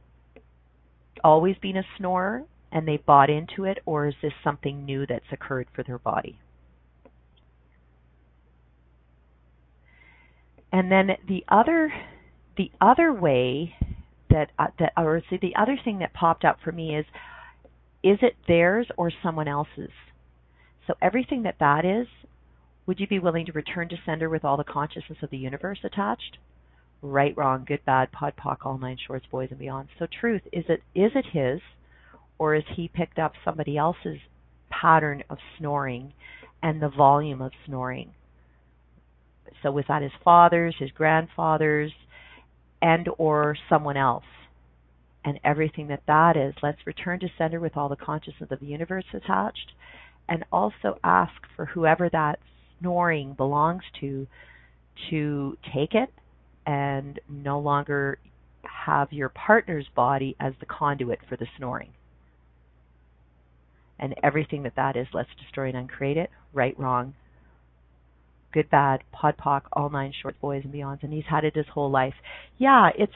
always 1.23 1.55
been 1.61 1.77
a 1.77 1.83
snorer 1.97 2.43
and 2.71 2.87
they 2.87 2.97
bought 2.97 3.29
into 3.29 3.65
it, 3.65 3.77
or 3.85 4.07
is 4.07 4.15
this 4.21 4.33
something 4.43 4.83
new 4.83 5.05
that's 5.05 5.25
occurred 5.31 5.67
for 5.75 5.83
their 5.83 5.99
body? 5.99 6.39
And 10.71 10.91
then 10.91 11.09
the 11.27 11.43
other 11.47 11.93
the 12.57 12.71
other 12.81 13.13
way 13.13 13.75
that 14.33 14.51
uh, 14.59 14.67
that 14.79 14.91
or 14.97 15.21
see 15.29 15.37
the 15.41 15.55
other 15.55 15.79
thing 15.83 15.99
that 15.99 16.13
popped 16.13 16.43
up 16.43 16.57
for 16.63 16.71
me 16.71 16.97
is 16.97 17.05
is 18.03 18.17
it 18.21 18.35
theirs 18.47 18.87
or 18.97 19.11
someone 19.23 19.47
else's? 19.47 19.91
So 20.87 20.95
everything 21.01 21.43
that 21.43 21.55
that 21.59 21.85
is, 21.85 22.07
would 22.85 22.99
you 22.99 23.07
be 23.07 23.19
willing 23.19 23.45
to 23.45 23.53
return 23.53 23.87
to 23.89 23.95
sender 24.05 24.29
with 24.29 24.43
all 24.43 24.57
the 24.57 24.65
consciousness 24.65 25.19
of 25.21 25.29
the 25.29 25.37
universe 25.37 25.79
attached? 25.85 26.37
Right, 27.01 27.35
wrong, 27.37 27.63
good, 27.65 27.85
bad, 27.85 28.11
pod, 28.11 28.33
poc, 28.37 28.57
all 28.65 28.77
nine 28.77 28.97
shorts, 29.07 29.25
boys 29.31 29.49
and 29.51 29.59
beyond. 29.59 29.87
So 29.99 30.07
truth, 30.19 30.41
is 30.51 30.65
it 30.67 30.81
is 30.93 31.11
it 31.15 31.25
his, 31.31 31.61
or 32.37 32.55
is 32.55 32.63
he 32.75 32.89
picked 32.89 33.19
up 33.19 33.33
somebody 33.45 33.77
else's 33.77 34.19
pattern 34.69 35.23
of 35.29 35.37
snoring 35.57 36.13
and 36.61 36.81
the 36.81 36.89
volume 36.89 37.41
of 37.41 37.51
snoring? 37.65 38.11
So 39.61 39.71
was 39.71 39.85
that 39.87 40.01
his 40.01 40.11
father's, 40.25 40.75
his 40.77 40.91
grandfather's, 40.91 41.93
and 42.83 43.07
or 43.17 43.55
someone 43.69 43.97
else. 43.97 44.25
And 45.25 45.39
everything 45.43 45.87
that 45.87 46.03
that 46.05 46.35
is 46.35 46.53
let's 46.61 46.85
return 46.85 47.21
to 47.21 47.29
center 47.37 47.59
with 47.59 47.77
all 47.77 47.87
the 47.87 47.95
consciousness 47.95 48.51
of 48.51 48.59
the 48.59 48.65
universe 48.65 49.05
attached 49.13 49.71
and 50.27 50.43
also 50.51 50.99
ask 51.03 51.31
for 51.55 51.65
whoever 51.65 52.09
that 52.09 52.39
snoring 52.79 53.33
belongs 53.33 53.83
to 54.01 54.27
to 55.09 55.57
take 55.73 55.95
it 55.95 56.13
and 56.67 57.19
no 57.29 57.57
longer 57.57 58.19
have 58.63 59.11
your 59.11 59.29
partner's 59.29 59.87
body 59.95 60.35
as 60.39 60.53
the 60.59 60.65
conduit 60.65 61.19
for 61.27 61.37
the 61.37 61.47
snoring. 61.57 61.89
And 63.97 64.13
everything 64.21 64.63
that 64.63 64.75
that 64.75 64.97
is 64.97 65.07
let's 65.13 65.29
destroy 65.41 65.69
and 65.69 65.77
uncreate 65.77 66.17
it 66.17 66.29
right 66.53 66.77
wrong 66.77 67.15
good, 68.53 68.69
bad, 68.69 69.01
pod, 69.11 69.35
poc, 69.37 69.63
all 69.73 69.89
nine 69.89 70.13
short 70.21 70.39
boys 70.39 70.61
and 70.63 70.73
beyonds, 70.73 71.03
and 71.03 71.11
he's 71.11 71.25
had 71.29 71.43
it 71.43 71.55
his 71.55 71.65
whole 71.73 71.91
life. 71.91 72.13
Yeah, 72.57 72.89
it's 72.97 73.13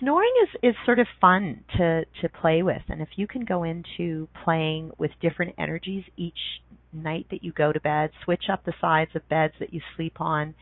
snoring 0.00 0.32
is 0.44 0.70
is 0.70 0.74
sort 0.84 0.98
of 0.98 1.06
fun 1.20 1.64
to 1.76 2.04
to 2.22 2.28
play 2.28 2.62
with, 2.62 2.82
and 2.88 3.02
if 3.02 3.08
you 3.16 3.26
can 3.26 3.44
go 3.44 3.64
into 3.64 4.28
playing 4.44 4.92
with 4.98 5.10
different 5.20 5.54
energies 5.58 6.04
each 6.16 6.62
night 6.92 7.26
that 7.30 7.44
you 7.44 7.52
go 7.52 7.72
to 7.72 7.80
bed, 7.80 8.10
switch 8.24 8.44
up 8.50 8.64
the 8.64 8.72
sides 8.80 9.10
of 9.14 9.28
beds 9.28 9.54
that 9.60 9.74
you 9.74 9.80
sleep 9.96 10.20
on, 10.20 10.54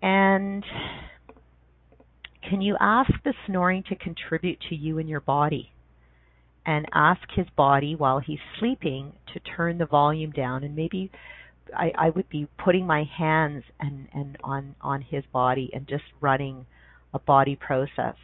and 0.00 0.64
can 2.48 2.60
you 2.60 2.76
ask 2.80 3.10
the 3.24 3.34
snoring 3.46 3.82
to 3.88 3.96
contribute 3.96 4.58
to 4.68 4.74
you 4.74 4.98
and 4.98 5.08
your 5.08 5.20
body? 5.20 5.72
And 6.66 6.86
ask 6.92 7.22
his 7.34 7.46
body 7.56 7.96
while 7.96 8.20
he's 8.20 8.38
sleeping 8.58 9.14
to 9.32 9.40
turn 9.40 9.78
the 9.78 9.86
volume 9.86 10.30
down 10.30 10.62
and 10.62 10.76
maybe 10.76 11.10
I, 11.76 11.92
I 11.96 12.10
would 12.10 12.28
be 12.28 12.48
putting 12.62 12.86
my 12.86 13.04
hands 13.16 13.64
and, 13.78 14.08
and 14.12 14.36
on, 14.42 14.74
on 14.80 15.02
his 15.02 15.24
body 15.32 15.70
and 15.72 15.86
just 15.86 16.04
running 16.20 16.66
a 17.12 17.18
body 17.18 17.56
process 17.56 18.14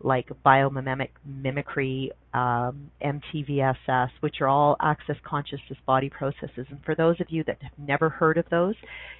like 0.00 0.28
biomimic 0.46 1.08
mimicry, 1.24 2.12
um, 2.32 2.90
MTVSS, 3.04 4.10
which 4.20 4.36
are 4.40 4.48
all 4.48 4.76
access 4.80 5.16
consciousness 5.24 5.78
body 5.86 6.08
processes. 6.08 6.66
And 6.70 6.78
for 6.84 6.94
those 6.94 7.20
of 7.20 7.26
you 7.30 7.42
that 7.44 7.60
have 7.62 7.72
never 7.78 8.08
heard 8.08 8.38
of 8.38 8.44
those, 8.50 8.74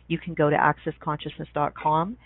you 0.06 0.18
can 0.18 0.34
go 0.34 0.50
to 0.50 0.56
accessconsciousness.com 0.56 2.16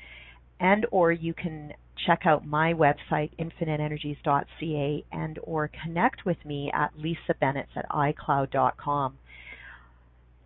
and 0.60 0.86
or 0.90 1.12
you 1.12 1.34
can 1.34 1.72
check 2.06 2.22
out 2.24 2.46
my 2.46 2.72
website 2.72 3.30
infiniteenergies.ca 3.38 5.04
and 5.12 5.38
or 5.42 5.70
connect 5.84 6.24
with 6.24 6.38
me 6.44 6.70
at 6.74 6.90
lisabennett 6.96 7.66
at 7.76 7.88
icloud.com. 7.90 9.18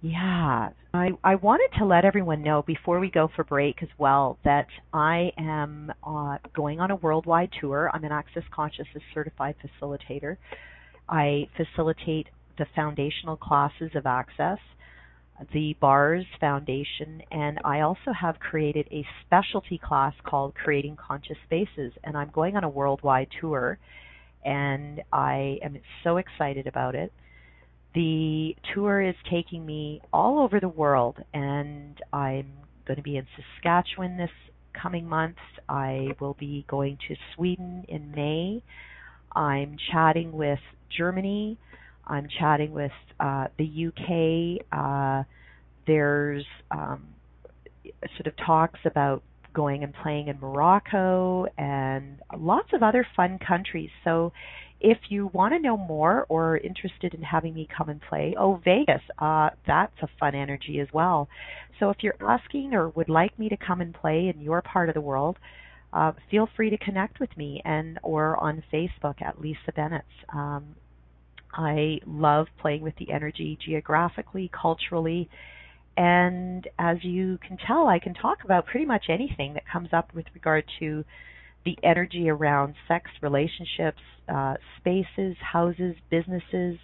Yeah, 0.09 0.68
I, 0.94 1.09
I 1.24 1.34
wanted 1.34 1.76
to 1.78 1.84
let 1.84 2.04
everyone 2.04 2.44
know 2.44 2.62
before 2.62 3.00
we 3.00 3.11
go 3.11 3.28
for 3.34 3.42
break 3.42 3.82
as 3.82 3.88
well 3.98 4.38
that 4.44 4.68
I 4.92 5.32
am 5.36 5.92
uh, 6.04 6.38
going 6.54 6.78
on 6.78 6.92
a 6.92 6.96
worldwide 6.96 7.50
tour. 7.61 7.90
I'm 7.92 8.04
an 8.04 8.12
Access 8.12 8.44
Consciousness 8.54 9.02
certified 9.12 9.57
facilitator. 9.59 10.36
I 11.09 11.48
facilitate 11.57 12.28
the 12.57 12.66
foundational 12.76 13.36
classes 13.36 13.90
of 13.96 14.07
Access, 14.07 14.59
the 15.52 15.74
BARS 15.80 16.24
Foundation, 16.38 17.22
and 17.32 17.59
I 17.64 17.80
also 17.80 18.12
have 18.20 18.38
created 18.38 18.86
a 18.92 19.04
specialty 19.26 19.80
class 19.82 20.14
called 20.24 20.54
Creating 20.54 20.96
Conscious 20.96 21.36
Spaces. 21.46 21.92
And 22.04 22.16
I'm 22.16 22.30
going 22.32 22.57
on 22.57 22.62
a 22.62 22.68
worldwide 22.68 23.28
tour, 23.40 23.76
and 24.44 25.02
I 25.12 25.59
am 25.64 25.78
so 26.04 26.18
excited 26.18 26.68
about 26.68 26.94
it. 26.94 27.12
The 27.97 28.55
tour 28.74 29.01
is 29.01 29.14
taking 29.30 29.64
me 29.64 30.03
all 30.12 30.40
over 30.40 30.61
the 30.61 30.68
world, 30.68 31.16
and 31.32 31.99
I'm 32.12 32.53
going 32.86 32.99
to 32.99 33.03
be 33.03 33.16
in 33.16 33.26
Saskatchewan 33.34 34.18
this 34.18 34.28
coming 34.74 35.09
month. 35.09 35.38
I 35.66 36.09
will 36.20 36.36
be 36.38 36.66
going 36.68 36.99
to 37.09 37.16
Sweden 37.34 37.86
in 37.88 38.11
May. 38.11 38.62
I'm 39.34 39.78
chatting 39.90 40.32
with 40.32 40.59
Germany. 40.94 41.57
I'm 42.07 42.28
chatting 42.38 42.72
with 42.72 42.92
uh, 43.18 43.47
the 43.57 43.86
UK. 43.86 44.66
Uh, 44.70 45.24
there's 45.86 46.44
um, 46.70 47.03
sort 48.18 48.26
of 48.26 48.34
talks 48.44 48.80
about 48.84 49.22
going 49.55 49.82
and 49.82 49.94
playing 50.03 50.28
in 50.28 50.38
Morocco 50.38 51.47
and 51.57 52.18
lots 52.36 52.68
of 52.74 52.82
other 52.82 53.07
fun 53.16 53.38
countries. 53.38 53.88
So 54.05 54.34
if 54.81 54.99
you 55.09 55.29
want 55.33 55.55
to 55.55 55.59
know 55.59 55.77
more 55.77 56.27
or 56.29 56.53
are 56.53 56.57
interested 56.59 57.14
in 57.14 57.22
having 57.22 57.55
me 57.55 57.68
come 57.77 57.89
and 57.89 58.01
play, 58.01 58.35
oh, 58.39 58.61
Vegas, 58.64 59.01
uh, 59.18 59.51
that's 59.66 59.97
a 60.03 60.09
fun 60.20 60.35
energy 60.35 60.81
as 60.81 60.89
well. 60.93 61.29
So 61.79 61.91
if 61.91 61.99
you're 62.03 62.16
asking 62.20 62.74
or 62.74 62.91
would 62.91 63.09
like 63.09 63.39
me 63.39 63.49
to 63.49 63.57
come 63.57 63.81
and 63.81 63.95
play 63.95 64.33
in 64.35 64.41
your 64.41 64.62
part 64.62 64.89
of 64.89 64.95
the 64.95 65.01
world, 65.01 65.39
uh, 65.93 66.12
feel 66.31 66.49
free 66.57 66.70
to 66.70 66.79
connect 66.79 67.20
with 67.20 67.35
me 67.37 67.62
and 67.64 67.99
or 68.03 68.37
on 68.37 68.62
Facebook 68.72 69.22
at 69.22 69.41
Lisa 69.41 69.72
Bennett. 69.74 70.05
Um, 70.33 70.77
I 71.53 72.01
love 72.07 72.49
playing 72.61 72.83
with 72.83 72.95
the 72.97 73.11
energy 73.12 73.59
geographically, 73.64 74.51
culturally, 74.53 75.31
and 75.97 76.68
as 76.79 76.99
you 77.03 77.39
can 77.47 77.57
tell, 77.57 77.89
I 77.89 77.99
can 77.99 78.12
talk 78.12 78.45
about 78.45 78.66
pretty 78.66 78.85
much 78.85 79.07
anything 79.09 79.55
that 79.55 79.62
comes 79.66 79.89
up 79.93 80.14
with 80.14 80.27
regard 80.35 80.64
to 80.81 81.05
the 81.67 81.77
energy 81.83 82.31
around 82.31 82.75
sex, 82.89 83.11
relationships, 83.21 84.01
uh, 84.29 84.55
spaces, 84.79 85.37
houses, 85.53 85.97
businesses, 86.11 86.79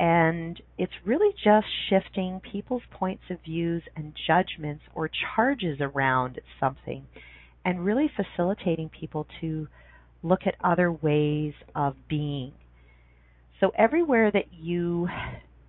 and 0.00 0.60
it's 0.76 0.92
really 1.04 1.32
just 1.44 1.66
shifting 1.88 2.40
people's 2.40 2.82
points 2.90 3.24
of 3.30 3.38
views 3.44 3.82
and 3.96 4.14
judgments 4.26 4.82
or 4.94 5.10
charges 5.36 5.78
around 5.80 6.40
something 6.58 7.04
and 7.64 7.84
really 7.84 8.10
facilitating 8.16 8.88
people 8.88 9.26
to 9.40 9.68
look 10.22 10.40
at 10.46 10.54
other 10.62 10.90
ways 10.90 11.52
of 11.74 11.94
being. 12.08 12.52
So 13.60 13.72
everywhere 13.76 14.30
that 14.30 14.52
you 14.52 15.08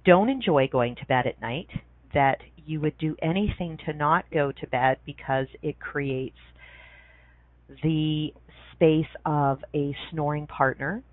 don't 0.06 0.30
enjoy 0.30 0.68
going 0.72 0.96
to 0.96 1.06
bed 1.08 1.26
at 1.26 1.42
night, 1.42 1.70
that 2.14 2.38
you 2.66 2.80
would 2.82 2.98
do 3.00 3.16
anything 3.22 3.78
to 3.86 3.94
not 3.94 4.26
go 4.32 4.52
to 4.52 4.68
bed 4.68 4.98
because 5.06 5.48
it 5.64 5.80
creates 5.80 6.38
the 7.84 8.34
space 8.74 9.08
of 9.26 9.60
a 9.74 9.96
snoring 10.12 10.48
partner 10.48 11.04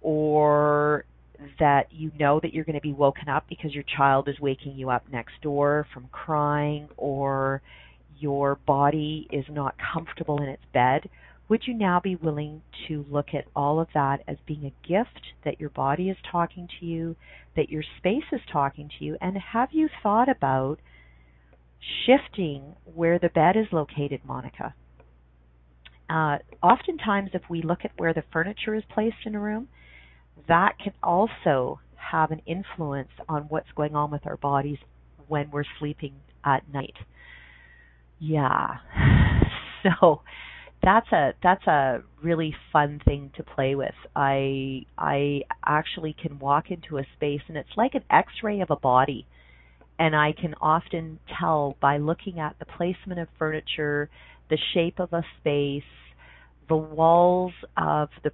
or 0.00 1.04
that 1.58 1.88
you 1.90 2.10
know 2.18 2.40
that 2.40 2.54
you're 2.54 2.64
going 2.64 2.74
to 2.74 2.80
be 2.80 2.92
woken 2.92 3.28
up 3.28 3.44
because 3.48 3.74
your 3.74 3.84
child 3.96 4.28
is 4.28 4.38
waking 4.40 4.72
you 4.76 4.90
up 4.90 5.04
next 5.10 5.32
door 5.42 5.86
from 5.92 6.08
crying 6.12 6.88
or 6.96 7.60
your 8.18 8.56
body 8.66 9.28
is 9.32 9.44
not 9.50 9.74
comfortable 9.92 10.40
in 10.42 10.48
its 10.48 10.62
bed, 10.72 11.08
would 11.48 11.62
you 11.66 11.74
now 11.74 12.00
be 12.00 12.16
willing 12.16 12.62
to 12.88 13.04
look 13.10 13.28
at 13.34 13.44
all 13.54 13.80
of 13.80 13.88
that 13.92 14.20
as 14.26 14.36
being 14.46 14.64
a 14.64 14.88
gift 14.88 15.20
that 15.44 15.60
your 15.60 15.70
body 15.70 16.08
is 16.08 16.16
talking 16.30 16.68
to 16.80 16.86
you, 16.86 17.16
that 17.56 17.68
your 17.68 17.82
space 17.98 18.24
is 18.32 18.40
talking 18.50 18.88
to 18.98 19.04
you, 19.04 19.16
and 19.20 19.36
have 19.52 19.68
you 19.72 19.88
thought 20.02 20.28
about 20.28 20.78
shifting 22.06 22.74
where 22.94 23.18
the 23.18 23.28
bed 23.28 23.56
is 23.56 23.66
located, 23.72 24.20
Monica? 24.24 24.74
Uh, 26.08 26.38
oftentimes, 26.62 27.30
if 27.32 27.42
we 27.48 27.62
look 27.62 27.80
at 27.84 27.92
where 27.96 28.12
the 28.12 28.22
furniture 28.32 28.74
is 28.74 28.82
placed 28.92 29.16
in 29.24 29.34
a 29.34 29.40
room, 29.40 29.68
that 30.48 30.78
can 30.82 30.92
also 31.02 31.80
have 32.12 32.30
an 32.30 32.42
influence 32.46 33.08
on 33.28 33.42
what's 33.44 33.70
going 33.74 33.94
on 33.94 34.10
with 34.10 34.26
our 34.26 34.36
bodies 34.36 34.78
when 35.28 35.50
we're 35.50 35.64
sleeping 35.78 36.14
at 36.44 36.62
night. 36.72 36.94
Yeah. 38.18 38.78
So 40.00 40.22
that's 40.82 41.12
a 41.12 41.34
that's 41.42 41.66
a 41.66 42.02
really 42.22 42.54
fun 42.72 42.98
thing 43.04 43.30
to 43.36 43.42
play 43.42 43.74
with. 43.74 43.92
I 44.16 44.86
I 44.96 45.42
actually 45.62 46.16
can 46.18 46.38
walk 46.38 46.70
into 46.70 46.96
a 46.96 47.02
space 47.16 47.42
and 47.48 47.58
it's 47.58 47.76
like 47.76 47.94
an 47.94 48.02
x-ray 48.10 48.60
of 48.60 48.70
a 48.70 48.76
body 48.76 49.26
and 49.98 50.16
I 50.16 50.32
can 50.32 50.54
often 50.60 51.20
tell 51.38 51.76
by 51.80 51.98
looking 51.98 52.40
at 52.40 52.56
the 52.58 52.64
placement 52.64 53.20
of 53.20 53.28
furniture, 53.38 54.10
the 54.50 54.58
shape 54.72 54.98
of 54.98 55.12
a 55.12 55.22
space, 55.40 55.82
the 56.68 56.76
walls 56.76 57.52
of 57.76 58.08
the 58.22 58.32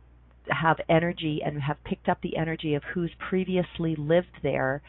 have 0.48 0.78
energy 0.88 1.42
and 1.44 1.62
have 1.62 1.76
picked 1.84 2.08
up 2.08 2.18
the 2.22 2.36
energy 2.36 2.74
of 2.74 2.82
who's 2.92 3.10
previously 3.28 3.94
lived 3.96 4.38
there. 4.42 4.82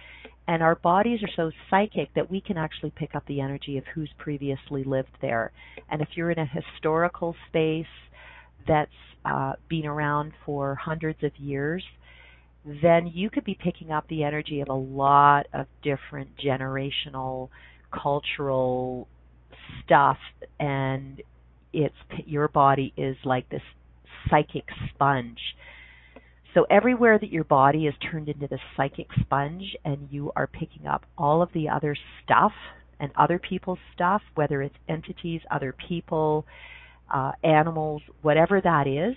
And 0.47 0.63
our 0.63 0.75
bodies 0.75 1.19
are 1.21 1.29
so 1.35 1.51
psychic 1.69 2.13
that 2.15 2.31
we 2.31 2.41
can 2.41 2.57
actually 2.57 2.91
pick 2.95 3.13
up 3.13 3.25
the 3.27 3.41
energy 3.41 3.77
of 3.77 3.83
who's 3.93 4.09
previously 4.17 4.83
lived 4.83 5.15
there. 5.21 5.51
And 5.89 6.01
if 6.01 6.09
you're 6.15 6.31
in 6.31 6.39
a 6.39 6.45
historical 6.45 7.35
space 7.49 7.85
that's 8.67 8.89
uh, 9.23 9.53
been 9.69 9.85
around 9.85 10.31
for 10.45 10.75
hundreds 10.75 11.23
of 11.23 11.31
years 11.37 11.83
then 12.63 13.07
you 13.07 13.29
could 13.29 13.43
be 13.43 13.57
picking 13.61 13.91
up 13.91 14.07
the 14.07 14.23
energy 14.23 14.61
of 14.61 14.69
a 14.69 14.73
lot 14.73 15.47
of 15.53 15.65
different 15.81 16.29
generational 16.37 17.49
cultural 17.91 19.07
stuff 19.83 20.17
and 20.59 21.21
it's 21.73 21.95
your 22.25 22.47
body 22.47 22.93
is 22.97 23.15
like 23.23 23.49
this 23.49 23.61
psychic 24.29 24.65
sponge 24.93 25.39
so 26.53 26.65
everywhere 26.69 27.17
that 27.17 27.31
your 27.31 27.45
body 27.45 27.87
is 27.87 27.93
turned 28.11 28.27
into 28.27 28.47
this 28.47 28.59
psychic 28.75 29.07
sponge 29.21 29.75
and 29.85 30.09
you 30.11 30.31
are 30.35 30.47
picking 30.47 30.85
up 30.85 31.05
all 31.17 31.41
of 31.41 31.49
the 31.53 31.69
other 31.69 31.95
stuff 32.23 32.51
and 32.99 33.11
other 33.15 33.39
people's 33.39 33.79
stuff 33.93 34.21
whether 34.35 34.61
it's 34.61 34.75
entities 34.89 35.41
other 35.49 35.73
people 35.87 36.45
uh, 37.13 37.31
animals 37.43 38.01
whatever 38.21 38.61
that 38.61 38.87
is 38.87 39.15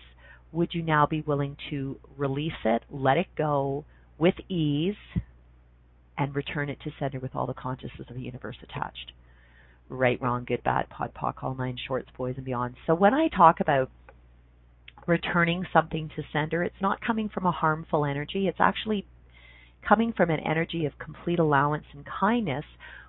would 0.54 0.72
you 0.72 0.82
now 0.82 1.04
be 1.04 1.20
willing 1.22 1.56
to 1.70 1.98
release 2.16 2.52
it, 2.64 2.82
let 2.90 3.16
it 3.16 3.26
go 3.36 3.84
with 4.18 4.34
ease, 4.48 4.94
and 6.16 6.34
return 6.34 6.70
it 6.70 6.78
to 6.84 6.90
center 6.98 7.18
with 7.18 7.34
all 7.34 7.46
the 7.46 7.54
consciousness 7.54 8.08
of 8.08 8.14
the 8.14 8.22
universe 8.22 8.56
attached? 8.62 9.12
Right, 9.94 10.20
wrong, 10.20 10.44
good, 10.44 10.62
bad, 10.64 10.88
POD, 10.90 11.14
POC, 11.14 11.42
all 11.42 11.54
nine 11.54 11.78
shorts, 11.86 12.08
boys, 12.16 12.34
and 12.36 12.44
beyond. 12.44 12.74
So 12.86 12.94
when 12.94 13.14
I 13.14 13.28
talk 13.28 13.60
about 13.60 13.90
returning 15.06 15.64
something 15.72 16.10
to 16.16 16.22
sender, 16.32 16.64
it's 16.64 16.80
not 16.80 17.00
coming 17.00 17.28
from 17.28 17.46
a 17.46 17.52
harmful 17.52 18.04
energy. 18.04 18.48
It's 18.48 18.60
actually 18.60 19.06
coming 19.86 20.12
from 20.12 20.30
an 20.30 20.40
energy 20.40 20.86
of 20.86 20.98
complete 20.98 21.38
allowance 21.38 21.84
and 21.92 22.04
kindness 22.04 22.64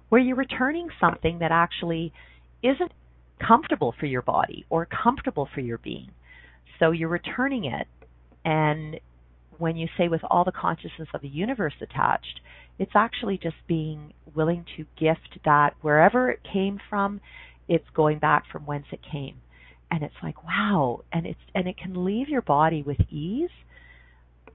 where 0.10 0.22
you're 0.22 0.36
returning 0.36 0.90
something 1.00 1.40
that 1.40 1.52
actually 1.52 2.14
isn't 2.62 2.92
comfortable 3.46 3.94
for 4.00 4.06
your 4.06 4.22
body 4.22 4.66
or 4.70 4.86
comfortable 4.86 5.48
for 5.54 5.62
your 5.62 5.80
being. 5.80 6.12
So 6.80 6.92
you're 6.92 7.10
returning 7.10 7.66
it. 7.66 7.88
And 8.44 9.00
when 9.58 9.76
you 9.76 9.88
say 9.98 10.08
with 10.08 10.22
all 10.30 10.44
the 10.44 10.52
consciousness 10.52 11.10
of 11.14 11.22
the 11.22 11.30
universe 11.30 11.74
attached, 11.82 12.42
it's 12.78 12.92
actually 12.96 13.38
just 13.38 13.56
being 13.68 14.14
willing 14.34 14.66
to 14.78 14.86
gift 15.00 15.40
that 15.46 15.76
wherever 15.82 16.30
it 16.30 16.40
came 16.52 16.80
from, 16.90 17.22
it's 17.68 17.86
going 17.94 18.20
back 18.20 18.44
from 18.52 18.66
whence 18.66 18.86
it 18.92 19.00
came. 19.10 19.38
And 19.90 20.04
it's 20.04 20.16
like, 20.22 20.44
wow. 20.44 21.04
And 21.12 21.26
it's 21.26 21.40
and 21.54 21.68
it 21.68 21.78
can 21.78 22.06
leave 22.06 22.28
your 22.28 22.42
body 22.42 22.84
with 22.84 23.00
ease 23.10 23.50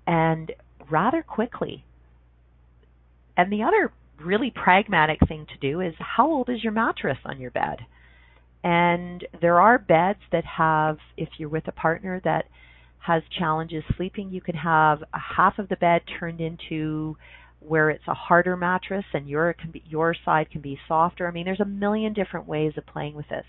and 0.06 0.52
rather 0.90 1.22
quickly. 1.22 1.84
And 3.36 3.50
the 3.50 3.62
other 3.62 3.92
really 4.22 4.50
pragmatic 4.50 5.18
thing 5.26 5.46
to 5.46 5.58
do 5.58 5.80
is 5.80 5.94
how 5.98 6.30
old 6.30 6.50
is 6.50 6.62
your 6.62 6.72
mattress 6.72 7.18
on 7.24 7.40
your 7.40 7.50
bed? 7.50 7.78
And 8.62 9.26
there 9.40 9.60
are 9.60 9.78
beds 9.78 10.18
that 10.32 10.44
have, 10.44 10.98
if 11.16 11.28
you're 11.38 11.48
with 11.48 11.66
a 11.68 11.72
partner 11.72 12.20
that 12.24 12.44
has 12.98 13.22
challenges 13.38 13.82
sleeping, 13.96 14.30
you 14.30 14.42
can 14.42 14.56
have 14.56 15.02
a 15.14 15.18
half 15.36 15.58
of 15.58 15.68
the 15.70 15.76
bed 15.76 16.02
turned 16.18 16.40
into 16.40 17.16
where 17.60 17.90
it's 17.90 18.06
a 18.08 18.14
harder 18.14 18.56
mattress 18.56 19.04
and 19.12 19.28
your 19.28 19.52
can 19.52 19.70
be, 19.70 19.82
your 19.86 20.14
side 20.24 20.50
can 20.50 20.60
be 20.60 20.78
softer. 20.88 21.28
I 21.28 21.30
mean, 21.30 21.44
there's 21.44 21.60
a 21.60 21.64
million 21.64 22.12
different 22.12 22.46
ways 22.46 22.72
of 22.76 22.86
playing 22.86 23.14
with 23.14 23.28
this. 23.28 23.44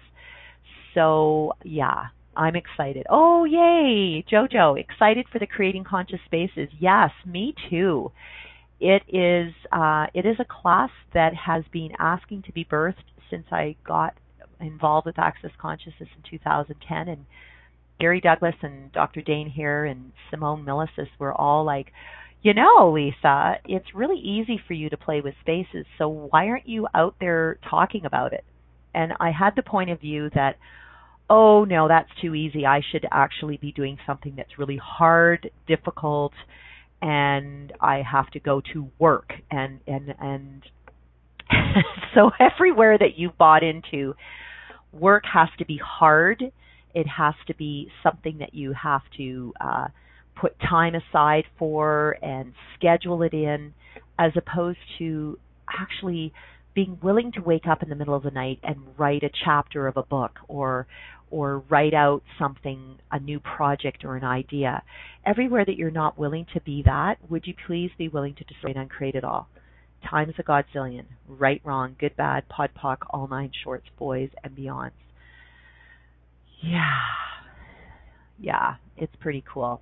So 0.94 1.54
yeah, 1.64 2.08
I'm 2.36 2.56
excited. 2.56 3.06
Oh 3.10 3.46
yay, 3.46 4.24
Jojo, 4.32 4.80
excited 4.80 5.26
for 5.32 5.40
the 5.40 5.48
creating 5.48 5.84
conscious 5.84 6.20
spaces. 6.26 6.70
Yes, 6.80 7.12
me 7.26 7.54
too. 7.70 8.12
It 8.80 9.04
is 9.08 9.54
uh, 9.72 10.08
it 10.14 10.26
is 10.26 10.38
a 10.40 10.46
class 10.46 10.90
that 11.14 11.34
has 11.36 11.64
been 11.72 11.92
asking 12.00 12.44
to 12.44 12.52
be 12.52 12.66
birthed 12.66 12.96
since 13.30 13.46
I 13.52 13.76
got 13.86 14.16
involved 14.60 15.06
with 15.06 15.20
Access 15.20 15.52
Consciousness 15.60 16.10
in 16.16 16.30
2010, 16.30 17.08
and 17.08 17.26
Gary 18.00 18.22
Douglas 18.22 18.56
and 18.62 18.92
Dr. 18.92 19.22
Dane 19.22 19.50
Heer 19.50 19.86
and 19.86 20.12
Simone 20.30 20.66
Milasas 20.66 21.08
were 21.20 21.34
all 21.34 21.64
like, 21.64 21.94
you 22.42 22.54
know, 22.54 22.92
Lisa, 22.94 23.56
it's 23.66 23.94
really 23.94 24.20
easy 24.20 24.60
for 24.68 24.74
you 24.74 24.90
to 24.90 24.98
play 24.98 25.22
with 25.22 25.36
spaces, 25.42 25.86
so 25.98 26.08
why 26.08 26.48
aren't 26.48 26.68
you 26.68 26.88
out 26.94 27.16
there 27.20 27.60
talking 27.70 28.06
about 28.06 28.34
it? 28.34 28.44
And 28.94 29.14
I 29.20 29.32
had 29.32 29.52
the 29.56 29.62
point 29.62 29.90
of 29.90 30.02
view 30.02 30.30
that, 30.34 30.58
oh 31.30 31.66
no, 31.66 31.88
that's 31.88 32.10
too 32.22 32.34
easy. 32.34 32.66
I 32.66 32.82
should 32.92 33.06
actually 33.12 33.58
be 33.58 33.72
doing 33.72 33.98
something 34.06 34.34
that's 34.36 34.58
really 34.58 34.80
hard, 34.84 35.52
difficult, 35.68 36.34
and 37.02 37.72
I 37.80 38.02
have 38.10 38.30
to 38.32 38.40
go 38.40 38.62
to 38.74 38.90
work 39.00 39.34
and 39.50 39.80
and 39.88 40.14
and 40.20 40.64
so 42.16 42.32
everywhere 42.40 42.98
that 42.98 43.18
you 43.18 43.32
bought 43.38 43.64
into 43.64 44.14
work 44.92 45.24
has 45.32 45.50
to 45.58 45.66
be 45.66 45.80
hard 45.84 46.44
it 46.94 47.08
has 47.08 47.34
to 47.48 47.56
be 47.56 47.90
something 48.04 48.40
that 48.40 48.54
you 48.54 48.74
have 48.74 49.02
to 49.18 49.54
uh, 49.62 49.88
put 50.40 50.60
time 50.60 50.94
aside 50.96 51.44
for 51.58 52.18
and 52.22 52.54
schedule 52.76 53.22
it 53.24 53.34
in 53.34 53.74
as 54.18 54.32
opposed 54.36 54.80
to 54.98 55.38
actually 55.70 56.34
being 56.74 56.98
willing 57.02 57.32
to 57.34 57.42
wake 57.42 57.68
up 57.68 57.84
in 57.84 57.90
the 57.90 57.96
middle 57.96 58.16
of 58.16 58.24
the 58.24 58.32
night 58.32 58.60
and 58.64 58.78
write 58.98 59.24
a 59.24 59.30
chapter 59.44 59.88
of 59.88 59.98
a 59.98 60.04
book 60.04 60.40
or 60.48 60.88
or 61.32 61.60
write 61.70 61.94
out 61.94 62.22
something, 62.38 62.98
a 63.10 63.18
new 63.18 63.40
project 63.40 64.04
or 64.04 64.18
an 64.18 64.24
idea. 64.24 64.84
Everywhere 65.26 65.64
that 65.66 65.78
you're 65.78 65.90
not 65.90 66.20
willing 66.20 66.46
to 66.54 66.60
be 66.62 66.84
that, 66.86 67.16
would 67.30 67.48
you 67.48 67.54
please 67.66 67.90
be 67.98 68.10
willing 68.10 68.36
to 68.36 68.44
destroy 68.44 68.72
and 68.72 68.80
uncreate 68.80 69.16
it 69.16 69.24
all? 69.24 69.48
Times 70.10 70.34
a 70.38 70.44
godzillion, 70.44 71.06
right, 71.30 71.62
wrong, 71.64 71.96
good, 71.98 72.18
bad, 72.18 72.50
pod, 72.50 72.72
poc, 72.78 72.98
all 73.12 73.28
nine 73.28 73.52
shorts, 73.64 73.88
boys, 73.98 74.30
and 74.44 74.56
beyonds. 74.58 74.92
Yeah. 76.62 77.00
Yeah, 78.38 78.76
it's 78.98 79.16
pretty 79.22 79.44
cool. 79.52 79.82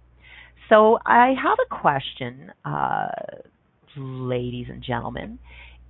So 0.70 0.99
I 1.05 1.34
have 1.41 1.57
a 1.65 1.76
question, 1.76 2.51
uh, 2.63 3.07
ladies 3.97 4.67
and 4.70 4.84
gentlemen. 4.84 5.39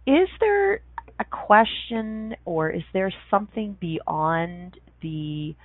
Is 0.08 0.30
there 0.40 0.82
a 1.20 1.26
question 1.30 2.36
or 2.46 2.70
is 2.70 2.84
there 2.94 3.14
something 3.30 3.78
beyond 3.80 4.78
the 5.02 5.56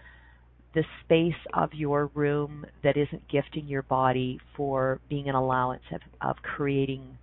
the 0.74 0.82
space 1.04 1.40
of 1.54 1.72
your 1.72 2.10
room 2.14 2.66
that 2.82 2.96
isn't 2.96 3.22
gifting 3.28 3.68
your 3.68 3.82
body 3.82 4.40
for 4.56 5.00
being 5.08 5.28
an 5.28 5.36
allowance 5.36 5.84
of, 5.92 6.00
of 6.20 6.36
creating 6.42 7.16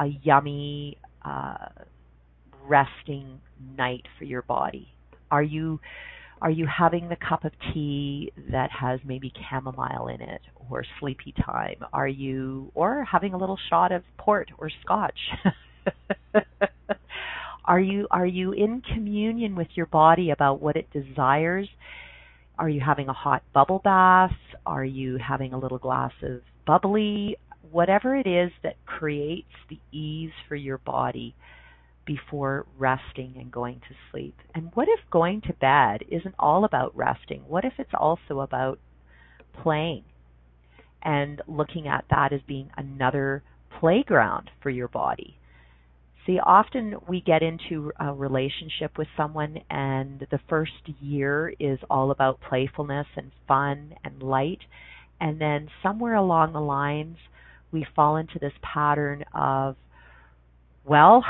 a 0.00 0.06
yummy 0.24 0.98
uh, 1.24 1.68
resting 2.66 3.40
night 3.78 4.02
for 4.18 4.24
your 4.24 4.42
body? 4.42 4.88
Are 5.30 5.42
you 5.42 5.78
are 6.44 6.50
you 6.50 6.66
having 6.66 7.08
the 7.08 7.16
cup 7.16 7.46
of 7.46 7.52
tea 7.72 8.30
that 8.50 8.70
has 8.70 9.00
maybe 9.02 9.32
chamomile 9.48 10.08
in 10.08 10.20
it 10.20 10.42
or 10.68 10.84
sleepy 11.00 11.32
time? 11.42 11.76
Are 11.90 12.06
you 12.06 12.70
or 12.74 13.02
having 13.02 13.32
a 13.32 13.38
little 13.38 13.58
shot 13.70 13.92
of 13.92 14.02
port 14.18 14.50
or 14.58 14.70
scotch? 14.82 15.18
Are 17.64 17.80
you 17.80 18.06
are 18.10 18.26
you 18.26 18.52
in 18.52 18.82
communion 18.82 19.56
with 19.56 19.68
your 19.74 19.86
body 19.86 20.32
about 20.32 20.60
what 20.60 20.76
it 20.76 20.86
desires? 20.92 21.66
Are 22.58 22.68
you 22.68 22.82
having 22.84 23.08
a 23.08 23.14
hot 23.14 23.42
bubble 23.54 23.80
bath? 23.82 24.36
Are 24.66 24.84
you 24.84 25.16
having 25.16 25.54
a 25.54 25.58
little 25.58 25.78
glass 25.78 26.12
of 26.22 26.42
bubbly? 26.66 27.38
Whatever 27.72 28.14
it 28.16 28.26
is 28.26 28.52
that 28.62 28.76
creates 28.84 29.48
the 29.70 29.78
ease 29.96 30.32
for 30.46 30.56
your 30.56 30.76
body 30.76 31.34
before 32.06 32.66
resting 32.78 33.34
and 33.36 33.50
going 33.50 33.80
to 33.88 33.94
sleep. 34.10 34.36
And 34.54 34.70
what 34.74 34.88
if 34.88 35.00
going 35.10 35.40
to 35.42 35.52
bed 35.54 36.04
isn't 36.10 36.34
all 36.38 36.64
about 36.64 36.96
resting? 36.96 37.42
What 37.48 37.64
if 37.64 37.74
it's 37.78 37.94
also 37.94 38.40
about 38.40 38.78
playing 39.62 40.04
and 41.02 41.40
looking 41.46 41.88
at 41.88 42.04
that 42.10 42.32
as 42.32 42.40
being 42.46 42.70
another 42.76 43.42
playground 43.80 44.50
for 44.62 44.70
your 44.70 44.88
body? 44.88 45.38
See, 46.26 46.38
often 46.38 46.94
we 47.06 47.20
get 47.20 47.42
into 47.42 47.92
a 48.00 48.12
relationship 48.14 48.96
with 48.96 49.08
someone, 49.14 49.58
and 49.68 50.26
the 50.30 50.40
first 50.48 50.72
year 51.00 51.52
is 51.60 51.78
all 51.90 52.10
about 52.10 52.40
playfulness 52.48 53.06
and 53.16 53.30
fun 53.46 53.94
and 54.02 54.22
light. 54.22 54.60
And 55.20 55.38
then 55.38 55.68
somewhere 55.82 56.14
along 56.14 56.54
the 56.54 56.60
lines, 56.60 57.18
we 57.72 57.86
fall 57.94 58.16
into 58.16 58.38
this 58.38 58.54
pattern 58.62 59.24
of, 59.34 59.76
well, 60.86 61.22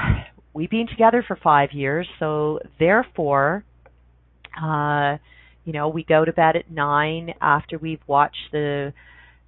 we've 0.55 0.71
been 0.71 0.87
together 0.87 1.25
for 1.27 1.37
five 1.37 1.71
years, 1.73 2.09
so 2.19 2.61
therefore, 2.79 3.65
uh, 4.61 5.17
you 5.65 5.73
know, 5.73 5.89
we 5.89 6.05
go 6.05 6.25
to 6.25 6.33
bed 6.33 6.57
at 6.57 6.71
nine 6.71 7.35
after 7.41 7.79
we've 7.79 8.03
watched 8.07 8.53
the 8.53 8.93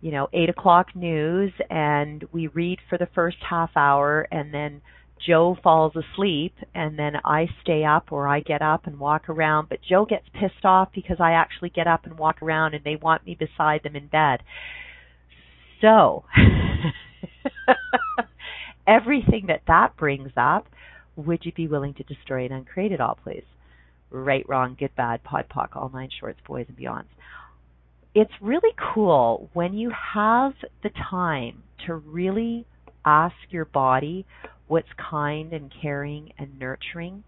you 0.00 0.10
know, 0.10 0.28
eight 0.32 0.48
o'clock 0.48 0.94
news 0.94 1.52
and 1.70 2.24
we 2.32 2.48
read 2.48 2.78
for 2.88 2.98
the 2.98 3.08
first 3.14 3.38
half 3.48 3.70
hour 3.76 4.26
and 4.30 4.52
then 4.52 4.80
Joe 5.26 5.56
falls 5.62 5.94
asleep 5.96 6.54
and 6.74 6.98
then 6.98 7.14
I 7.24 7.46
stay 7.62 7.84
up 7.84 8.12
or 8.12 8.28
I 8.28 8.40
get 8.40 8.60
up 8.60 8.86
and 8.86 9.00
walk 9.00 9.28
around, 9.28 9.68
but 9.68 9.78
Joe 9.88 10.04
gets 10.04 10.26
pissed 10.34 10.64
off 10.64 10.90
because 10.94 11.16
I 11.18 11.32
actually 11.32 11.70
get 11.70 11.86
up 11.86 12.04
and 12.04 12.18
walk 12.18 12.42
around 12.42 12.74
and 12.74 12.84
they 12.84 12.96
want 12.96 13.26
me 13.26 13.36
beside 13.38 13.82
them 13.82 13.96
in 13.96 14.08
bed. 14.08 14.40
So, 15.80 16.24
everything 18.86 19.46
that 19.48 19.62
that 19.66 19.96
brings 19.96 20.32
up, 20.36 20.66
would 21.16 21.44
you 21.44 21.52
be 21.52 21.68
willing 21.68 21.94
to 21.94 22.02
destroy 22.02 22.44
and 22.44 22.52
uncreate 22.52 22.92
it 22.92 23.00
all, 23.00 23.18
please? 23.22 23.44
Right, 24.10 24.48
wrong, 24.48 24.76
good, 24.78 24.94
bad, 24.96 25.24
pod, 25.24 25.46
poc, 25.54 25.74
all 25.74 25.90
nine 25.92 26.10
shorts, 26.20 26.38
boys 26.46 26.66
and 26.68 26.76
beyonds. 26.76 27.08
It's 28.14 28.32
really 28.40 28.74
cool 28.94 29.50
when 29.52 29.74
you 29.74 29.90
have 30.14 30.52
the 30.82 30.90
time 31.10 31.62
to 31.86 31.96
really 31.96 32.66
ask 33.04 33.34
your 33.50 33.64
body 33.64 34.26
what's 34.68 34.88
kind 35.10 35.52
and 35.52 35.72
caring 35.82 36.32
and 36.38 36.58
nurturing 36.58 37.24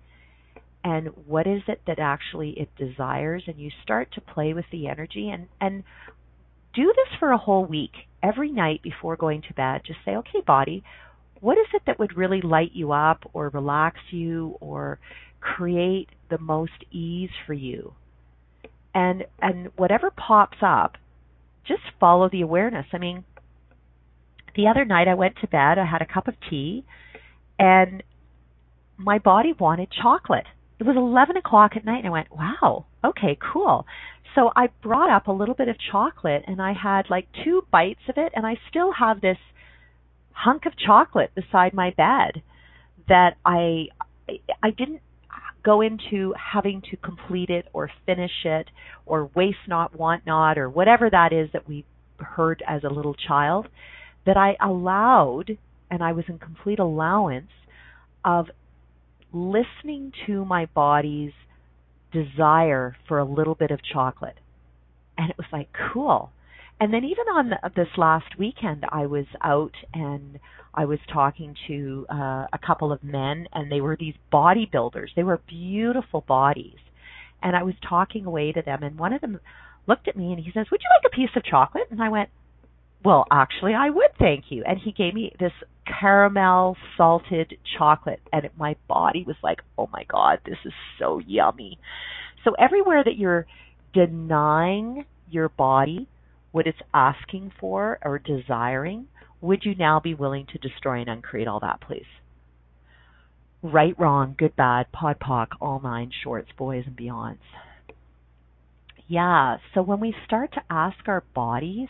and 0.85 1.09
what 1.27 1.47
is 1.47 1.63
it 1.69 1.81
that 1.87 1.99
actually 1.99 2.51
it 2.51 2.69
desires 2.77 3.45
and 3.47 3.59
you 3.59 3.71
start 3.83 4.09
to 4.13 4.21
play 4.21 4.53
with 4.55 4.65
the 4.73 4.89
energy 4.89 5.29
and 5.31 5.47
and 5.61 5.85
do 6.75 6.85
this 6.85 7.19
for 7.19 7.31
a 7.31 7.39
whole 7.39 7.65
week 7.65 7.93
every 8.23 8.51
night 8.51 8.83
before 8.83 9.17
going 9.17 9.43
to 9.43 9.55
bed 9.55 9.81
just 9.87 9.99
say 10.05 10.17
okay 10.17 10.41
body 10.47 10.83
what 11.41 11.59
is 11.59 11.67
it 11.75 11.83
that 11.87 11.99
would 11.99 12.17
really 12.17 12.41
light 12.41 12.73
you 12.73 12.93
up 12.93 13.29
or 13.33 13.49
relax 13.51 13.99
you 14.11 14.57
or 14.61 14.99
create 15.41 16.09
the 16.31 16.39
most 16.39 16.85
ease 16.91 17.31
for 17.47 17.53
you 17.55 17.93
and 18.95 19.25
and 19.41 19.69
whatever 19.77 20.11
pops 20.11 20.59
up 20.63 20.97
just 21.67 21.83
follow 22.01 22.29
the 22.31 22.41
awareness 22.41 22.87
i 22.93 22.99
mean 22.99 23.25
the 24.59 24.67
other 24.67 24.85
night 24.85 25.07
I 25.07 25.15
went 25.15 25.37
to 25.41 25.47
bed, 25.47 25.79
I 25.79 25.87
had 25.87 26.03
a 26.03 26.13
cup 26.13 26.27
of 26.27 26.35
tea, 26.51 26.85
and 27.61 28.03
my 28.97 29.19
body 29.21 29.53
wanted 29.53 29.89
chocolate. 30.03 30.47
It 30.81 30.85
was 30.85 30.97
11 30.97 31.37
o'clock 31.37 31.73
at 31.77 31.85
night, 31.85 31.99
and 31.99 32.09
I 32.09 32.11
went, 32.11 32.33
wow, 32.33 32.87
okay, 33.05 33.39
cool. 33.41 33.87
So 34.35 34.51
I 34.57 34.69
brought 34.83 35.11
up 35.11 35.29
a 35.29 35.33
little 35.33 35.55
bit 35.55 35.69
of 35.69 35.77
chocolate, 35.93 36.43
and 36.49 36.61
I 36.61 36.73
had 36.73 37.09
like 37.09 37.29
two 37.45 37.63
bites 37.71 38.01
of 38.09 38.19
it, 38.19 38.33
and 38.35 38.45
I 38.45 38.57
still 38.69 38.93
have 38.99 39.21
this 39.21 39.39
hunk 40.39 40.67
of 40.67 40.73
chocolate 40.77 41.35
beside 41.35 41.75
my 41.75 41.91
bed 41.97 42.43
that 43.09 43.37
I 43.45 43.89
I 44.63 44.71
didn't 44.71 45.01
go 45.65 45.81
into 45.81 46.35
having 46.53 46.83
to 46.91 46.97
complete 46.97 47.51
it 47.51 47.67
or 47.73 47.91
finish 48.07 48.45
it 48.45 48.69
or 49.05 49.31
waste 49.35 49.67
not, 49.67 49.99
want 49.99 50.25
not, 50.27 50.57
or 50.57 50.69
whatever 50.71 51.11
that 51.11 51.33
is 51.33 51.49
that 51.53 51.67
we 51.69 51.85
heard 52.19 52.63
as 52.67 52.85
a 52.85 52.89
little 52.89 53.15
child, 53.15 53.67
that 54.27 54.37
I 54.37 54.57
allowed 54.65 55.59
and 55.91 56.03
I 56.03 56.13
was 56.13 56.25
in 56.29 56.39
complete 56.39 56.79
allowance 56.79 57.51
of 58.25 58.47
listening 59.33 60.13
to 60.27 60.45
my 60.45 60.67
body's 60.67 61.33
desire 62.13 62.97
for 63.07 63.19
a 63.19 63.25
little 63.25 63.55
bit 63.55 63.71
of 63.71 63.81
chocolate. 63.83 64.39
And 65.17 65.31
it 65.31 65.37
was 65.37 65.47
like, 65.53 65.69
cool. 65.93 66.31
And 66.81 66.93
then 66.93 67.05
even 67.05 67.27
on 67.35 67.51
the, 67.51 67.71
this 67.75 67.89
last 67.97 68.39
weekend, 68.39 68.85
I 68.91 69.07
was 69.07 69.27
out 69.43 69.75
and 69.93 70.39
I 70.75 70.85
was 70.85 70.99
talking 71.13 71.57
to 71.67 72.07
uh, 72.09 72.47
a 72.53 72.59
couple 72.65 72.93
of 72.93 73.03
men, 73.03 73.49
and 73.53 73.71
they 73.71 73.81
were 73.81 73.97
these 73.99 74.15
bodybuilders. 74.33 75.09
They 75.17 75.25
were 75.25 75.41
beautiful 75.49 76.21
bodies. 76.21 76.77
And 77.43 77.57
I 77.57 77.65
was 77.65 77.75
talking 77.89 78.27
away 78.27 78.53
to 78.53 78.63
them, 78.63 78.83
and 78.83 78.97
one 78.99 79.13
of 79.13 79.21
them 79.21 79.41
looked 79.89 80.07
at 80.07 80.17
me 80.17 80.33
and 80.33 80.39
he 80.39 80.53
says, 80.53 80.67
Would 80.71 80.81
you 80.81 80.89
like 80.97 81.13
a 81.13 81.17
piece 81.17 81.35
of 81.35 81.45
chocolate? 81.45 81.89
And 81.91 82.03
I 82.03 82.11
went, 82.11 82.29
Well, 83.05 83.25
actually, 83.33 83.75
I 83.75 83.91
would, 83.91 84.11
thank 84.19 84.45
you. 84.51 84.63
And 84.65 84.79
he 84.79 84.93
gave 84.93 85.15
me 85.15 85.33
this 85.41 85.53
caramel 86.01 86.77
salted 86.97 87.55
chocolate, 87.77 88.21
and 88.33 88.45
it, 88.45 88.53
my 88.57 88.77
body 88.87 89.25
was 89.27 89.37
like, 89.43 89.59
Oh 89.77 89.89
my 89.93 90.05
God, 90.05 90.41
this 90.45 90.59
is 90.65 90.73
so 90.99 91.21
yummy. 91.27 91.79
So, 92.45 92.53
everywhere 92.53 93.03
that 93.03 93.17
you're 93.17 93.47
denying 93.95 95.07
your 95.31 95.49
body 95.49 96.09
what 96.53 96.67
it's 96.67 96.79
asking 96.95 97.53
for 97.61 97.99
or 98.03 98.19
desiring, 98.19 99.07
would 99.41 99.65
you 99.65 99.75
now 99.75 100.01
be 100.01 100.15
willing 100.15 100.47
to 100.47 100.59
destroy 100.59 101.01
and 101.01 101.09
uncreate 101.09 101.49
all 101.49 101.61
that, 101.61 101.81
please? 101.81 102.07
Right, 103.63 103.99
wrong, 103.99 104.35
good, 104.39 104.57
bad, 104.57 104.93
pod, 104.93 105.19
poc, 105.21 105.49
all 105.61 105.81
nine 105.81 106.11
shorts, 106.23 106.51
boys, 106.57 106.85
and 106.87 106.97
beyonds. 106.97 107.39
Yeah, 109.09 109.57
so 109.75 109.83
when 109.83 110.01
we 110.01 110.15
start 110.27 110.53
to 110.53 110.63
ask 110.71 110.97
our 111.07 111.25
bodies 111.35 111.89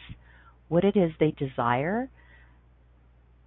what 0.68 0.84
it 0.84 0.96
is 0.96 1.12
they 1.18 1.32
desire, 1.32 2.08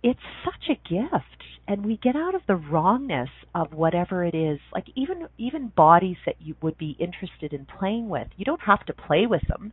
it's 0.04 0.20
such 0.44 0.70
a 0.70 0.90
gift 0.90 1.44
and 1.68 1.86
we 1.86 1.98
get 1.98 2.16
out 2.16 2.36
of 2.36 2.42
the 2.48 2.56
wrongness 2.56 3.30
of 3.54 3.74
whatever 3.74 4.24
it 4.26 4.36
is 4.36 4.60
like 4.74 4.86
even 4.96 5.28
even 5.38 5.68
bodies 5.70 6.18
that 6.26 6.36
you 6.40 6.56
would 6.62 6.78
be 6.78 6.98
interested 7.00 7.54
in 7.54 7.66
playing 7.80 8.10
with 8.10 8.28
you 8.36 8.44
don't 8.44 8.62
have 8.62 8.86
to 8.86 8.94
play 8.94 9.26
with 9.28 9.42
them 9.48 9.72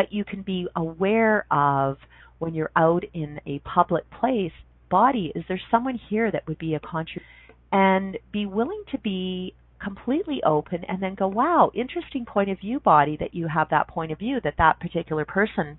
but 0.00 0.14
you 0.14 0.24
can 0.24 0.40
be 0.40 0.66
aware 0.76 1.44
of 1.50 1.98
when 2.38 2.54
you're 2.54 2.70
out 2.74 3.04
in 3.12 3.38
a 3.44 3.58
public 3.58 4.02
place, 4.10 4.52
body, 4.90 5.30
is 5.34 5.44
there 5.46 5.60
someone 5.70 6.00
here 6.08 6.30
that 6.30 6.48
would 6.48 6.56
be 6.56 6.72
a 6.72 6.80
contributor? 6.80 7.26
And 7.70 8.16
be 8.32 8.46
willing 8.46 8.82
to 8.92 8.98
be 8.98 9.52
completely 9.78 10.42
open 10.42 10.84
and 10.88 11.02
then 11.02 11.16
go, 11.16 11.28
wow, 11.28 11.70
interesting 11.74 12.24
point 12.24 12.48
of 12.48 12.58
view, 12.60 12.80
body, 12.80 13.18
that 13.20 13.34
you 13.34 13.46
have 13.48 13.68
that 13.68 13.88
point 13.88 14.10
of 14.10 14.18
view, 14.18 14.40
that 14.42 14.54
that 14.56 14.80
particular 14.80 15.26
person 15.26 15.78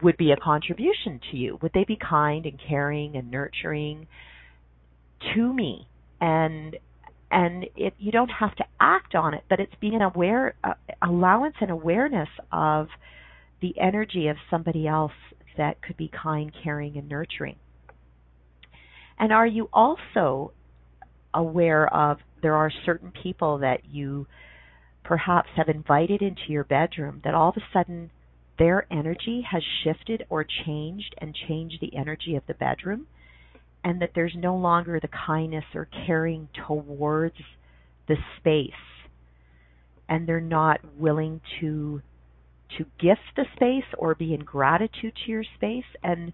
would 0.00 0.16
be 0.16 0.32
a 0.32 0.36
contribution 0.38 1.20
to 1.30 1.36
you. 1.36 1.58
Would 1.60 1.72
they 1.74 1.84
be 1.84 1.98
kind 1.98 2.46
and 2.46 2.58
caring 2.66 3.14
and 3.14 3.30
nurturing 3.30 4.06
to 5.34 5.52
me? 5.52 5.86
And 6.18 6.78
and 7.30 7.64
it 7.76 7.94
you 7.98 8.12
don't 8.12 8.30
have 8.30 8.54
to 8.56 8.64
act 8.80 9.14
on 9.14 9.34
it, 9.34 9.44
but 9.48 9.60
it's 9.60 9.74
being 9.80 10.02
aware, 10.02 10.54
uh, 10.62 10.74
allowance 11.02 11.56
and 11.60 11.70
awareness 11.70 12.28
of 12.52 12.88
the 13.60 13.74
energy 13.80 14.28
of 14.28 14.36
somebody 14.50 14.86
else 14.86 15.12
that 15.56 15.82
could 15.82 15.96
be 15.96 16.10
kind, 16.22 16.52
caring, 16.62 16.96
and 16.96 17.08
nurturing? 17.08 17.56
And 19.18 19.32
are 19.32 19.46
you 19.46 19.68
also 19.72 20.52
aware 21.32 21.92
of 21.92 22.18
there 22.42 22.54
are 22.54 22.70
certain 22.84 23.12
people 23.22 23.58
that 23.58 23.80
you 23.90 24.26
perhaps 25.04 25.48
have 25.56 25.68
invited 25.68 26.22
into 26.22 26.42
your 26.48 26.64
bedroom 26.64 27.20
that 27.24 27.34
all 27.34 27.50
of 27.50 27.56
a 27.56 27.72
sudden 27.72 28.10
their 28.58 28.86
energy 28.90 29.46
has 29.50 29.62
shifted 29.84 30.24
or 30.28 30.44
changed 30.44 31.14
and 31.18 31.34
changed 31.48 31.78
the 31.80 31.96
energy 31.96 32.36
of 32.36 32.42
the 32.46 32.54
bedroom 32.54 33.06
and 33.86 34.02
that 34.02 34.10
there's 34.16 34.34
no 34.36 34.56
longer 34.56 34.98
the 35.00 35.08
kindness 35.26 35.64
or 35.72 35.88
caring 36.06 36.48
towards 36.66 37.36
the 38.08 38.16
space 38.36 38.72
and 40.08 40.26
they're 40.26 40.40
not 40.40 40.80
willing 40.98 41.40
to 41.60 42.02
to 42.76 42.84
gift 42.98 43.20
the 43.36 43.44
space 43.54 43.88
or 43.96 44.16
be 44.16 44.34
in 44.34 44.40
gratitude 44.40 45.12
to 45.24 45.30
your 45.30 45.44
space. 45.54 45.84
And 46.02 46.32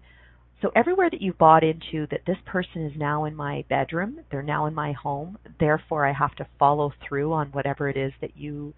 so 0.63 0.71
everywhere 0.75 1.11
that 1.11 1.21
you 1.21 1.31
bought 1.31 1.63
into 1.63 2.07
that 2.09 2.21
this 2.25 2.37
person 2.47 2.87
is 2.87 2.93
now 2.97 3.25
in 3.25 3.35
my 3.35 3.63
bedroom, 3.69 4.21
they're 4.31 4.41
now 4.41 4.65
in 4.65 4.73
my 4.73 4.93
home, 4.93 5.37
therefore 5.59 6.07
I 6.07 6.11
have 6.11 6.35
to 6.37 6.47
follow 6.57 6.91
through 7.07 7.33
on 7.33 7.49
whatever 7.49 7.87
it 7.87 7.97
is 7.97 8.13
that 8.21 8.35
you 8.35 8.73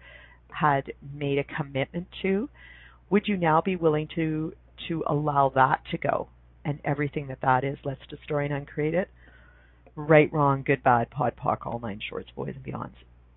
had 0.48 0.92
made 1.14 1.38
a 1.38 1.44
commitment 1.44 2.08
to, 2.20 2.50
would 3.08 3.26
you 3.26 3.38
now 3.38 3.62
be 3.62 3.76
willing 3.76 4.08
to 4.16 4.52
to 4.88 5.02
allow 5.06 5.50
that 5.54 5.80
to 5.92 5.96
go 5.96 6.28
and 6.66 6.78
everything 6.84 7.28
that 7.28 7.40
that 7.40 7.64
is, 7.64 7.78
let's 7.84 8.06
destroy 8.10 8.44
and 8.44 8.52
uncreate 8.52 8.92
it? 8.92 9.08
Right, 9.94 10.30
wrong, 10.30 10.62
good, 10.66 10.82
bad, 10.82 11.08
pod, 11.08 11.32
poc, 11.42 11.64
all 11.64 11.78
nine 11.78 12.00
shorts, 12.06 12.28
boys 12.36 12.54
and 12.54 12.64
beyonds. 12.64 12.96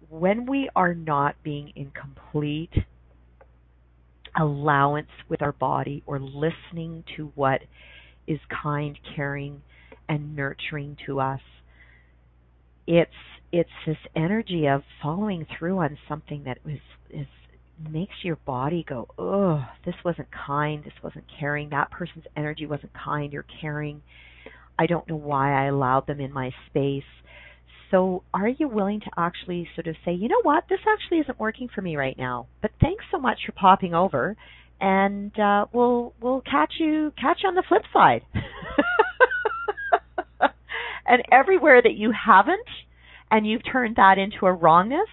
When 0.10 0.46
we 0.46 0.70
are 0.76 0.94
not 0.94 1.36
being 1.44 1.72
in 1.78 1.92
complete 1.92 2.74
allowance 4.38 5.10
with 5.30 5.42
our 5.42 5.54
body 5.54 6.04
or 6.06 6.20
listening 6.20 7.04
to 7.16 7.32
what 7.36 7.62
is 8.28 8.40
kind, 8.64 8.98
caring, 9.16 9.62
and 10.08 10.36
nurturing 10.36 10.98
to 11.06 11.20
us. 11.20 11.42
It's 12.88 13.12
it's 13.52 13.70
this 13.86 13.98
energy 14.16 14.68
of 14.68 14.84
following 15.02 15.46
through 15.58 15.80
on 15.80 15.98
something 16.08 16.44
that 16.44 16.58
is 16.66 16.80
is 17.10 17.28
makes 17.90 18.14
your 18.24 18.38
body 18.38 18.86
go, 18.88 19.08
oh, 19.18 19.66
this 19.86 19.96
wasn't 20.04 20.28
kind, 20.32 20.84
this 20.84 20.94
wasn't 21.04 21.26
caring, 21.40 21.70
that 21.70 21.92
person's 21.92 22.26
energy 22.36 22.66
wasn't 22.66 22.92
kind 22.94 23.34
or 23.34 23.46
caring. 23.62 24.02
I 24.78 24.86
don't 24.86 25.08
know 25.08 25.16
why 25.16 25.64
I 25.64 25.68
allowed 25.68 26.08
them 26.08 26.20
in 26.20 26.34
my 26.34 26.52
space. 26.70 27.04
So, 27.92 28.24
are 28.34 28.48
you 28.48 28.68
willing 28.68 29.00
to 29.02 29.10
actually 29.18 29.68
sort 29.76 29.88
of 29.88 29.96
say, 30.06 30.14
you 30.14 30.28
know 30.28 30.42
what, 30.44 30.66
this 30.70 30.80
actually 30.88 31.20
isn't 31.20 31.40
working 31.40 31.70
for 31.74 31.82
me 31.82 31.96
right 31.96 32.18
now, 32.18 32.48
but 32.62 32.72
thanks 32.80 33.04
so 33.12 33.18
much 33.18 33.40
for 33.46 33.52
popping 33.54 33.96
over, 33.96 34.36
and 34.80 35.38
uh, 35.40 35.66
we'll 35.74 36.14
we'll 36.22 36.42
catch 36.42 36.74
you 36.80 37.12
catch 37.20 37.40
you 37.44 37.50
on 37.50 37.56
the 37.56 37.64
flip 37.68 37.82
side. 37.92 38.22
and 41.08 41.24
everywhere 41.32 41.82
that 41.82 41.96
you 41.96 42.12
haven't, 42.12 42.68
and 43.32 43.48
you've 43.48 43.64
turned 43.70 43.96
that 43.96 44.20
into 44.20 44.46
a 44.46 44.54
wrongness, 44.54 45.10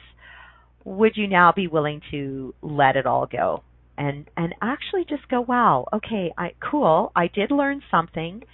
would 0.86 1.16
you 1.16 1.26
now 1.26 1.52
be 1.52 1.66
willing 1.66 2.00
to 2.12 2.54
let 2.62 2.96
it 2.96 3.06
all 3.06 3.26
go? 3.26 3.64
And 3.98 4.30
and 4.36 4.54
actually 4.62 5.04
just 5.08 5.28
go, 5.28 5.40
wow, 5.40 5.86
okay, 5.92 6.32
I 6.38 6.52
cool, 6.60 7.10
I 7.16 7.26
did 7.26 7.50
learn 7.50 7.82
something. 7.90 8.44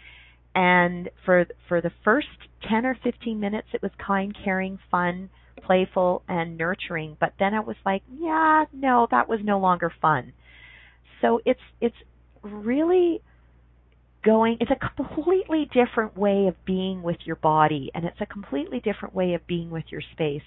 And 0.55 1.11
for 1.27 1.45
for 1.69 1.81
the 1.81 1.93
first 2.05 2.29
10 2.69 2.87
or 2.87 2.97
15 3.03 3.39
minutes 3.39 3.69
it 3.73 3.83
was 3.83 3.91
kind 4.05 4.37
caring 4.45 4.79
fun 4.91 5.31
playful 5.65 6.23
and 6.27 6.57
nurturing. 6.57 7.17
But 7.21 7.35
then 7.39 7.55
it 7.55 7.67
was 7.67 7.77
like 7.85 8.03
yeah 8.11 8.65
no 8.73 9.07
that 9.11 9.29
was 9.29 9.41
no 9.43 9.59
longer 9.59 9.93
fun. 10.01 10.33
So 11.21 11.41
it's 11.45 11.61
it's 11.81 11.97
really 12.43 13.21
going 14.25 14.59
it's 14.61 14.71
a 14.71 14.95
completely 14.97 15.69
different 15.73 16.17
way 16.17 16.47
of 16.47 16.55
being 16.65 17.03
with 17.03 17.19
your 17.25 17.37
body. 17.37 17.91
And 17.95 18.05
it's 18.05 18.21
a 18.21 18.27
completely 18.27 18.81
different 18.81 19.15
way 19.15 19.35
of 19.35 19.47
being 19.47 19.71
with 19.71 19.85
your 19.91 20.03
space. 20.13 20.47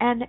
And 0.00 0.26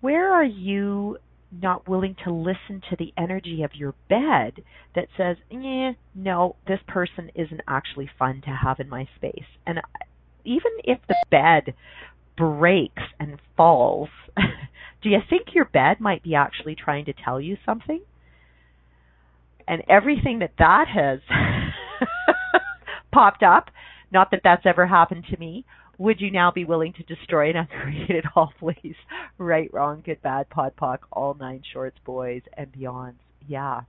where 0.00 0.32
are 0.32 0.44
you 0.44 1.18
not 1.52 1.88
willing 1.88 2.14
to 2.24 2.32
listen 2.32 2.80
to 2.88 2.96
the 2.96 3.12
energy 3.18 3.62
of 3.62 3.74
your 3.74 3.94
bed 4.08 4.62
that 4.94 5.08
says, 5.16 5.36
eh, 5.50 5.92
no, 6.14 6.56
this 6.66 6.78
person 6.86 7.30
isn't 7.34 7.60
actually 7.66 8.08
fun 8.18 8.40
to 8.44 8.50
have 8.50 8.78
in 8.78 8.88
my 8.88 9.08
space. 9.16 9.46
And 9.66 9.80
even 10.44 10.70
if 10.84 10.98
the 11.08 11.16
bed 11.30 11.74
breaks 12.36 13.02
and 13.18 13.40
falls, 13.56 14.08
do 15.02 15.08
you 15.08 15.18
think 15.28 15.48
your 15.54 15.64
bed 15.64 16.00
might 16.00 16.22
be 16.22 16.34
actually 16.34 16.76
trying 16.76 17.04
to 17.06 17.12
tell 17.12 17.40
you 17.40 17.56
something? 17.66 18.00
And 19.66 19.82
everything 19.88 20.38
that 20.40 20.52
that 20.58 20.86
has 20.88 21.20
popped 23.12 23.42
up, 23.42 23.70
not 24.12 24.30
that 24.30 24.40
that's 24.42 24.66
ever 24.66 24.86
happened 24.86 25.24
to 25.30 25.38
me, 25.38 25.64
would 26.00 26.18
you 26.18 26.30
now 26.30 26.50
be 26.50 26.64
willing 26.64 26.94
to 26.94 27.02
destroy 27.02 27.50
and 27.50 27.58
uncreate 27.58 28.08
it 28.08 28.24
all, 28.34 28.52
please? 28.58 28.96
Right, 29.36 29.72
wrong, 29.72 30.02
good, 30.04 30.22
bad, 30.22 30.48
pod, 30.48 30.72
poc, 30.80 31.00
all 31.12 31.34
nine 31.34 31.62
shorts, 31.72 31.98
boys, 32.06 32.40
and 32.56 32.72
beyonds. 32.72 33.16
Yeah. 33.46 33.82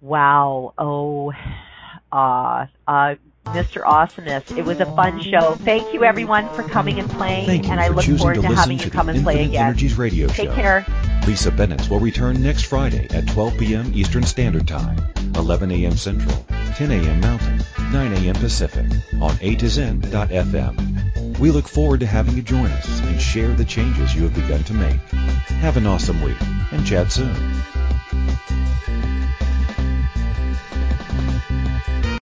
Wow. 0.00 0.72
Oh, 0.78 1.32
uh, 2.12 2.66
uh, 2.86 3.14
Mr. 3.46 3.82
Awesomeness. 3.86 4.50
It 4.50 4.64
was 4.64 4.80
a 4.80 4.86
fun 4.86 5.22
show. 5.22 5.54
Thank 5.54 5.94
you, 5.94 6.04
everyone, 6.04 6.48
for 6.54 6.62
coming 6.62 6.98
and 6.98 7.08
playing. 7.10 7.46
Thank 7.46 7.64
you 7.64 7.70
and 7.72 7.80
I 7.80 7.88
for 7.88 7.94
look 7.94 8.04
choosing 8.04 8.18
forward 8.18 8.34
to 8.36 8.42
to, 8.42 8.54
having 8.54 8.78
to 8.78 8.84
you 8.84 8.90
come 8.90 9.08
and 9.08 9.22
play 9.22 9.44
again. 9.44 9.66
Energies 9.66 9.96
radio 9.96 10.28
Take 10.28 10.50
show. 10.50 10.54
care. 10.54 10.86
Lisa 11.26 11.50
Bennett 11.50 11.88
will 11.90 12.00
return 12.00 12.42
next 12.42 12.64
Friday 12.64 13.06
at 13.10 13.26
12 13.28 13.58
p.m. 13.58 13.92
Eastern 13.94 14.22
Standard 14.22 14.68
Time, 14.68 14.98
11 15.34 15.70
a.m. 15.70 15.96
Central, 15.96 16.44
10 16.76 16.90
a.m. 16.90 17.20
Mountain, 17.20 17.62
9 17.92 18.12
a.m. 18.12 18.34
Pacific 18.34 18.86
on 19.20 19.32
A2Zen.fm. 19.36 21.38
We 21.38 21.50
look 21.50 21.68
forward 21.68 22.00
to 22.00 22.06
having 22.06 22.34
you 22.34 22.42
join 22.42 22.66
us 22.66 23.00
and 23.00 23.20
share 23.20 23.54
the 23.54 23.64
changes 23.64 24.14
you 24.14 24.24
have 24.24 24.34
begun 24.34 24.64
to 24.64 24.74
make. 24.74 25.00
Have 25.60 25.76
an 25.76 25.86
awesome 25.86 26.20
week 26.22 26.36
and 26.72 26.86
chat 26.86 27.12
soon. 27.12 27.34